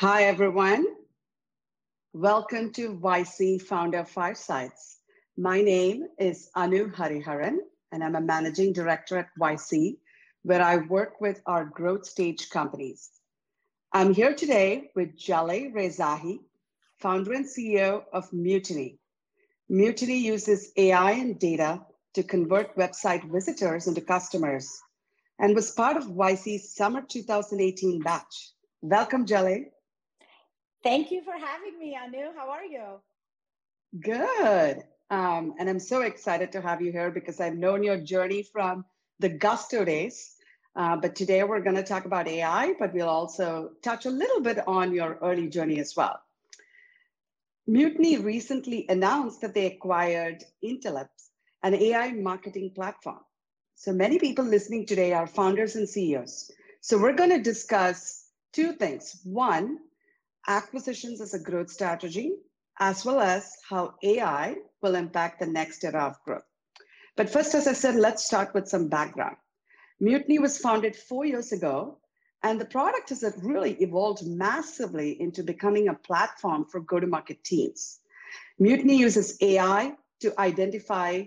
Hi, 0.00 0.24
everyone. 0.24 0.84
Welcome 2.12 2.70
to 2.72 2.98
YC 2.98 3.62
Founder 3.62 4.04
Firesides. 4.04 4.98
My 5.38 5.62
name 5.62 6.04
is 6.18 6.50
Anu 6.54 6.90
Hariharan, 6.92 7.56
and 7.92 8.04
I'm 8.04 8.14
a 8.14 8.20
managing 8.20 8.74
director 8.74 9.16
at 9.16 9.30
YC, 9.40 9.96
where 10.42 10.60
I 10.60 10.76
work 10.76 11.22
with 11.22 11.40
our 11.46 11.64
growth 11.64 12.04
stage 12.04 12.50
companies. 12.50 13.08
I'm 13.90 14.12
here 14.12 14.34
today 14.34 14.90
with 14.94 15.16
Jaleh 15.16 15.72
Rezaei, 15.72 16.40
founder 16.98 17.32
and 17.32 17.46
CEO 17.46 18.04
of 18.12 18.30
Mutiny. 18.34 18.98
Mutiny 19.70 20.18
uses 20.18 20.72
AI 20.76 21.12
and 21.12 21.38
data 21.38 21.80
to 22.12 22.22
convert 22.22 22.76
website 22.76 23.24
visitors 23.32 23.86
into 23.86 24.02
customers 24.02 24.68
and 25.38 25.54
was 25.54 25.70
part 25.70 25.96
of 25.96 26.04
YC's 26.04 26.74
summer 26.74 27.00
2018 27.00 28.02
batch. 28.02 28.50
Welcome, 28.82 29.24
Jaleh. 29.24 29.70
Thank 30.86 31.10
you 31.10 31.20
for 31.24 31.32
having 31.32 31.76
me, 31.80 31.98
Anu. 32.00 32.30
How 32.36 32.48
are 32.48 32.64
you? 32.64 33.00
Good. 34.00 34.84
Um, 35.10 35.54
and 35.58 35.68
I'm 35.68 35.80
so 35.80 36.02
excited 36.02 36.52
to 36.52 36.60
have 36.60 36.80
you 36.80 36.92
here 36.92 37.10
because 37.10 37.40
I've 37.40 37.56
known 37.56 37.82
your 37.82 37.96
journey 37.96 38.44
from 38.44 38.84
the 39.18 39.28
Gusto 39.28 39.84
days. 39.84 40.36
Uh, 40.76 40.96
but 40.96 41.16
today 41.16 41.42
we're 41.42 41.60
going 41.60 41.74
to 41.74 41.82
talk 41.82 42.04
about 42.04 42.28
AI, 42.28 42.74
but 42.78 42.94
we'll 42.94 43.08
also 43.08 43.70
touch 43.82 44.06
a 44.06 44.10
little 44.10 44.40
bit 44.40 44.60
on 44.68 44.94
your 44.94 45.18
early 45.22 45.48
journey 45.48 45.80
as 45.80 45.94
well. 45.96 46.20
Mutiny 47.66 48.18
recently 48.18 48.86
announced 48.88 49.40
that 49.40 49.54
they 49.54 49.66
acquired 49.66 50.44
Intellipse, 50.62 51.30
an 51.64 51.74
AI 51.74 52.12
marketing 52.12 52.70
platform. 52.76 53.24
So 53.74 53.92
many 53.92 54.20
people 54.20 54.44
listening 54.44 54.86
today 54.86 55.14
are 55.14 55.26
founders 55.26 55.74
and 55.74 55.88
CEOs. 55.88 56.48
So 56.80 56.96
we're 56.96 57.16
going 57.16 57.30
to 57.30 57.42
discuss 57.42 58.28
two 58.52 58.72
things. 58.74 59.20
One, 59.24 59.78
acquisitions 60.46 61.20
as 61.20 61.34
a 61.34 61.38
growth 61.38 61.70
strategy, 61.70 62.32
as 62.78 63.04
well 63.04 63.20
as 63.20 63.56
how 63.68 63.94
AI 64.02 64.56
will 64.82 64.94
impact 64.94 65.40
the 65.40 65.46
next 65.46 65.84
era 65.84 66.04
of 66.04 66.22
growth. 66.24 66.44
But 67.16 67.30
first, 67.30 67.54
as 67.54 67.66
I 67.66 67.72
said, 67.72 67.94
let's 67.94 68.24
start 68.24 68.52
with 68.54 68.68
some 68.68 68.88
background. 68.88 69.36
Mutiny 70.00 70.38
was 70.38 70.58
founded 70.58 70.94
four 70.94 71.24
years 71.24 71.52
ago, 71.52 71.98
and 72.42 72.60
the 72.60 72.66
product 72.66 73.08
has 73.08 73.24
really 73.42 73.72
evolved 73.80 74.26
massively 74.26 75.20
into 75.20 75.42
becoming 75.42 75.88
a 75.88 75.94
platform 75.94 76.66
for 76.70 76.80
go 76.80 77.00
to 77.00 77.06
market 77.06 77.42
teams. 77.42 78.00
Mutiny 78.58 78.96
uses 78.96 79.38
AI 79.40 79.94
to 80.20 80.38
identify 80.38 81.24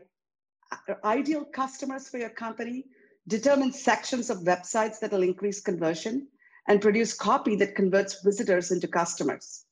uh, 0.72 0.94
ideal 1.04 1.46
customers 1.46 2.08
for 2.08 2.20
your 2.20 2.30
company, 2.30 2.86
determine 3.28 3.74
sections 3.74 4.30
of 4.30 4.40
websites 4.40 5.00
that 5.00 5.12
will 5.12 5.24
increase 5.24 5.62
conversion, 5.62 6.28
and 6.70 6.80
produce 6.80 7.14
copy 7.14 7.56
that 7.56 7.76
converts 7.76 8.22
visitors 8.24 8.72
into 8.72 8.88
customers. 8.88 9.66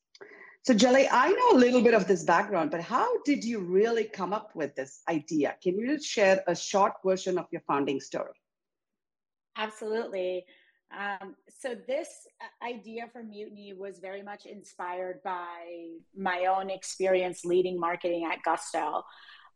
So, 0.64 0.74
Jaleh, 0.74 1.08
I 1.10 1.32
know 1.32 1.58
a 1.58 1.60
little 1.60 1.82
bit 1.82 1.94
of 1.94 2.08
this 2.08 2.24
background, 2.24 2.72
but 2.72 2.82
how 2.82 3.08
did 3.24 3.44
you 3.44 3.60
really 3.60 4.04
come 4.04 4.34
up 4.34 4.54
with 4.54 4.76
this 4.76 5.02
idea? 5.08 5.56
Can 5.64 5.78
you 5.78 6.02
share 6.02 6.44
a 6.48 6.56
short 6.56 6.94
version 7.06 7.38
of 7.38 7.46
your 7.52 7.62
founding 7.62 8.02
story? 8.02 8.34
Absolutely. 9.56 10.44
Um, 10.92 11.36
so, 11.48 11.76
this 11.88 12.10
idea 12.62 13.08
for 13.14 13.24
Mutiny 13.24 13.74
was 13.74 14.00
very 14.00 14.24
much 14.24 14.46
inspired 14.46 15.22
by 15.24 15.92
my 16.18 16.48
own 16.48 16.70
experience 16.70 17.46
leading 17.46 17.80
marketing 17.80 18.28
at 18.30 18.40
Gusto. 18.44 19.04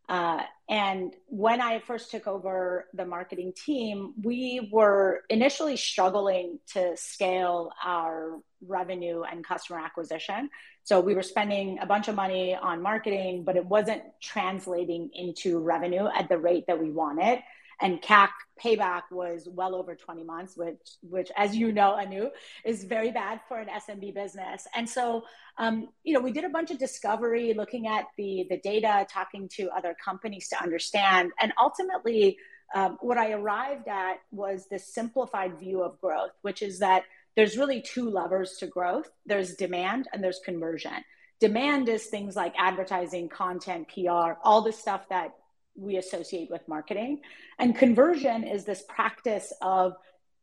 Uh, 0.09 0.41
and 0.69 1.13
when 1.27 1.61
I 1.61 1.79
first 1.79 2.11
took 2.11 2.27
over 2.27 2.87
the 2.93 3.05
marketing 3.05 3.53
team, 3.53 4.13
we 4.21 4.69
were 4.71 5.21
initially 5.29 5.77
struggling 5.77 6.59
to 6.73 6.95
scale 6.97 7.71
our 7.83 8.39
revenue 8.65 9.23
and 9.23 9.45
customer 9.45 9.79
acquisition. 9.79 10.49
So 10.83 10.99
we 10.99 11.13
were 11.13 11.23
spending 11.23 11.79
a 11.79 11.85
bunch 11.85 12.07
of 12.07 12.15
money 12.15 12.55
on 12.55 12.81
marketing, 12.81 13.43
but 13.43 13.55
it 13.55 13.65
wasn't 13.65 14.03
translating 14.21 15.09
into 15.13 15.59
revenue 15.59 16.07
at 16.13 16.29
the 16.29 16.37
rate 16.37 16.65
that 16.67 16.79
we 16.79 16.91
wanted 16.91 17.39
and 17.81 18.01
CAC 18.01 18.29
payback 18.61 19.03
was 19.11 19.47
well 19.51 19.75
over 19.75 19.95
20 19.95 20.23
months, 20.23 20.55
which, 20.55 20.77
which 21.01 21.31
as 21.35 21.55
you 21.55 21.71
know, 21.71 21.91
Anu, 21.91 22.29
is 22.65 22.83
very 22.83 23.11
bad 23.11 23.39
for 23.47 23.59
an 23.59 23.67
SMB 23.67 24.13
business. 24.13 24.67
And 24.75 24.87
so, 24.87 25.23
um, 25.57 25.89
you 26.03 26.13
know, 26.13 26.19
we 26.19 26.31
did 26.31 26.43
a 26.43 26.49
bunch 26.49 26.71
of 26.71 26.77
discovery, 26.77 27.53
looking 27.53 27.87
at 27.87 28.05
the 28.17 28.45
the 28.49 28.57
data, 28.57 29.05
talking 29.09 29.49
to 29.57 29.69
other 29.69 29.95
companies 30.03 30.47
to 30.49 30.61
understand, 30.61 31.31
and 31.39 31.53
ultimately, 31.59 32.37
um, 32.73 32.97
what 33.01 33.17
I 33.17 33.31
arrived 33.33 33.87
at 33.87 34.17
was 34.31 34.67
this 34.69 34.93
simplified 34.93 35.59
view 35.59 35.83
of 35.83 35.99
growth, 35.99 36.31
which 36.41 36.61
is 36.61 36.79
that 36.79 37.03
there's 37.35 37.57
really 37.57 37.81
two 37.81 38.09
levers 38.09 38.57
to 38.59 38.67
growth. 38.67 39.09
There's 39.25 39.55
demand 39.55 40.07
and 40.13 40.23
there's 40.23 40.39
conversion. 40.43 41.03
Demand 41.39 41.89
is 41.89 42.05
things 42.05 42.35
like 42.35 42.53
advertising, 42.57 43.27
content, 43.27 43.87
PR, 43.89 44.33
all 44.43 44.61
the 44.61 44.71
stuff 44.71 45.09
that 45.09 45.33
we 45.75 45.97
associate 45.97 46.49
with 46.49 46.67
marketing. 46.67 47.21
And 47.59 47.75
conversion 47.75 48.43
is 48.43 48.65
this 48.65 48.83
practice 48.87 49.53
of 49.61 49.93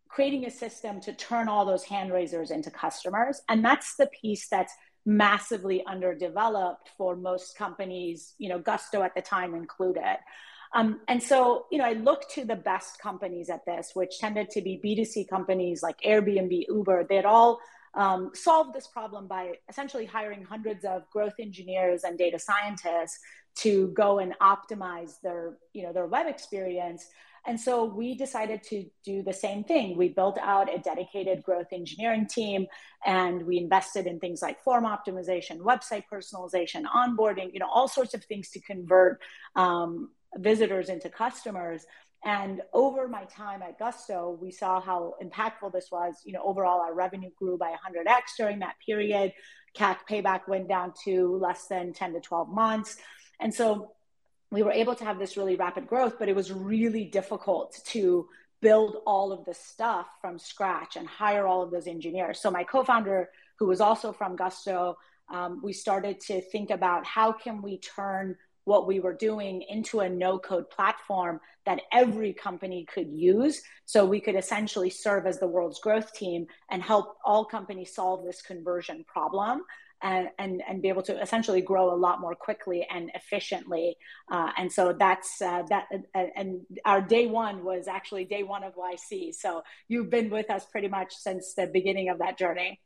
creating 0.09 0.47
a 0.47 0.51
system 0.51 1.01
to 1.03 1.13
turn 1.13 1.49
all 1.49 1.65
those 1.65 1.85
hand 1.85 2.13
raisers 2.13 2.51
into 2.51 2.71
customers. 2.71 3.41
And 3.49 3.65
that's 3.65 3.97
the 3.97 4.07
piece 4.07 4.49
that's 4.49 4.73
massively 5.05 5.85
underdeveloped 5.87 6.91
for 6.97 7.17
most 7.17 7.57
companies, 7.57 8.35
you 8.39 8.49
know, 8.49 8.59
Gusto 8.59 9.03
at 9.03 9.15
the 9.15 9.23
time 9.23 9.55
included. 9.55 10.19
Um, 10.75 11.01
and 11.09 11.23
so, 11.23 11.67
you 11.71 11.79
know, 11.79 11.85
I 11.85 11.95
look 11.95 12.29
to 12.31 12.45
the 12.45 12.57
best 12.57 12.99
companies 12.99 13.49
at 13.49 13.65
this, 13.65 13.93
which 13.95 14.19
tended 14.19 14.51
to 14.51 14.61
be 14.61 14.81
B2C 14.85 15.29
companies 15.29 15.83
like 15.83 15.99
Airbnb, 16.05 16.65
Uber. 16.69 17.07
They 17.09 17.17
had 17.17 17.25
all 17.25 17.59
um, 17.95 18.33
solved 18.35 18.75
this 18.75 18.87
problem 18.87 19.27
by 19.27 19.55
essentially 19.69 20.05
hiring 20.05 20.45
hundreds 20.45 20.85
of 20.85 21.09
growth 21.11 21.35
engineers 21.41 22.05
and 22.05 22.19
data 22.19 22.39
scientists 22.39 23.19
to 23.59 23.89
go 23.89 24.19
and 24.19 24.35
optimize 24.41 25.21
their 25.23 25.57
you 25.73 25.83
know 25.83 25.93
their 25.93 26.07
web 26.07 26.27
experience 26.27 27.07
and 27.47 27.59
so 27.59 27.85
we 27.85 28.15
decided 28.15 28.63
to 28.63 28.85
do 29.05 29.23
the 29.23 29.33
same 29.33 29.65
thing 29.65 29.97
we 29.97 30.09
built 30.09 30.39
out 30.41 30.73
a 30.73 30.79
dedicated 30.79 31.43
growth 31.43 31.69
engineering 31.73 32.27
team 32.27 32.67
and 33.05 33.43
we 33.43 33.59
invested 33.59 34.07
in 34.07 34.19
things 34.21 34.43
like 34.43 34.63
form 34.63 34.85
optimization 34.85 35.59
website 35.59 36.05
personalization 36.13 36.85
onboarding 36.85 37.53
you 37.53 37.59
know 37.59 37.69
all 37.73 37.89
sorts 37.89 38.15
of 38.15 38.25
things 38.25 38.51
to 38.51 38.61
convert 38.61 39.21
um, 39.57 40.11
visitors 40.37 40.89
into 40.89 41.09
customers 41.09 41.85
and 42.25 42.63
over 42.73 43.07
my 43.07 43.25
time 43.27 43.63
at 43.63 43.79
Gusto, 43.79 44.37
we 44.41 44.51
saw 44.51 44.81
how 44.81 45.15
impactful 45.23 45.73
this 45.73 45.89
was. 45.93 46.21
You 46.25 46.33
know, 46.33 46.43
overall, 46.45 46.81
our 46.81 46.93
revenue 46.93 47.31
grew 47.39 47.57
by 47.57 47.71
100x 47.71 48.37
during 48.37 48.59
that 48.59 48.75
period. 48.85 49.33
CAC 49.77 49.99
payback 50.11 50.49
went 50.49 50.69
down 50.69 50.93
to 51.05 51.39
less 51.41 51.67
than 51.69 51.93
10 51.93 52.15
to 52.15 52.21
12 52.21 52.49
months. 52.49 52.97
And 53.41 53.53
so 53.55 53.93
we 54.51 54.63
were 54.63 54.73
able 54.73 54.95
to 54.95 55.05
have 55.05 55.19
this 55.19 55.37
really 55.37 55.57
rapid 55.57 55.87
growth, 55.87 56.19
but 56.19 56.29
it 56.29 56.37
was 56.37 56.53
really 56.53 57.05
difficult 57.05 57.79
to 57.87 58.29
build 58.61 58.97
all 59.07 59.33
of 59.33 59.45
this 59.45 59.59
stuff 59.59 60.07
from 60.21 60.39
scratch 60.39 60.97
and 60.97 61.07
hire 61.07 61.47
all 61.47 61.63
of 61.63 61.71
those 61.71 61.87
engineers. 61.87 62.41
So 62.41 62.51
my 62.51 62.65
co-founder, 62.65 63.29
who 63.59 63.67
was 63.67 63.81
also 63.81 64.13
from 64.13 64.37
Gusto, 64.37 64.97
um, 65.31 65.61
we 65.63 65.73
started 65.73 66.21
to 66.23 66.41
think 66.41 66.71
about 66.71 67.05
how 67.05 67.33
can 67.33 67.63
we 67.63 67.79
turn 67.79 68.37
what 68.65 68.87
we 68.87 69.01
were 69.01 69.15
doing 69.15 69.63
into 69.63 70.01
a 70.01 70.09
no 70.09 70.39
code 70.39 70.69
platform 70.71 71.41
that 71.65 71.81
every 71.91 72.35
company 72.35 72.87
could 72.93 73.09
use 73.11 73.63
so 73.87 74.05
we 74.05 74.21
could 74.21 74.35
essentially 74.35 74.91
serve 74.91 75.27
as 75.27 75.39
the 75.39 75.47
world's 75.47 75.81
growth 75.81 76.13
team 76.13 76.47
and 76.71 76.83
help 76.83 77.17
all 77.25 77.45
companies 77.47 77.95
solve 77.95 78.25
this 78.25 78.43
conversion 78.43 79.05
problem 79.09 79.63
and, 80.03 80.29
and, 80.39 80.63
and 80.69 80.83
be 80.83 80.89
able 80.89 81.03
to 81.03 81.21
essentially 81.21 81.61
grow 81.61 81.93
a 81.93 81.97
lot 81.97 82.21
more 82.21 82.35
quickly 82.35 82.87
and 82.91 83.11
efficiently. 83.15 83.97
Uh, 84.31 84.51
and 84.57 84.73
so 84.73 84.93
that's 84.93 85.41
uh, 85.43 85.63
that. 85.69 85.87
And 86.15 86.61
our 86.85 87.01
day 87.01 87.27
one 87.27 87.65
was 87.65 87.89
actually 87.89 88.25
day 88.25 88.43
one 88.43 88.63
of 88.65 88.75
YC. 88.75 89.35
So 89.35 89.63
you've 89.89 90.11
been 90.11 90.31
with 90.31 90.51
us 90.51 90.67
pretty 90.67 90.89
much 90.89 91.15
since 91.15 91.55
the 91.55 91.67
beginning 91.67 92.09
of 92.09 92.19
that 92.19 92.39
journey. 92.39 92.81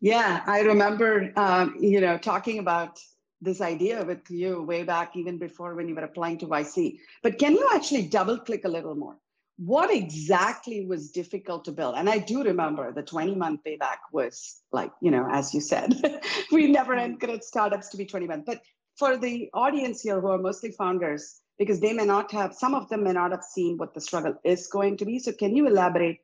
Yeah, 0.00 0.42
I 0.46 0.60
remember, 0.60 1.32
um, 1.36 1.76
you 1.80 2.00
know, 2.00 2.18
talking 2.18 2.60
about 2.60 3.00
this 3.40 3.60
idea 3.60 4.04
with 4.04 4.30
you 4.30 4.62
way 4.62 4.82
back 4.82 5.16
even 5.16 5.38
before 5.38 5.74
when 5.74 5.88
you 5.88 5.94
were 5.94 6.02
applying 6.02 6.38
to 6.38 6.46
YC. 6.46 6.98
But 7.22 7.38
can 7.38 7.52
you 7.54 7.68
actually 7.74 8.06
double 8.06 8.38
click 8.38 8.64
a 8.64 8.68
little 8.68 8.94
more? 8.94 9.16
What 9.58 9.92
exactly 9.92 10.86
was 10.86 11.10
difficult 11.10 11.64
to 11.66 11.72
build? 11.72 11.94
And 11.96 12.08
i 12.08 12.18
do 12.18 12.42
remember 12.42 12.92
the 12.92 13.02
20 13.02 13.34
month 13.34 13.60
payback 13.66 13.98
was 14.12 14.62
like 14.72 14.92
you 15.00 15.10
know 15.10 15.28
as 15.30 15.52
you 15.52 15.60
said 15.60 15.94
we 16.52 16.70
never 16.70 16.94
mm-hmm. 16.94 17.12
encourage 17.12 17.42
startups 17.42 17.88
to 17.90 17.96
be 17.96 18.06
20 18.06 18.26
months 18.26 18.44
but 18.46 18.62
for 18.98 19.16
the 19.16 19.48
audience 19.54 20.00
here 20.02 20.20
who 20.20 20.28
are 20.28 20.38
mostly 20.38 20.72
founders 20.72 21.40
because 21.58 21.80
they 21.80 21.92
may 21.92 22.04
not 22.04 22.32
have 22.32 22.54
some 22.54 22.74
of 22.74 22.88
them 22.88 23.04
may 23.04 23.12
not 23.12 23.30
have 23.32 23.44
seen 23.44 23.76
what 23.76 23.94
the 23.94 24.00
struggle 24.00 24.34
is 24.44 24.66
going 24.68 24.96
to 24.96 25.04
be. 25.04 25.18
So 25.18 25.32
can 25.32 25.54
you 25.54 25.66
elaborate? 25.66 26.18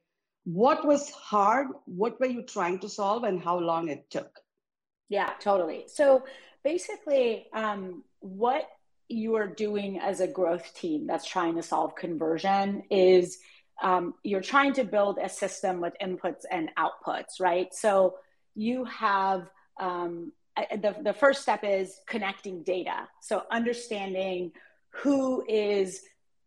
What 0.44 0.86
was 0.86 1.10
hard? 1.10 1.68
What 1.86 2.20
were 2.20 2.26
you 2.26 2.42
trying 2.42 2.78
to 2.80 2.88
solve 2.88 3.24
and 3.24 3.42
how 3.42 3.58
long 3.58 3.88
it 3.88 4.10
took? 4.10 4.30
Yeah 5.08 5.30
totally. 5.40 5.84
So 5.86 6.24
basically 6.62 7.46
um, 7.52 8.04
what 8.20 8.68
you 9.08 9.36
are 9.36 9.46
doing 9.46 9.98
as 9.98 10.20
a 10.20 10.26
growth 10.26 10.74
team 10.74 11.06
that's 11.06 11.26
trying 11.26 11.56
to 11.56 11.62
solve 11.62 11.94
conversion 11.94 12.82
is 12.90 13.38
um, 13.82 14.14
you're 14.22 14.40
trying 14.40 14.72
to 14.74 14.84
build 14.84 15.18
a 15.22 15.28
system 15.28 15.80
with 15.80 15.94
inputs 16.00 16.44
and 16.50 16.70
outputs, 16.78 17.40
right? 17.40 17.74
So 17.74 18.16
you 18.54 18.84
have 18.84 19.50
um, 19.78 20.32
the, 20.56 20.94
the 21.02 21.12
first 21.12 21.42
step 21.42 21.64
is 21.64 21.98
connecting 22.06 22.62
data. 22.62 23.08
So 23.20 23.42
understanding 23.50 24.52
who 24.90 25.44
is 25.48 26.02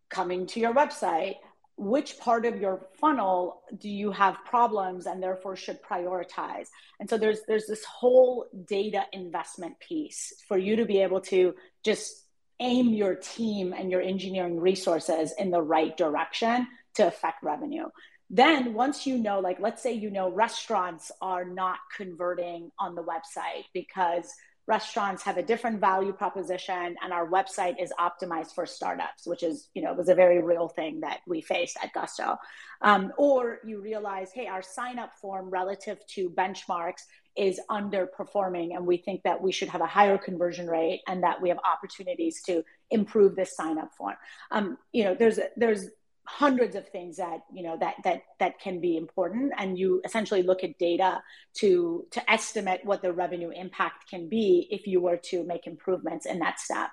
coming 0.10 0.48
to 0.48 0.60
your 0.60 0.74
website, 0.74 1.36
which 1.76 2.18
part 2.18 2.46
of 2.46 2.60
your 2.60 2.88
funnel 3.00 3.62
do 3.78 3.90
you 3.90 4.12
have 4.12 4.38
problems 4.46 5.06
and 5.06 5.22
therefore 5.22 5.56
should 5.56 5.82
prioritize 5.84 6.68
and 7.00 7.10
so 7.10 7.18
there's 7.18 7.42
there's 7.48 7.68
this 7.68 7.84
whole 7.86 8.48
data 8.66 9.04
investment 9.14 9.80
piece 9.80 10.34
for 10.48 10.58
you 10.58 10.76
to 10.76 10.86
be 10.86 11.02
able 11.02 11.22
to 11.22 11.54
just 11.84 12.27
aim 12.60 12.90
your 12.90 13.16
team 13.16 13.74
and 13.74 13.92
your 13.92 14.02
engineering 14.02 14.60
resources 14.60 15.34
in 15.38 15.52
the 15.52 15.62
right 15.62 15.96
direction 15.96 16.68
to 16.96 17.08
affect 17.08 17.44
revenue. 17.44 17.86
Then 18.30 18.74
once 18.74 19.08
you 19.08 19.18
know 19.18 19.40
like 19.40 19.60
let's 19.60 19.82
say 19.82 19.94
you 19.94 20.10
know 20.10 20.30
restaurants 20.32 21.12
are 21.22 21.46
not 21.46 21.78
converting 21.96 22.72
on 22.78 22.96
the 22.96 23.04
website 23.04 23.66
because 23.74 24.34
restaurants 24.68 25.24
have 25.24 25.38
a 25.38 25.44
different 25.44 25.80
value 25.80 26.12
proposition 26.12 26.98
and 27.02 27.14
our 27.14 27.30
website 27.30 27.82
is 27.82 27.94
optimized 27.98 28.54
for 28.54 28.66
startups 28.66 29.26
which 29.26 29.44
is 29.44 29.70
you 29.74 29.82
know 29.82 29.94
was 29.94 30.10
a 30.10 30.16
very 30.16 30.44
real 30.44 30.68
thing 30.68 31.00
that 31.00 31.20
we 31.26 31.40
faced 31.42 31.78
at 31.82 31.94
gusto. 31.94 32.38
Um, 32.82 33.14
or 33.18 33.60
you 33.64 33.80
realize 33.82 34.32
hey 34.34 34.48
our 34.48 34.62
sign 34.62 35.00
up 35.00 35.16
form 35.22 35.50
relative 35.50 36.06
to 36.08 36.30
benchmarks 36.30 37.04
is 37.38 37.60
underperforming 37.70 38.76
and 38.76 38.86
we 38.86 38.98
think 38.98 39.24
that 39.24 39.42
we 39.42 39.52
should 39.52 39.70
have 39.70 39.82
a 39.82 39.86
higher 39.86 40.18
conversion 40.18 40.68
rate 40.68 41.02
and 41.08 41.24
that 41.24 41.42
we 41.42 41.50
have 41.50 41.60
opportunities 41.60 42.42
to 42.42 42.64
improve 42.90 43.36
this 43.36 43.56
sign 43.56 43.78
up 43.78 43.94
form. 43.96 44.16
Um, 44.52 44.78
you 44.92 45.04
know 45.04 45.16
there's 45.16 45.40
there's 45.56 45.88
hundreds 46.26 46.76
of 46.76 46.88
things 46.90 47.16
that 47.18 47.40
you 47.54 47.64
know 47.64 47.78
that 47.78 47.96
that 48.04 48.24
that 48.40 48.60
can 48.60 48.82
be 48.82 48.98
important 48.98 49.54
and 49.58 49.80
you 49.80 50.02
essentially 50.04 50.44
look 50.44 50.64
at 50.64 50.78
data 50.78 51.22
to 51.54 52.06
to 52.12 52.32
estimate 52.32 52.82
what 52.84 53.02
the 53.02 53.14
revenue 53.14 53.50
impact 53.50 54.10
can 54.10 54.28
be 54.28 54.68
if 54.70 54.86
you 54.88 55.00
were 55.00 55.18
to 55.18 55.44
make 55.46 55.68
improvements 55.68 56.26
in 56.26 56.40
that 56.40 56.60
step. 56.60 56.90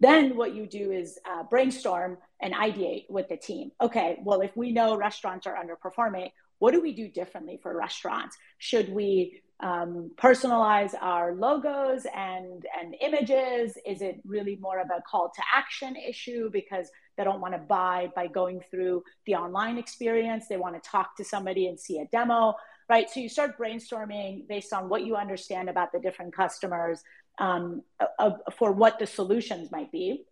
Then 0.00 0.36
what 0.36 0.54
you 0.54 0.66
do 0.66 0.90
is 0.90 1.18
uh, 1.24 1.44
brainstorm 1.44 2.18
and 2.42 2.52
ideate 2.52 3.06
with 3.08 3.28
the 3.28 3.36
team. 3.36 3.70
Okay 3.80 4.18
well 4.22 4.42
if 4.42 4.54
we 4.56 4.70
know 4.70 4.96
restaurants 4.96 5.46
are 5.46 5.56
underperforming 5.56 6.30
what 6.58 6.72
do 6.72 6.80
we 6.80 6.92
do 6.92 7.08
differently 7.08 7.58
for 7.62 7.76
restaurants? 7.76 8.36
Should 8.58 8.88
we 8.88 9.42
um, 9.60 10.10
personalize 10.16 10.94
our 11.00 11.34
logos 11.34 12.06
and 12.14 12.66
and 12.78 12.94
images 13.00 13.78
is 13.86 14.02
it 14.02 14.20
really 14.24 14.56
more 14.60 14.80
of 14.80 14.88
a 14.88 15.00
call 15.02 15.30
to 15.34 15.42
action 15.54 15.96
issue 15.96 16.50
because 16.50 16.90
they 17.16 17.24
don't 17.24 17.40
want 17.40 17.54
to 17.54 17.60
buy 17.60 18.10
by 18.16 18.26
going 18.26 18.60
through 18.70 19.04
the 19.26 19.36
online 19.36 19.78
experience. 19.78 20.46
They 20.48 20.56
want 20.56 20.82
to 20.82 20.90
talk 20.90 21.16
to 21.16 21.24
somebody 21.24 21.68
and 21.68 21.78
see 21.78 22.00
a 22.00 22.06
demo, 22.06 22.54
right? 22.88 23.08
So 23.08 23.20
you 23.20 23.28
start 23.28 23.56
brainstorming 23.56 24.48
based 24.48 24.72
on 24.72 24.88
what 24.88 25.04
you 25.04 25.14
understand 25.16 25.68
about 25.68 25.92
the 25.92 26.00
different 26.00 26.34
customers 26.34 27.02
um, 27.38 27.82
for 28.56 28.72
what 28.72 28.98
the 28.98 29.06
solutions 29.06 29.70
might 29.70 29.92
be. 29.92 30.24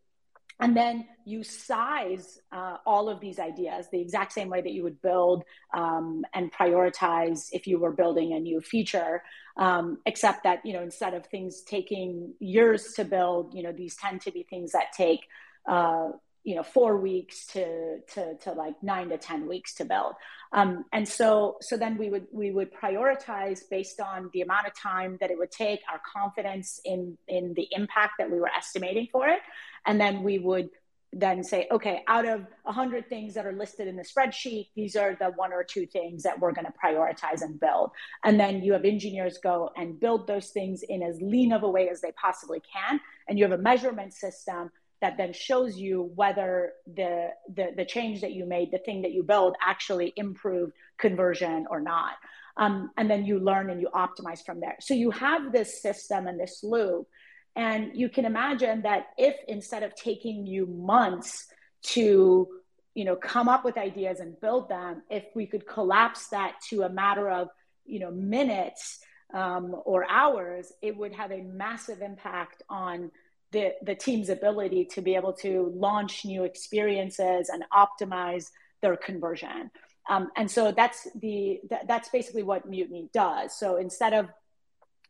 And 0.63 0.77
then 0.77 1.07
you 1.25 1.43
size 1.43 2.41
uh, 2.53 2.77
all 2.87 3.09
of 3.09 3.21
these 3.21 3.39
ideas 3.41 3.87
the 3.91 4.01
exact 4.01 4.33
same 4.33 4.49
way 4.49 4.61
that 4.61 4.73
you 4.73 4.85
would 4.85 5.03
build 5.03 5.43
um, 5.75 6.25
and 6.35 6.53
prioritize 6.53 7.49
if 7.51 7.67
you 7.67 7.81
were 7.81 7.91
building 7.91 8.33
a 8.33 8.39
new 8.39 8.61
feature, 8.61 9.23
um, 9.57 9.99
except 10.07 10.45
that 10.45 10.65
you 10.65 10.73
know 10.73 10.83
instead 10.83 11.15
of 11.15 11.27
things 11.27 11.63
taking 11.63 12.35
years 12.39 12.93
to 12.95 13.05
build, 13.05 13.55
you 13.55 13.63
know 13.65 13.73
these 13.73 13.97
tend 13.97 14.21
to 14.23 14.31
be 14.31 14.45
things 14.49 14.71
that 14.73 14.93
take 14.97 15.27
uh, 15.69 16.11
you 16.45 16.57
know 16.57 16.63
four 16.63 16.97
weeks 16.97 17.47
to 17.47 18.01
to 18.15 18.37
to 18.39 18.53
like 18.53 18.75
nine 18.83 19.09
to 19.11 19.19
ten 19.19 19.47
weeks 19.47 19.75
to 19.75 19.85
build. 19.85 20.15
Um, 20.53 20.85
and 20.93 21.09
so 21.09 21.57
so 21.61 21.77
then 21.77 21.97
we 21.97 22.11
would 22.11 22.27
we 22.33 22.51
would 22.51 22.73
prioritize 22.75 23.61
based 23.71 24.01
on 24.01 24.31
the 24.33 24.43
amount 24.43 24.67
of 24.67 24.75
time 24.75 25.19
that 25.21 25.31
it 25.31 25.39
would 25.39 25.53
take 25.53 25.81
our 25.91 26.01
confidence 26.13 26.81
in 26.85 27.17
in 27.29 27.55
the 27.55 27.69
impact 27.71 28.15
that 28.19 28.31
we 28.31 28.41
were 28.41 28.51
estimating 28.51 29.09
for 29.13 29.29
it. 29.29 29.41
And 29.87 30.01
then 30.01 30.23
we 30.23 30.39
would 30.39 30.71
then 31.15 31.45
say 31.45 31.69
okay 31.71 32.03
out 32.09 32.27
of 32.27 32.47
100 32.63 33.07
things 33.09 33.35
that 33.35 33.45
are 33.45 33.53
listed 33.53 33.87
in 33.87 33.97
the 33.97 34.03
spreadsheet 34.03 34.69
these 34.75 34.97
are 34.97 35.15
the 35.21 35.27
one 35.37 35.53
or 35.53 35.63
two 35.63 35.85
things 35.85 36.23
that 36.23 36.41
we're 36.41 36.53
going 36.53 36.65
to 36.65 36.73
prioritize 36.73 37.43
and 37.43 37.61
build. 37.61 37.91
And 38.25 38.41
then 38.41 38.63
you 38.63 38.73
have 38.73 38.85
engineers 38.85 39.39
go 39.43 39.71
and 39.77 40.01
build 40.01 40.27
those 40.27 40.49
things 40.49 40.83
in 40.83 41.03
as 41.03 41.21
lean 41.21 41.53
of 41.53 41.63
a 41.63 41.71
way 41.71 41.89
as 41.89 42.01
they 42.01 42.13
possibly 42.13 42.61
can. 42.61 42.99
And 43.29 43.39
you 43.39 43.45
have 43.45 43.53
a 43.53 43.63
measurement 43.63 44.15
system 44.15 44.71
that 45.03 45.19
then 45.19 45.33
shows 45.33 45.77
you 45.77 46.11
whether 46.15 46.73
the, 46.87 47.31
the, 47.55 47.73
the 47.77 47.85
change 47.85 48.23
that 48.23 48.33
you 48.33 48.47
made, 48.47 48.71
the 48.71 48.79
thing 48.79 49.03
that 49.03 49.13
you 49.13 49.23
build, 49.23 49.57
actually 49.61 50.15
improved 50.17 50.73
conversion 50.97 51.67
or 51.69 51.81
not. 51.81 52.13
Um, 52.57 52.91
and 52.97 53.11
then 53.11 53.25
you 53.25 53.41
learn 53.41 53.69
and 53.69 53.81
you 53.81 53.89
optimize 53.95 54.45
from 54.45 54.61
there. 54.61 54.77
So 54.81 54.95
you 54.95 55.11
have 55.11 55.53
this 55.53 55.83
system 55.83 56.27
and 56.27 56.39
this 56.39 56.63
loop. 56.63 57.09
And 57.57 57.91
you 57.95 58.09
can 58.09 58.25
imagine 58.25 58.83
that 58.83 59.09
if 59.19 59.35
instead 59.49 59.83
of 59.83 59.95
taking 59.95 60.47
you 60.47 60.67
months 60.67 61.49
to 61.83 62.49
you 62.95 63.05
know 63.05 63.17
come 63.17 63.49
up 63.49 63.65
with 63.65 63.77
ideas 63.77 64.21
and 64.21 64.39
build 64.41 64.69
them 64.69 65.03
if 65.11 65.25
we 65.35 65.47
could 65.47 65.67
collapse 65.67 66.29
that 66.29 66.55
to 66.69 66.83
a 66.83 66.89
matter 66.89 67.29
of 67.29 67.49
you 67.85 67.99
know 67.99 68.11
minutes 68.11 69.01
um, 69.35 69.75
or 69.85 70.09
hours 70.09 70.73
it 70.83 70.97
would 70.97 71.13
have 71.13 71.33
a 71.33 71.43
massive 71.43 72.03
impact 72.03 72.63
on 72.69 73.11
the, 73.53 73.75
the 73.83 73.95
team's 73.95 74.29
ability 74.29 74.87
to 74.87 75.01
be 75.03 75.15
able 75.15 75.33
to 75.35 75.73
launch 75.75 76.25
new 76.25 76.45
experiences 76.45 77.51
and 77.51 77.65
optimize 77.73 78.51
their 78.81 78.97
conversion. 78.97 79.71
Um, 80.09 80.31
and 80.37 80.51
so 80.51 80.73
that's 80.73 81.07
the 81.15 81.61
that, 81.71 81.87
that's 81.87 82.09
basically 82.09 82.43
what 82.43 82.69
Mutiny 82.69 83.09
does. 83.15 83.57
So 83.57 83.77
instead 83.77 84.13
of 84.15 84.29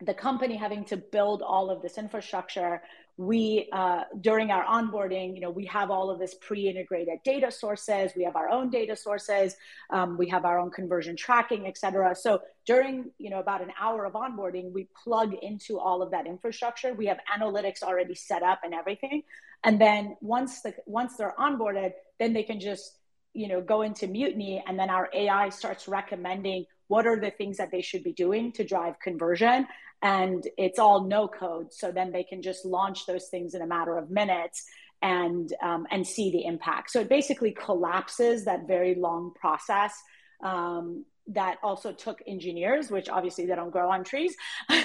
the 0.05 0.15
company 0.15 0.57
having 0.57 0.85
to 0.87 0.97
build 0.97 1.43
all 1.43 1.71
of 1.71 1.81
this 1.81 1.97
infrastructure 1.97 2.83
we 3.17 3.69
uh, 3.73 4.05
during 4.21 4.51
our 4.51 4.65
onboarding 4.65 5.35
you 5.35 5.41
know 5.41 5.51
we 5.51 5.67
have 5.67 5.91
all 5.91 6.11
of 6.11 6.19
this 6.19 6.35
pre-integrated 6.41 7.19
data 7.25 7.51
sources. 7.51 8.13
We 8.17 8.25
have 8.25 8.37
our 8.37 8.49
own 8.49 8.71
data 8.71 8.97
sources. 8.97 9.55
Um, 9.91 10.17
we 10.17 10.29
have 10.29 10.45
our 10.45 10.59
own 10.59 10.71
conversion 10.71 11.17
tracking 11.17 11.67
et 11.67 11.77
cetera. 11.77 12.15
So 12.15 12.41
during 12.67 13.11
you 13.19 13.31
know 13.31 13.41
about 13.41 13.63
an 13.63 13.73
hour 13.81 14.05
of 14.07 14.15
onboarding 14.15 14.73
we 14.73 14.89
plug 15.03 15.35
into 15.43 15.79
all 15.79 16.03
of 16.03 16.11
that 16.13 16.27
infrastructure. 16.27 16.95
We 16.95 17.07
have 17.07 17.19
analytics 17.37 17.83
already 17.83 18.15
set 18.15 18.43
up 18.43 18.61
and 18.65 18.75
everything. 18.75 19.23
And 19.65 19.81
then 19.81 20.17
once 20.21 20.63
the 20.63 20.75
once 20.87 21.17
they're 21.17 21.35
onboarded 21.39 21.93
then 22.19 22.33
they 22.33 22.43
can 22.43 22.61
just 22.61 22.99
you 23.35 23.49
know 23.49 23.61
go 23.61 23.83
into 23.83 24.07
mutiny 24.07 24.63
and 24.67 24.79
then 24.79 24.91
our 24.91 25.09
ai 25.15 25.49
starts 25.49 25.89
recommending 25.89 26.67
what 26.89 27.07
are 27.07 27.19
the 27.19 27.31
things 27.31 27.57
that 27.57 27.71
they 27.71 27.81
should 27.81 28.05
be 28.05 28.13
doing 28.13 28.53
to 28.53 28.65
drive 28.65 29.01
conversion 29.01 29.67
and 30.03 30.47
it's 30.59 30.79
all 30.79 31.05
no 31.05 31.29
code. 31.29 31.73
So 31.73 31.93
then 31.93 32.11
they 32.11 32.25
can 32.25 32.43
just 32.43 32.65
launch 32.65 33.07
those 33.07 33.27
things 33.29 33.55
in 33.55 33.63
a 33.63 33.67
matter 33.67 33.97
of 33.97 34.11
minutes 34.11 34.65
and 35.01 35.53
um, 35.63 35.87
and 35.91 36.07
see 36.07 36.31
the 36.31 36.45
impact. 36.45 36.91
So 36.91 37.01
it 37.01 37.09
basically 37.09 37.53
collapses 37.53 38.45
that 38.45 38.67
very 38.67 38.95
long 38.95 39.33
process 39.35 39.95
um, 40.43 41.05
that 41.29 41.59
also 41.63 41.93
took 41.93 42.21
engineers 42.27 42.91
which 42.91 43.09
obviously 43.09 43.47
they 43.47 43.55
don't 43.55 43.71
grow 43.71 43.91
on 43.91 44.05
trees. 44.05 44.35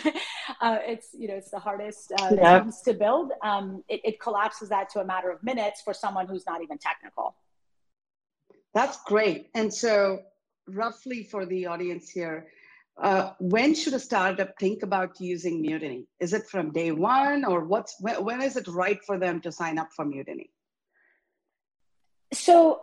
Uh, 0.62 0.78
it's 0.88 1.10
you 1.12 1.28
know 1.28 1.34
it's 1.34 1.52
the 1.52 1.60
hardest 1.60 2.14
uh, 2.22 2.32
yeah. 2.34 2.64
to 2.86 2.94
build. 2.94 3.34
Um, 3.44 3.84
it, 3.90 4.00
it 4.06 4.20
collapses 4.20 4.70
that 4.70 4.90
to 4.90 5.02
a 5.02 5.06
matter 5.06 5.30
of 5.30 5.44
minutes 5.44 5.82
for 5.84 5.94
someone 5.94 6.26
who's 6.26 6.46
not 6.48 6.64
even 6.64 6.78
technical. 6.78 7.36
That's 8.74 8.98
great. 9.04 9.50
And 9.54 9.72
so 9.72 10.22
roughly 10.68 11.24
for 11.24 11.46
the 11.46 11.66
audience 11.66 12.10
here 12.10 12.48
uh, 13.01 13.34
when 13.39 13.75
should 13.75 13.94
a 13.94 14.00
startup 14.00 14.58
think 14.60 14.84
about 14.84 15.20
using 15.20 15.62
Mutiny? 15.62 16.08
Is 16.20 16.34
it 16.34 16.48
from 16.48 16.72
day 16.72 16.92
one, 16.92 17.46
or 17.46 17.63
what's 17.66 17.96
when, 18.00 18.24
when 18.24 18.42
is 18.42 18.58
it 18.58 18.68
right 18.68 19.00
for 19.06 19.20
them 19.20 19.39
to 19.42 19.51
sign 19.51 19.77
up 19.77 19.89
for 19.96 20.06
Mutiny? 20.06 20.50
So 22.34 22.82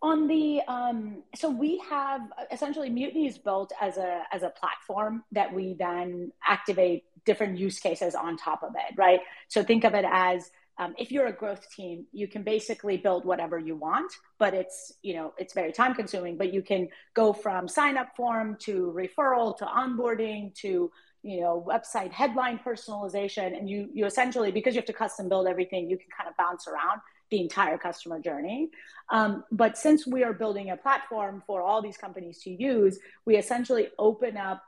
on 0.00 0.26
the 0.26 0.60
um, 0.68 1.22
so 1.34 1.50
we 1.50 1.82
have 1.90 2.22
essentially 2.50 2.90
Mutiny 2.90 3.26
is 3.26 3.38
built 3.38 3.72
as 3.80 3.96
a 3.96 4.22
as 4.32 4.42
a 4.42 4.50
platform 4.50 5.24
that 5.32 5.52
we 5.52 5.74
then 5.78 6.32
activate 6.46 7.04
different 7.24 7.58
use 7.58 7.78
cases 7.80 8.14
on 8.14 8.36
top 8.36 8.62
of 8.62 8.70
it, 8.74 8.96
right? 8.96 9.20
So 9.48 9.64
think 9.64 9.84
of 9.84 9.94
it 9.94 10.04
as 10.08 10.50
um, 10.78 10.94
if 10.98 11.10
you're 11.10 11.26
a 11.26 11.32
growth 11.32 11.68
team 11.70 12.06
you 12.12 12.28
can 12.28 12.42
basically 12.42 12.96
build 12.96 13.24
whatever 13.24 13.58
you 13.58 13.76
want 13.76 14.12
but 14.38 14.54
it's 14.54 14.92
you 15.02 15.14
know 15.14 15.32
it's 15.38 15.54
very 15.54 15.72
time 15.72 15.94
consuming 15.94 16.36
but 16.36 16.52
you 16.52 16.62
can 16.62 16.88
go 17.14 17.32
from 17.32 17.68
sign 17.68 17.96
up 17.96 18.14
form 18.16 18.56
to 18.60 18.92
referral 18.96 19.56
to 19.56 19.64
onboarding 19.64 20.54
to 20.54 20.90
you 21.26 21.40
know 21.40 21.64
website 21.68 22.12
headline 22.12 22.58
personalization. 22.64 23.58
And 23.58 23.68
you 23.68 23.88
you 23.92 24.06
essentially 24.06 24.52
because 24.52 24.74
you 24.74 24.78
have 24.78 24.86
to 24.86 24.92
custom 24.92 25.28
build 25.28 25.48
everything 25.48 25.90
you 25.90 25.98
can 25.98 26.06
kind 26.16 26.30
of 26.30 26.36
bounce 26.36 26.68
around 26.68 27.00
the 27.30 27.40
entire 27.40 27.76
customer 27.76 28.20
journey. 28.20 28.70
Um, 29.10 29.42
but 29.50 29.76
since 29.76 30.06
we 30.06 30.22
are 30.22 30.32
building 30.32 30.70
a 30.70 30.76
platform 30.76 31.42
for 31.44 31.62
all 31.62 31.82
these 31.82 31.96
companies 31.96 32.38
to 32.42 32.50
use 32.50 32.98
we 33.24 33.36
essentially 33.36 33.88
open 33.98 34.36
up 34.36 34.62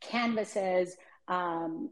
canvases 0.00 0.96
um, 1.28 1.90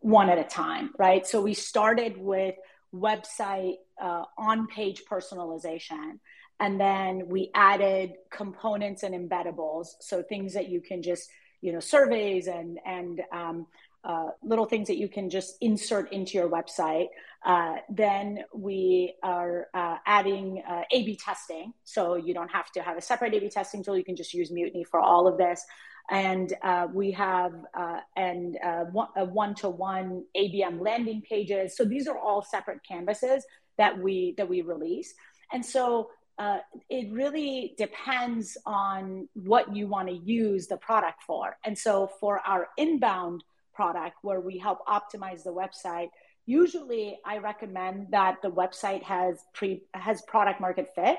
one 0.00 0.28
at 0.28 0.38
a 0.38 0.44
time 0.44 0.90
right? 0.98 1.26
So 1.26 1.40
we 1.40 1.54
started 1.54 2.18
with 2.18 2.56
website 2.94 3.76
uh, 4.00 4.24
on 4.38 4.66
page 4.66 5.02
personalization. 5.10 6.18
And 6.60 6.80
then 6.80 7.28
we 7.28 7.50
added 7.54 8.12
components 8.30 9.02
and 9.02 9.14
embeddables. 9.14 9.88
So 10.00 10.22
things 10.22 10.54
that 10.54 10.68
you 10.68 10.80
can 10.80 11.02
just 11.02 11.28
you 11.62 11.72
know 11.72 11.80
surveys 11.80 12.48
and 12.48 12.78
and 12.84 13.22
um, 13.32 13.66
uh, 14.04 14.30
little 14.42 14.66
things 14.66 14.88
that 14.88 14.98
you 14.98 15.08
can 15.08 15.30
just 15.30 15.56
insert 15.60 16.12
into 16.12 16.36
your 16.36 16.50
website. 16.50 17.06
Uh, 17.46 17.76
then 17.88 18.40
we 18.52 19.14
are 19.22 19.68
uh, 19.74 19.96
adding 20.06 20.62
uh, 20.68 20.82
A/B 20.92 21.16
testing, 21.16 21.72
so 21.84 22.16
you 22.16 22.34
don't 22.34 22.50
have 22.50 22.70
to 22.72 22.82
have 22.82 22.96
a 22.96 23.00
separate 23.00 23.32
A/B 23.32 23.48
testing 23.48 23.82
tool. 23.82 23.96
You 23.96 24.04
can 24.04 24.16
just 24.16 24.34
use 24.34 24.50
Mutiny 24.50 24.84
for 24.84 25.00
all 25.00 25.26
of 25.26 25.38
this. 25.38 25.64
And 26.12 26.52
uh, 26.62 26.88
we 26.92 27.10
have 27.12 27.54
uh, 27.74 28.00
and 28.16 28.58
one, 28.92 29.54
to 29.56 29.68
one 29.70 30.24
ABM 30.36 30.80
landing 30.80 31.22
pages. 31.22 31.76
So 31.76 31.84
these 31.84 32.06
are 32.06 32.18
all 32.18 32.42
separate 32.42 32.80
canvases 32.86 33.44
that 33.78 33.98
we 33.98 34.34
that 34.36 34.48
we 34.48 34.60
release. 34.60 35.14
And 35.52 35.64
so 35.64 36.10
uh, 36.38 36.58
it 36.88 37.10
really 37.12 37.74
depends 37.78 38.56
on 38.66 39.28
what 39.34 39.74
you 39.74 39.86
want 39.86 40.08
to 40.08 40.14
use 40.14 40.66
the 40.66 40.76
product 40.76 41.22
for. 41.22 41.56
And 41.64 41.76
so 41.76 42.10
for 42.20 42.40
our 42.46 42.68
inbound 42.76 43.44
product 43.74 44.16
where 44.22 44.40
we 44.40 44.58
help 44.58 44.78
optimize 44.86 45.42
the 45.44 45.52
website, 45.52 46.08
usually 46.46 47.18
I 47.24 47.38
recommend 47.38 48.08
that 48.10 48.42
the 48.42 48.50
website 48.50 49.02
has 49.02 49.44
pre 49.52 49.82
has 49.94 50.22
product 50.22 50.60
market 50.60 50.88
fit. 50.94 51.18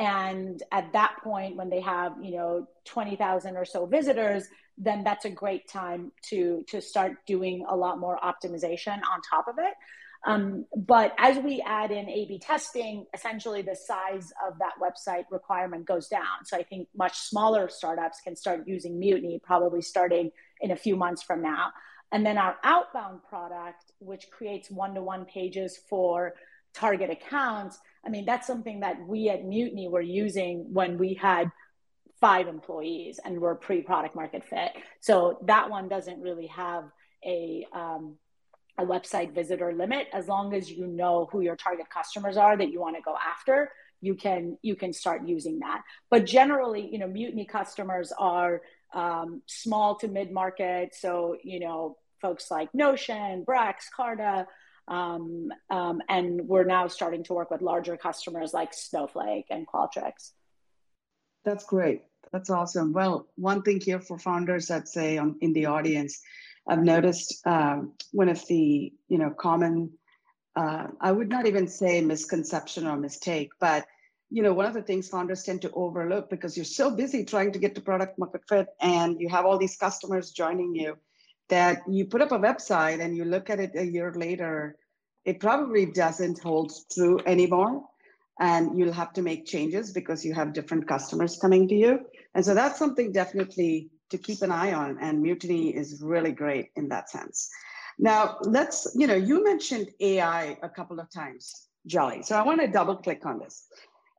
And 0.00 0.62
at 0.72 0.86
that 0.94 1.12
point, 1.22 1.56
when 1.56 1.68
they 1.68 1.82
have 1.82 2.12
you 2.26 2.32
know 2.38 2.66
twenty 2.86 3.16
thousand 3.16 3.56
or 3.60 3.66
so 3.66 3.84
visitors, 3.84 4.44
then 4.86 5.04
that's 5.04 5.26
a 5.26 5.30
great 5.30 5.68
time 5.68 6.02
to 6.30 6.64
to 6.68 6.80
start 6.80 7.12
doing 7.26 7.56
a 7.68 7.76
lot 7.76 7.98
more 8.04 8.18
optimization 8.30 8.96
on 9.12 9.20
top 9.28 9.46
of 9.52 9.56
it. 9.58 9.74
Um, 10.26 10.66
but 10.76 11.14
as 11.18 11.38
we 11.38 11.62
add 11.80 11.90
in 11.90 12.08
A 12.08 12.20
B 12.30 12.38
testing, 12.38 13.06
essentially 13.14 13.62
the 13.62 13.76
size 13.76 14.32
of 14.46 14.52
that 14.62 14.74
website 14.86 15.24
requirement 15.30 15.86
goes 15.86 16.08
down. 16.08 16.36
So 16.44 16.56
I 16.56 16.62
think 16.62 16.88
much 16.94 17.16
smaller 17.18 17.68
startups 17.68 18.18
can 18.24 18.36
start 18.36 18.58
using 18.66 18.98
Mutiny 18.98 19.40
probably 19.50 19.82
starting 19.82 20.30
in 20.60 20.70
a 20.70 20.76
few 20.76 20.96
months 20.96 21.22
from 21.22 21.40
now. 21.42 21.72
And 22.12 22.24
then 22.26 22.38
our 22.38 22.56
outbound 22.64 23.16
product, 23.32 23.82
which 23.98 24.24
creates 24.30 24.70
one 24.70 24.94
to 24.94 25.02
one 25.02 25.24
pages 25.24 25.78
for 25.88 26.34
target 26.74 27.10
accounts, 27.10 27.78
I 28.04 28.08
mean, 28.08 28.24
that's 28.24 28.46
something 28.46 28.80
that 28.80 29.06
we 29.06 29.28
at 29.28 29.44
Mutiny 29.44 29.88
were 29.88 30.00
using 30.00 30.72
when 30.72 30.98
we 30.98 31.14
had 31.14 31.50
five 32.20 32.48
employees 32.48 33.20
and 33.24 33.40
were 33.40 33.54
pre 33.54 33.82
product 33.82 34.14
market 34.14 34.44
fit. 34.44 34.72
So 35.00 35.38
that 35.44 35.70
one 35.70 35.88
doesn't 35.88 36.20
really 36.20 36.48
have 36.48 36.84
a 37.24 37.66
um, 37.72 38.16
a 38.78 38.84
website 38.84 39.34
visitor 39.34 39.72
limit. 39.72 40.08
As 40.12 40.28
long 40.28 40.54
as 40.54 40.70
you 40.70 40.86
know 40.86 41.28
who 41.30 41.40
your 41.40 41.56
target 41.56 41.90
customers 41.90 42.36
are 42.36 42.56
that 42.56 42.70
you 42.70 42.80
want 42.80 42.96
to 42.96 43.02
go 43.02 43.14
after 43.16 43.70
you 44.00 44.14
can 44.14 44.56
you 44.62 44.74
can 44.74 44.92
start 44.92 45.26
using 45.26 45.58
that. 45.60 45.82
But 46.10 46.26
generally 46.26 46.88
you 46.90 46.98
know 46.98 47.06
mutiny 47.06 47.44
customers 47.44 48.12
are 48.18 48.62
um, 48.94 49.42
small 49.46 49.96
to 49.96 50.08
mid 50.08 50.30
market 50.32 50.94
so 50.94 51.36
you 51.44 51.60
know 51.60 51.96
folks 52.20 52.50
like 52.50 52.74
notion 52.74 53.44
brex 53.46 53.84
carta 53.94 54.46
um, 54.90 55.52
um, 55.70 56.02
and 56.08 56.46
we're 56.46 56.64
now 56.64 56.88
starting 56.88 57.24
to 57.24 57.32
work 57.32 57.50
with 57.50 57.62
larger 57.62 57.96
customers 57.96 58.52
like 58.52 58.74
snowflake 58.74 59.46
and 59.50 59.66
qualtrics. 59.66 60.32
That's 61.44 61.64
great. 61.64 62.02
That's 62.32 62.50
awesome. 62.50 62.92
Well 62.92 63.28
one 63.36 63.62
thing 63.62 63.80
here 63.80 64.00
for 64.00 64.18
founders 64.18 64.66
that 64.66 64.88
say 64.88 65.16
in 65.16 65.52
the 65.52 65.66
audience 65.66 66.20
I've 66.68 66.82
noticed 66.82 67.40
um, 67.46 67.94
one 68.12 68.28
of 68.28 68.46
the 68.46 68.92
you 69.08 69.18
know 69.18 69.30
common 69.30 69.92
uh, 70.56 70.88
I 71.00 71.12
would 71.12 71.28
not 71.28 71.46
even 71.46 71.68
say 71.68 72.00
misconception 72.00 72.86
or 72.86 72.96
mistake, 72.96 73.50
but 73.60 73.86
you 74.30 74.42
know 74.42 74.52
one 74.52 74.66
of 74.66 74.74
the 74.74 74.82
things 74.82 75.08
founders 75.08 75.42
tend 75.42 75.62
to 75.62 75.70
overlook 75.72 76.28
because 76.30 76.56
you're 76.56 76.64
so 76.64 76.90
busy 76.90 77.24
trying 77.24 77.52
to 77.52 77.58
get 77.58 77.74
to 77.74 77.80
product 77.80 78.18
market 78.18 78.42
fit 78.48 78.68
and 78.80 79.20
you 79.20 79.28
have 79.28 79.46
all 79.46 79.58
these 79.58 79.76
customers 79.76 80.30
joining 80.30 80.74
you 80.74 80.96
that 81.48 81.82
you 81.88 82.04
put 82.06 82.22
up 82.22 82.32
a 82.32 82.38
website 82.38 83.00
and 83.00 83.16
you 83.16 83.24
look 83.24 83.50
at 83.50 83.60
it 83.60 83.72
a 83.74 83.84
year 83.84 84.12
later, 84.14 84.76
it 85.24 85.40
probably 85.40 85.86
doesn't 85.86 86.40
hold 86.40 86.72
true 86.92 87.18
anymore. 87.26 87.84
And 88.40 88.78
you'll 88.78 88.92
have 88.92 89.12
to 89.14 89.22
make 89.22 89.44
changes 89.44 89.92
because 89.92 90.24
you 90.24 90.32
have 90.32 90.54
different 90.54 90.88
customers 90.88 91.38
coming 91.40 91.68
to 91.68 91.74
you. 91.74 92.00
And 92.34 92.44
so 92.44 92.54
that's 92.54 92.78
something 92.78 93.12
definitely 93.12 93.90
to 94.10 94.16
keep 94.16 94.40
an 94.40 94.50
eye 94.50 94.72
on. 94.72 94.96
And 95.00 95.20
Mutiny 95.20 95.76
is 95.76 96.00
really 96.02 96.32
great 96.32 96.70
in 96.76 96.88
that 96.88 97.10
sense. 97.10 97.50
Now, 97.98 98.38
let's, 98.42 98.90
you 98.96 99.06
know, 99.06 99.14
you 99.14 99.44
mentioned 99.44 99.90
AI 100.00 100.56
a 100.62 100.70
couple 100.70 100.98
of 101.00 101.10
times, 101.12 101.68
Jaleh. 101.86 102.24
So 102.24 102.34
I 102.34 102.42
want 102.42 102.62
to 102.62 102.66
double 102.66 102.96
click 102.96 103.26
on 103.26 103.38
this. 103.38 103.66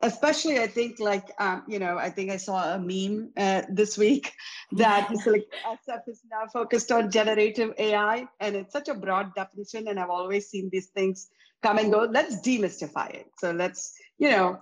Especially, 0.03 0.59
I 0.59 0.67
think, 0.67 0.99
like, 0.99 1.29
um, 1.39 1.63
you 1.67 1.79
know, 1.79 1.97
I 1.97 2.09
think 2.09 2.31
I 2.31 2.37
saw 2.37 2.73
a 2.73 2.79
meme 2.79 3.31
uh, 3.37 3.63
this 3.69 3.97
week 3.97 4.33
that 4.73 5.09
like, 5.25 5.45
SF 5.67 6.07
is 6.07 6.21
now 6.29 6.47
focused 6.51 6.91
on 6.91 7.11
generative 7.11 7.73
AI, 7.77 8.27
and 8.39 8.55
it's 8.55 8.73
such 8.73 8.89
a 8.89 8.93
broad 8.93 9.35
definition. 9.35 9.87
And 9.87 9.99
I've 9.99 10.09
always 10.09 10.49
seen 10.49 10.69
these 10.71 10.87
things 10.87 11.29
come 11.61 11.77
and 11.77 11.91
go. 11.91 12.07
Let's 12.09 12.41
demystify 12.41 13.13
it. 13.13 13.27
So 13.37 13.51
let's, 13.51 13.93
you 14.17 14.29
know, 14.31 14.61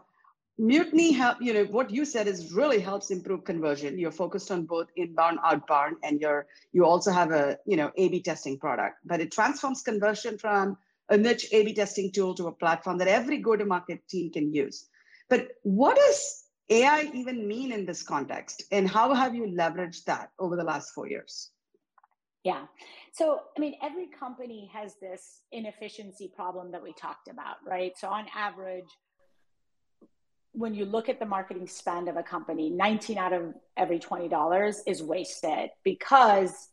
Mutiny 0.61 1.13
help, 1.13 1.37
you 1.39 1.53
know, 1.53 1.63
what 1.63 1.89
you 1.89 2.03
said 2.03 2.27
is 2.27 2.51
really 2.51 2.81
helps 2.81 3.11
improve 3.11 3.45
conversion. 3.45 3.97
You're 3.97 4.11
focused 4.11 4.51
on 4.51 4.65
both 4.65 4.87
inbound, 4.97 5.39
outbound, 5.41 5.95
and 6.03 6.19
you're 6.19 6.47
you 6.73 6.83
also 6.83 7.11
have 7.11 7.31
a 7.31 7.57
you 7.65 7.77
know 7.77 7.91
A/B 7.95 8.21
testing 8.23 8.59
product, 8.59 8.97
but 9.05 9.21
it 9.21 9.31
transforms 9.31 9.81
conversion 9.81 10.37
from 10.37 10.77
a 11.07 11.15
niche 11.15 11.47
A/B 11.53 11.73
testing 11.75 12.11
tool 12.11 12.35
to 12.35 12.47
a 12.47 12.51
platform 12.51 12.97
that 12.97 13.07
every 13.07 13.37
go-to-market 13.37 14.05
team 14.09 14.33
can 14.33 14.53
use. 14.53 14.89
But 15.29 15.49
what 15.63 15.95
does 15.95 16.43
AI 16.69 17.09
even 17.13 17.47
mean 17.47 17.71
in 17.71 17.85
this 17.85 18.03
context, 18.03 18.63
and 18.71 18.87
how 18.87 19.13
have 19.13 19.33
you 19.33 19.43
leveraged 19.43 20.05
that 20.05 20.31
over 20.39 20.55
the 20.55 20.63
last 20.63 20.93
four 20.93 21.07
years? 21.07 21.51
Yeah. 22.43 22.65
So, 23.11 23.41
I 23.57 23.59
mean, 23.59 23.75
every 23.81 24.07
company 24.07 24.69
has 24.73 24.95
this 25.01 25.41
inefficiency 25.51 26.31
problem 26.33 26.71
that 26.71 26.81
we 26.81 26.93
talked 26.93 27.27
about, 27.27 27.57
right? 27.65 27.97
So, 27.97 28.07
on 28.07 28.27
average, 28.35 28.89
when 30.51 30.73
you 30.73 30.85
look 30.85 31.09
at 31.09 31.19
the 31.19 31.25
marketing 31.25 31.67
spend 31.67 32.07
of 32.07 32.17
a 32.17 32.23
company, 32.23 32.69
19 32.69 33.17
out 33.17 33.33
of 33.33 33.53
every 33.77 33.99
$20 33.99 34.75
is 34.87 35.03
wasted 35.03 35.69
because 35.83 36.69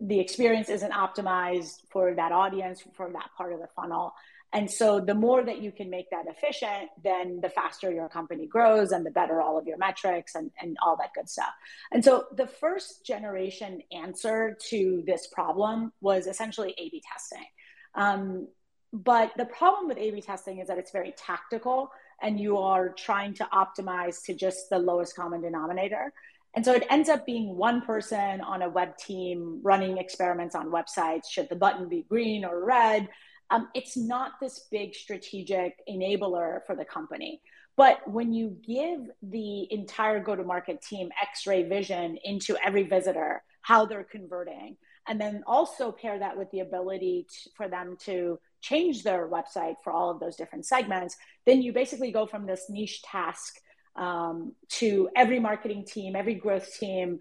the 0.00 0.18
experience 0.18 0.68
isn't 0.68 0.92
optimized 0.92 1.82
for 1.90 2.14
that 2.14 2.32
audience, 2.32 2.82
for 2.94 3.10
that 3.12 3.28
part 3.36 3.52
of 3.52 3.60
the 3.60 3.68
funnel. 3.76 4.12
And 4.52 4.68
so 4.68 4.98
the 4.98 5.14
more 5.14 5.44
that 5.44 5.62
you 5.62 5.70
can 5.70 5.90
make 5.90 6.10
that 6.10 6.24
efficient, 6.26 6.90
then 7.04 7.40
the 7.40 7.48
faster 7.48 7.92
your 7.92 8.08
company 8.08 8.46
grows 8.46 8.90
and 8.90 9.06
the 9.06 9.10
better 9.12 9.40
all 9.40 9.56
of 9.56 9.66
your 9.66 9.78
metrics 9.78 10.34
and, 10.34 10.50
and 10.60 10.76
all 10.84 10.96
that 10.96 11.10
good 11.14 11.28
stuff. 11.28 11.52
And 11.92 12.04
so 12.04 12.24
the 12.34 12.48
first 12.48 13.06
generation 13.06 13.80
answer 13.92 14.58
to 14.70 15.04
this 15.06 15.28
problem 15.28 15.92
was 16.00 16.26
essentially 16.26 16.74
A 16.78 16.90
B 16.90 17.00
testing. 17.12 17.46
Um, 17.94 18.48
but 18.92 19.30
the 19.36 19.44
problem 19.44 19.86
with 19.86 19.98
A 19.98 20.10
B 20.10 20.20
testing 20.20 20.58
is 20.58 20.66
that 20.66 20.78
it's 20.78 20.90
very 20.90 21.14
tactical 21.16 21.90
and 22.20 22.40
you 22.40 22.58
are 22.58 22.88
trying 22.88 23.34
to 23.34 23.48
optimize 23.52 24.24
to 24.24 24.34
just 24.34 24.68
the 24.68 24.78
lowest 24.78 25.14
common 25.14 25.42
denominator. 25.42 26.12
And 26.54 26.64
so 26.64 26.72
it 26.72 26.84
ends 26.90 27.08
up 27.08 27.24
being 27.24 27.56
one 27.56 27.82
person 27.82 28.40
on 28.40 28.62
a 28.62 28.68
web 28.68 28.96
team 28.98 29.60
running 29.62 29.98
experiments 29.98 30.56
on 30.56 30.72
websites. 30.72 31.30
Should 31.30 31.48
the 31.48 31.54
button 31.54 31.88
be 31.88 32.04
green 32.08 32.44
or 32.44 32.64
red? 32.64 33.08
Um, 33.50 33.68
it's 33.74 33.96
not 33.96 34.32
this 34.40 34.66
big 34.70 34.94
strategic 34.94 35.74
enabler 35.88 36.60
for 36.66 36.76
the 36.76 36.84
company. 36.84 37.42
But 37.76 38.06
when 38.08 38.32
you 38.32 38.56
give 38.66 39.00
the 39.22 39.72
entire 39.72 40.20
go 40.20 40.36
to 40.36 40.44
market 40.44 40.82
team 40.82 41.10
x 41.20 41.46
ray 41.46 41.62
vision 41.62 42.18
into 42.24 42.56
every 42.64 42.82
visitor, 42.82 43.42
how 43.62 43.86
they're 43.86 44.04
converting, 44.04 44.76
and 45.08 45.20
then 45.20 45.42
also 45.46 45.90
pair 45.90 46.18
that 46.18 46.36
with 46.36 46.50
the 46.50 46.60
ability 46.60 47.26
to, 47.28 47.50
for 47.56 47.68
them 47.68 47.96
to 48.04 48.38
change 48.60 49.02
their 49.02 49.28
website 49.28 49.76
for 49.82 49.92
all 49.92 50.10
of 50.10 50.20
those 50.20 50.36
different 50.36 50.66
segments, 50.66 51.16
then 51.46 51.62
you 51.62 51.72
basically 51.72 52.12
go 52.12 52.26
from 52.26 52.46
this 52.46 52.66
niche 52.68 53.02
task 53.02 53.54
um, 53.96 54.54
to 54.68 55.08
every 55.16 55.40
marketing 55.40 55.84
team, 55.84 56.14
every 56.14 56.34
growth 56.34 56.78
team 56.78 57.18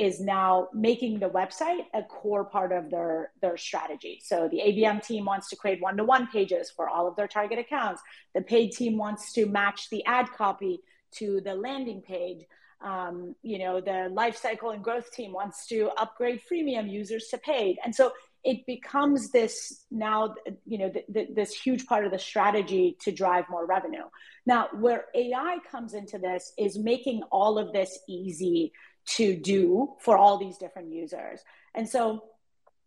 is 0.00 0.18
now 0.18 0.66
making 0.72 1.18
the 1.18 1.28
website 1.28 1.84
a 1.92 2.02
core 2.02 2.44
part 2.44 2.72
of 2.72 2.88
their 2.90 3.32
their 3.42 3.58
strategy. 3.58 4.18
So 4.24 4.48
the 4.50 4.58
ABM 4.58 5.04
team 5.06 5.26
wants 5.26 5.50
to 5.50 5.56
create 5.56 5.82
one-to-one 5.82 6.28
pages 6.28 6.72
for 6.74 6.88
all 6.88 7.06
of 7.06 7.16
their 7.16 7.28
target 7.28 7.58
accounts. 7.58 8.00
The 8.34 8.40
paid 8.40 8.70
team 8.70 8.96
wants 8.96 9.34
to 9.34 9.44
match 9.44 9.90
the 9.90 10.02
ad 10.06 10.30
copy 10.30 10.80
to 11.16 11.42
the 11.42 11.54
landing 11.54 12.00
page. 12.00 12.46
Um, 12.80 13.36
you 13.42 13.58
know, 13.58 13.82
the 13.82 14.10
lifecycle 14.10 14.72
and 14.72 14.82
growth 14.82 15.12
team 15.12 15.34
wants 15.34 15.66
to 15.66 15.90
upgrade 15.98 16.40
freemium 16.50 16.90
users 16.90 17.26
to 17.28 17.36
paid. 17.36 17.76
And 17.84 17.94
so 17.94 18.12
it 18.42 18.64
becomes 18.64 19.30
this 19.32 19.84
now 19.90 20.34
you 20.64 20.78
know 20.78 20.88
th- 20.88 21.04
th- 21.12 21.28
this 21.34 21.52
huge 21.52 21.84
part 21.84 22.06
of 22.06 22.10
the 22.10 22.18
strategy 22.18 22.96
to 22.98 23.12
drive 23.12 23.44
more 23.50 23.66
revenue 23.66 24.04
now 24.46 24.66
where 24.72 25.04
ai 25.14 25.58
comes 25.70 25.92
into 25.92 26.18
this 26.18 26.54
is 26.58 26.78
making 26.78 27.20
all 27.30 27.58
of 27.58 27.70
this 27.74 27.98
easy 28.08 28.72
to 29.06 29.36
do 29.36 29.94
for 30.00 30.16
all 30.16 30.38
these 30.38 30.58
different 30.58 30.92
users. 30.92 31.40
And 31.74 31.88
so 31.88 32.24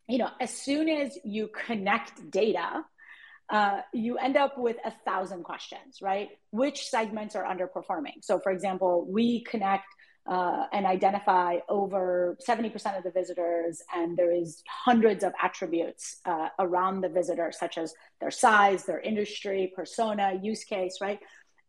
you 0.08 0.18
know 0.18 0.30
as 0.40 0.52
soon 0.52 0.90
as 0.90 1.18
you 1.24 1.50
connect 1.66 2.30
data 2.32 2.84
uh, 3.50 3.82
you 3.94 4.18
end 4.18 4.38
up 4.38 4.58
with 4.58 4.78
a 4.86 4.92
thousand 5.06 5.44
questions 5.44 6.00
right? 6.02 6.30
Which 6.52 6.88
segments 6.88 7.36
are 7.36 7.44
underperforming? 7.44 8.22
So 8.22 8.40
for 8.40 8.52
example 8.52 9.06
we 9.10 9.44
connect 9.44 9.86
uh, 10.26 10.68
and 10.72 10.86
identify 10.86 11.58
over 11.68 12.38
70% 12.48 12.98
of 12.98 13.04
the 13.04 13.12
visitors 13.12 13.82
and 13.94 14.16
there 14.16 14.32
is 14.32 14.64
hundreds 14.70 15.22
of 15.22 15.34
attributes 15.42 16.22
uh, 16.26 16.48
around 16.60 17.02
the 17.02 17.10
visitor 17.10 17.52
such 17.52 17.78
as 17.78 17.94
their 18.22 18.32
size 18.32 18.86
their 18.86 19.02
industry 19.02 19.74
persona 19.76 20.40
use 20.42 20.64
case 20.64 21.00
right 21.02 21.20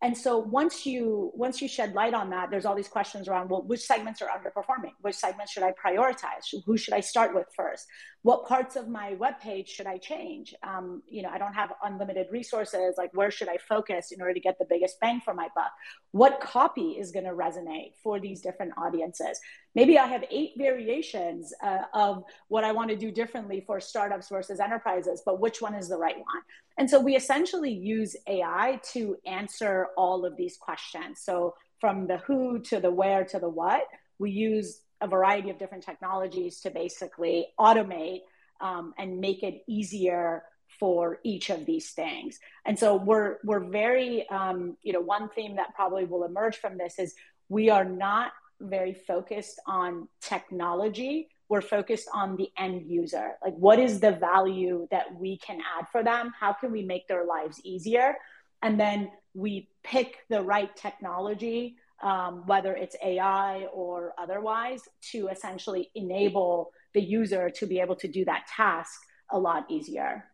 and 0.05 0.17
so 0.17 0.39
once 0.39 0.85
you 0.85 1.33
once 1.35 1.63
you 1.63 1.67
shed 1.67 1.95
light 1.95 2.13
on 2.13 2.29
that 2.31 2.51
there's 2.51 2.67
all 2.67 2.77
these 2.77 2.89
questions 2.89 3.27
around 3.27 3.49
well 3.51 3.63
which 3.63 3.81
segments 3.81 4.21
are 4.23 4.29
underperforming? 4.29 4.93
Which 5.01 5.17
segments 5.17 5.53
should 5.53 5.63
i 5.63 5.73
prioritize? 5.73 6.45
Who 6.67 6.77
should 6.77 6.95
i 6.95 7.01
start 7.01 7.35
with 7.35 7.47
first 7.57 7.87
what 8.25 8.47
parts 8.47 8.75
of 8.75 8.89
my 8.89 9.13
web 9.15 9.39
page 9.39 9.69
should 9.69 9.87
i 9.87 9.99
change? 9.99 10.55
Um, 10.63 11.03
you 11.07 11.23
know 11.23 11.29
i 11.29 11.39
don't 11.39 11.53
have 11.53 11.73
unlimited 11.85 12.27
resources. 12.31 12.95
Like 12.97 13.11
where 13.13 13.31
should 13.31 13.49
i 13.49 13.59
focus 13.59 14.13
in 14.13 14.21
order 14.21 14.35
to 14.35 14.41
get 14.41 14.59
the 14.59 14.65
biggest 14.69 14.99
bang 14.99 15.21
for 15.21 15.35
my 15.35 15.49
buck? 15.55 15.73
What 16.13 16.41
copy 16.41 16.93
is 16.93 17.13
going 17.13 17.27
to 17.27 17.33
resonate 17.33 17.93
for 18.03 18.19
these 18.19 18.41
different 18.41 18.73
audiences? 18.79 19.39
Maybe 19.75 19.99
i 19.99 20.07
have 20.07 20.25
eight 20.31 20.53
variations 20.57 21.53
uh, 21.63 21.83
of 21.93 22.25
what 22.49 22.65
i 22.65 22.73
want 22.73 22.89
to 22.91 22.97
do 22.97 23.11
differently 23.13 23.63
for 23.67 23.79
startups 23.79 24.31
versus 24.31 24.59
enterprises 24.59 25.23
but 25.27 25.39
which 25.39 25.61
one 25.61 25.75
is 25.75 25.89
the 25.89 25.99
right 25.99 26.17
one? 26.17 26.43
And 26.79 26.89
so 26.89 26.99
we 26.99 27.15
essentially 27.15 27.73
use 27.73 28.17
AI 28.27 28.81
to 28.95 29.17
answer 29.27 29.89
all 29.97 30.25
of 30.25 30.37
these 30.37 30.57
questions. 30.57 31.21
So 31.21 31.55
from 31.79 32.07
the 32.07 32.19
who 32.19 32.59
to 32.71 32.81
the 32.81 32.91
where 32.91 33.25
to 33.27 33.39
the 33.39 33.49
what, 33.49 33.83
we 34.19 34.31
use 34.31 34.81
a 35.01 35.09
variety 35.09 35.51
of 35.51 35.59
different 35.59 35.85
technologies 35.85 36.61
to 36.61 36.71
basically 36.71 37.49
automate 37.59 38.21
um, 38.61 38.95
and 38.99 39.21
make 39.21 39.43
it 39.43 39.63
easier 39.67 40.45
for 40.79 41.19
each 41.23 41.51
of 41.51 41.67
these 41.67 41.91
things. 41.91 42.39
And 42.65 42.79
so 42.79 42.97
we're 42.97 43.39
we're 43.45 43.65
very 43.65 44.29
um, 44.29 44.77
you 44.83 44.93
know 44.93 45.01
one 45.01 45.29
theme 45.29 45.57
that 45.57 45.75
probably 45.75 46.05
will 46.05 46.25
emerge 46.25 46.57
from 46.57 46.79
this 46.79 46.99
is 46.99 47.15
we 47.49 47.71
are 47.71 47.85
not 47.85 48.33
very 48.61 48.95
focused 48.95 49.61
on 49.67 50.09
technology. 50.21 51.29
We're 51.49 51.61
focused 51.61 52.09
on 52.13 52.37
the 52.37 52.51
end 52.57 52.83
user. 52.87 53.33
Like 53.43 53.55
what 53.55 53.79
is 53.79 54.01
the 54.01 54.13
value 54.13 54.89
that 54.91 55.15
we 55.15 55.37
can 55.39 55.61
add 55.79 55.87
for 55.93 56.03
them? 56.03 56.33
How 56.39 56.53
can 56.53 56.73
we 56.73 56.83
make 56.83 57.07
their 57.07 57.25
lives 57.27 57.61
easier? 57.65 58.17
And 58.63 58.81
then 58.81 59.11
we 59.35 59.69
pick 59.83 60.19
the 60.31 60.41
right 60.41 60.75
technology 60.75 61.77
um, 62.05 62.43
whether 62.47 62.75
it's 62.75 62.95
ai 63.03 63.67
or 63.73 64.13
otherwise 64.19 64.83
to 65.11 65.29
essentially 65.29 65.91
enable 65.95 66.71
the 66.93 67.01
user 67.01 67.51
to 67.51 67.67
be 67.67 67.81
able 67.81 67.97
to 67.97 68.07
do 68.07 68.25
that 68.25 68.47
task 68.47 69.01
a 69.31 69.39
lot 69.39 69.65
easier. 69.71 70.25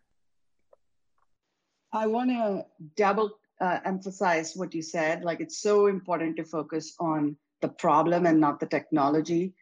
I 1.93 2.07
want 2.09 2.31
to 2.31 2.67
double 2.97 3.31
uh, 3.61 3.79
emphasize 3.85 4.57
what 4.57 4.75
you 4.75 4.83
said. 4.83 5.23
Like 5.23 5.41
it's 5.41 5.63
so 5.63 5.87
important 5.87 6.37
to 6.37 6.45
focus 6.45 6.95
on 6.99 7.37
the 7.63 7.69
problem 7.69 8.27
and 8.27 8.41
not 8.41 8.59
the 8.59 8.67
technology 8.67 9.55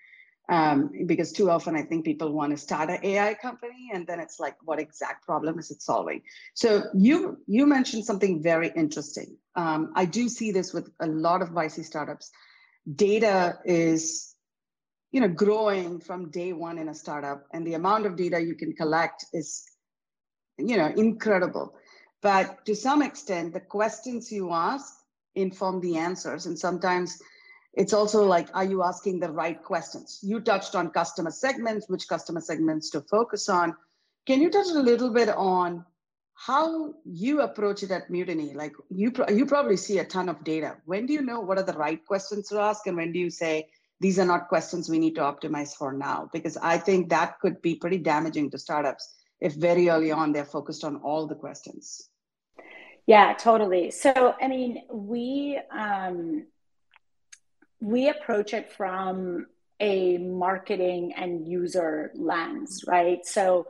um, 0.48 0.90
because 1.06 1.32
too 1.32 1.50
often 1.50 1.76
I 1.76 1.82
think 1.82 2.04
people 2.04 2.32
want 2.32 2.52
to 2.52 2.56
start 2.56 2.88
an 2.88 3.00
AI 3.02 3.34
company 3.34 3.90
and 3.92 4.06
then 4.06 4.18
it's 4.18 4.40
like, 4.40 4.56
what 4.62 4.78
exact 4.78 5.26
problem 5.26 5.58
is 5.58 5.70
it 5.70 5.82
solving? 5.82 6.22
So 6.54 6.84
you 6.94 7.38
you 7.46 7.66
mentioned 7.66 8.04
something 8.06 8.42
very 8.42 8.72
interesting. 8.74 9.36
Um, 9.56 9.92
I 9.94 10.06
do 10.06 10.28
see 10.28 10.50
this 10.52 10.72
with 10.72 10.90
a 11.00 11.06
lot 11.06 11.42
of 11.42 11.50
YC 11.50 11.84
startups. 11.84 12.30
Data 12.94 13.58
is 13.64 14.34
you 15.12 15.20
know 15.20 15.28
growing 15.28 16.00
from 16.00 16.30
day 16.30 16.52
one 16.54 16.78
in 16.78 16.88
a 16.88 16.94
startup, 16.94 17.44
and 17.52 17.66
the 17.66 17.74
amount 17.74 18.06
of 18.06 18.16
data 18.16 18.40
you 18.40 18.54
can 18.54 18.72
collect 18.72 19.26
is 19.34 19.64
you 20.56 20.78
know 20.78 20.92
incredible. 20.96 21.74
But 22.22 22.64
to 22.64 22.74
some 22.74 23.02
extent, 23.02 23.52
the 23.52 23.60
questions 23.60 24.32
you 24.32 24.50
ask 24.50 24.94
inform 25.34 25.80
the 25.80 25.98
answers, 25.98 26.46
and 26.46 26.58
sometimes 26.58 27.18
it's 27.78 27.92
also 27.92 28.24
like, 28.24 28.48
are 28.54 28.64
you 28.64 28.82
asking 28.82 29.20
the 29.20 29.30
right 29.30 29.62
questions? 29.62 30.18
You 30.20 30.40
touched 30.40 30.74
on 30.74 30.90
customer 30.90 31.30
segments, 31.30 31.88
which 31.88 32.08
customer 32.08 32.40
segments 32.40 32.90
to 32.90 33.00
focus 33.02 33.48
on. 33.48 33.76
Can 34.26 34.42
you 34.42 34.50
touch 34.50 34.66
a 34.66 34.80
little 34.80 35.10
bit 35.10 35.28
on 35.28 35.84
how 36.34 36.94
you 37.04 37.42
approach 37.42 37.84
it 37.84 37.92
at 37.92 38.10
Mutiny? 38.10 38.52
Like 38.52 38.72
you, 38.90 39.12
you 39.32 39.46
probably 39.46 39.76
see 39.76 40.00
a 40.00 40.04
ton 40.04 40.28
of 40.28 40.42
data. 40.42 40.76
When 40.86 41.06
do 41.06 41.12
you 41.12 41.22
know 41.22 41.38
what 41.38 41.56
are 41.56 41.62
the 41.62 41.72
right 41.74 42.04
questions 42.04 42.48
to 42.48 42.60
ask, 42.60 42.84
and 42.88 42.96
when 42.96 43.12
do 43.12 43.20
you 43.20 43.30
say 43.30 43.68
these 44.00 44.18
are 44.18 44.26
not 44.26 44.48
questions 44.48 44.88
we 44.88 44.98
need 44.98 45.14
to 45.14 45.20
optimize 45.20 45.76
for 45.76 45.92
now? 45.92 46.28
Because 46.32 46.56
I 46.56 46.78
think 46.78 47.08
that 47.10 47.38
could 47.38 47.62
be 47.62 47.76
pretty 47.76 47.98
damaging 47.98 48.50
to 48.50 48.58
startups 48.58 49.08
if 49.40 49.54
very 49.54 49.88
early 49.88 50.10
on 50.10 50.32
they're 50.32 50.44
focused 50.44 50.82
on 50.82 50.96
all 50.96 51.28
the 51.28 51.36
questions. 51.36 52.08
Yeah, 53.06 53.34
totally. 53.34 53.92
So, 53.92 54.34
I 54.42 54.48
mean, 54.48 54.82
we 54.90 55.60
um, 55.70 56.44
we 57.80 58.08
approach 58.08 58.54
it 58.54 58.72
from 58.72 59.46
a 59.80 60.18
marketing 60.18 61.12
and 61.16 61.46
user 61.46 62.10
lens, 62.14 62.84
right? 62.86 63.24
So, 63.24 63.68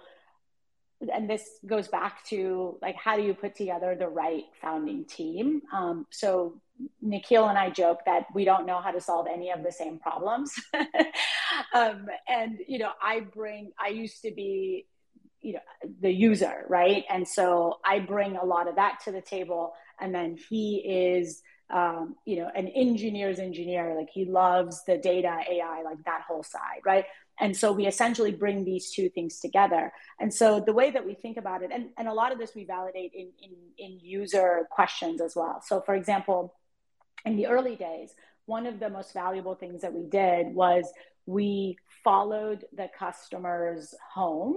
and 1.13 1.29
this 1.29 1.45
goes 1.67 1.89
back 1.89 2.25
to 2.27 2.79
like, 2.81 2.97
how 2.97 3.17
do 3.17 3.23
you 3.23 3.35
put 3.35 3.55
together 3.55 3.95
the 3.95 4.09
right 4.09 4.45
founding 4.61 5.05
team? 5.05 5.63
Um, 5.73 6.07
so, 6.11 6.61
Nikhil 7.03 7.49
and 7.49 7.59
I 7.59 7.71
joke 7.71 8.01
that 8.07 8.27
we 8.35 8.45
don't 8.45 8.65
know 8.65 8.81
how 8.81 8.93
to 8.93 9.01
solve 9.01 9.27
any 9.27 9.51
of 9.51 9.63
the 9.63 9.73
same 9.73 9.99
problems. 9.99 10.53
um, 11.75 12.07
and, 12.29 12.59
you 12.69 12.79
know, 12.79 12.93
I 13.03 13.21
bring, 13.21 13.73
I 13.79 13.89
used 13.89 14.23
to 14.23 14.31
be, 14.31 14.87
you 15.41 15.55
know, 15.55 15.61
the 16.01 16.13
user, 16.13 16.65
right? 16.69 17.05
And 17.11 17.27
so 17.27 17.79
I 17.85 17.99
bring 17.99 18.37
a 18.37 18.45
lot 18.45 18.69
of 18.69 18.77
that 18.77 19.01
to 19.05 19.13
the 19.13 19.21
table. 19.21 19.75
And 20.01 20.15
then 20.15 20.37
he 20.49 20.77
is, 20.77 21.43
um, 21.71 22.17
you 22.25 22.37
know, 22.37 22.51
an 22.55 22.69
engineer's 22.69 23.39
engineer. 23.39 23.95
Like 23.97 24.09
he 24.11 24.25
loves 24.25 24.85
the 24.85 24.97
data, 24.97 25.39
AI, 25.51 25.83
like 25.83 26.03
that 26.05 26.23
whole 26.27 26.43
side, 26.43 26.81
right? 26.85 27.05
And 27.41 27.57
so 27.57 27.73
we 27.73 27.87
essentially 27.87 28.33
bring 28.33 28.65
these 28.65 28.91
two 28.91 29.09
things 29.11 29.39
together. 29.39 29.93
And 30.19 30.33
so 30.33 30.61
the 30.61 30.73
way 30.73 30.91
that 30.91 31.07
we 31.07 31.15
think 31.15 31.37
about 31.37 31.63
it, 31.63 31.71
and, 31.73 31.91
and 31.97 32.09
a 32.09 32.13
lot 32.13 32.33
of 32.33 32.39
this 32.39 32.55
we 32.55 32.65
validate 32.65 33.13
in, 33.15 33.31
in, 33.41 33.53
in 33.79 34.01
user 34.01 34.67
questions 34.71 35.21
as 35.21 35.37
well. 35.37 35.63
So, 35.65 35.81
for 35.81 35.95
example, 35.95 36.55
in 37.25 37.37
the 37.37 37.47
early 37.47 37.77
days, 37.77 38.13
one 38.47 38.67
of 38.67 38.81
the 38.81 38.89
most 38.89 39.13
valuable 39.13 39.55
things 39.55 39.83
that 39.83 39.93
we 39.93 40.07
did 40.07 40.55
was 40.55 40.91
we 41.27 41.77
followed 42.03 42.65
the 42.75 42.89
customer's 42.99 43.95
home, 44.15 44.57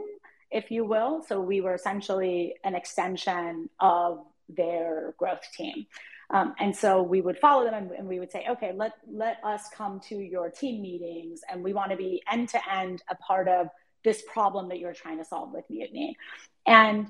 if 0.49 0.71
you 0.71 0.85
will. 0.85 1.23
So 1.27 1.41
we 1.41 1.61
were 1.61 1.75
essentially 1.75 2.55
an 2.63 2.73
extension 2.73 3.69
of 3.79 4.25
their 4.47 5.13
growth 5.17 5.43
team. 5.55 5.85
Um, 6.31 6.55
and 6.59 6.75
so 6.75 7.01
we 7.01 7.19
would 7.19 7.37
follow 7.37 7.65
them 7.65 7.73
and, 7.73 7.91
and, 7.91 8.07
we 8.07 8.19
would 8.19 8.31
say, 8.31 8.45
okay, 8.49 8.71
let, 8.73 8.93
let 9.11 9.43
us 9.43 9.63
come 9.75 9.99
to 10.07 10.15
your 10.15 10.49
team 10.49 10.81
meetings 10.81 11.41
and 11.51 11.61
we 11.61 11.73
want 11.73 11.91
to 11.91 11.97
be 11.97 12.23
end 12.31 12.47
to 12.49 12.73
end 12.73 13.03
a 13.09 13.15
part 13.15 13.49
of 13.49 13.67
this 14.05 14.23
problem 14.31 14.69
that 14.69 14.79
you're 14.79 14.93
trying 14.93 15.17
to 15.17 15.25
solve 15.25 15.51
with 15.51 15.65
Mutiny. 15.69 16.15
And 16.65 17.07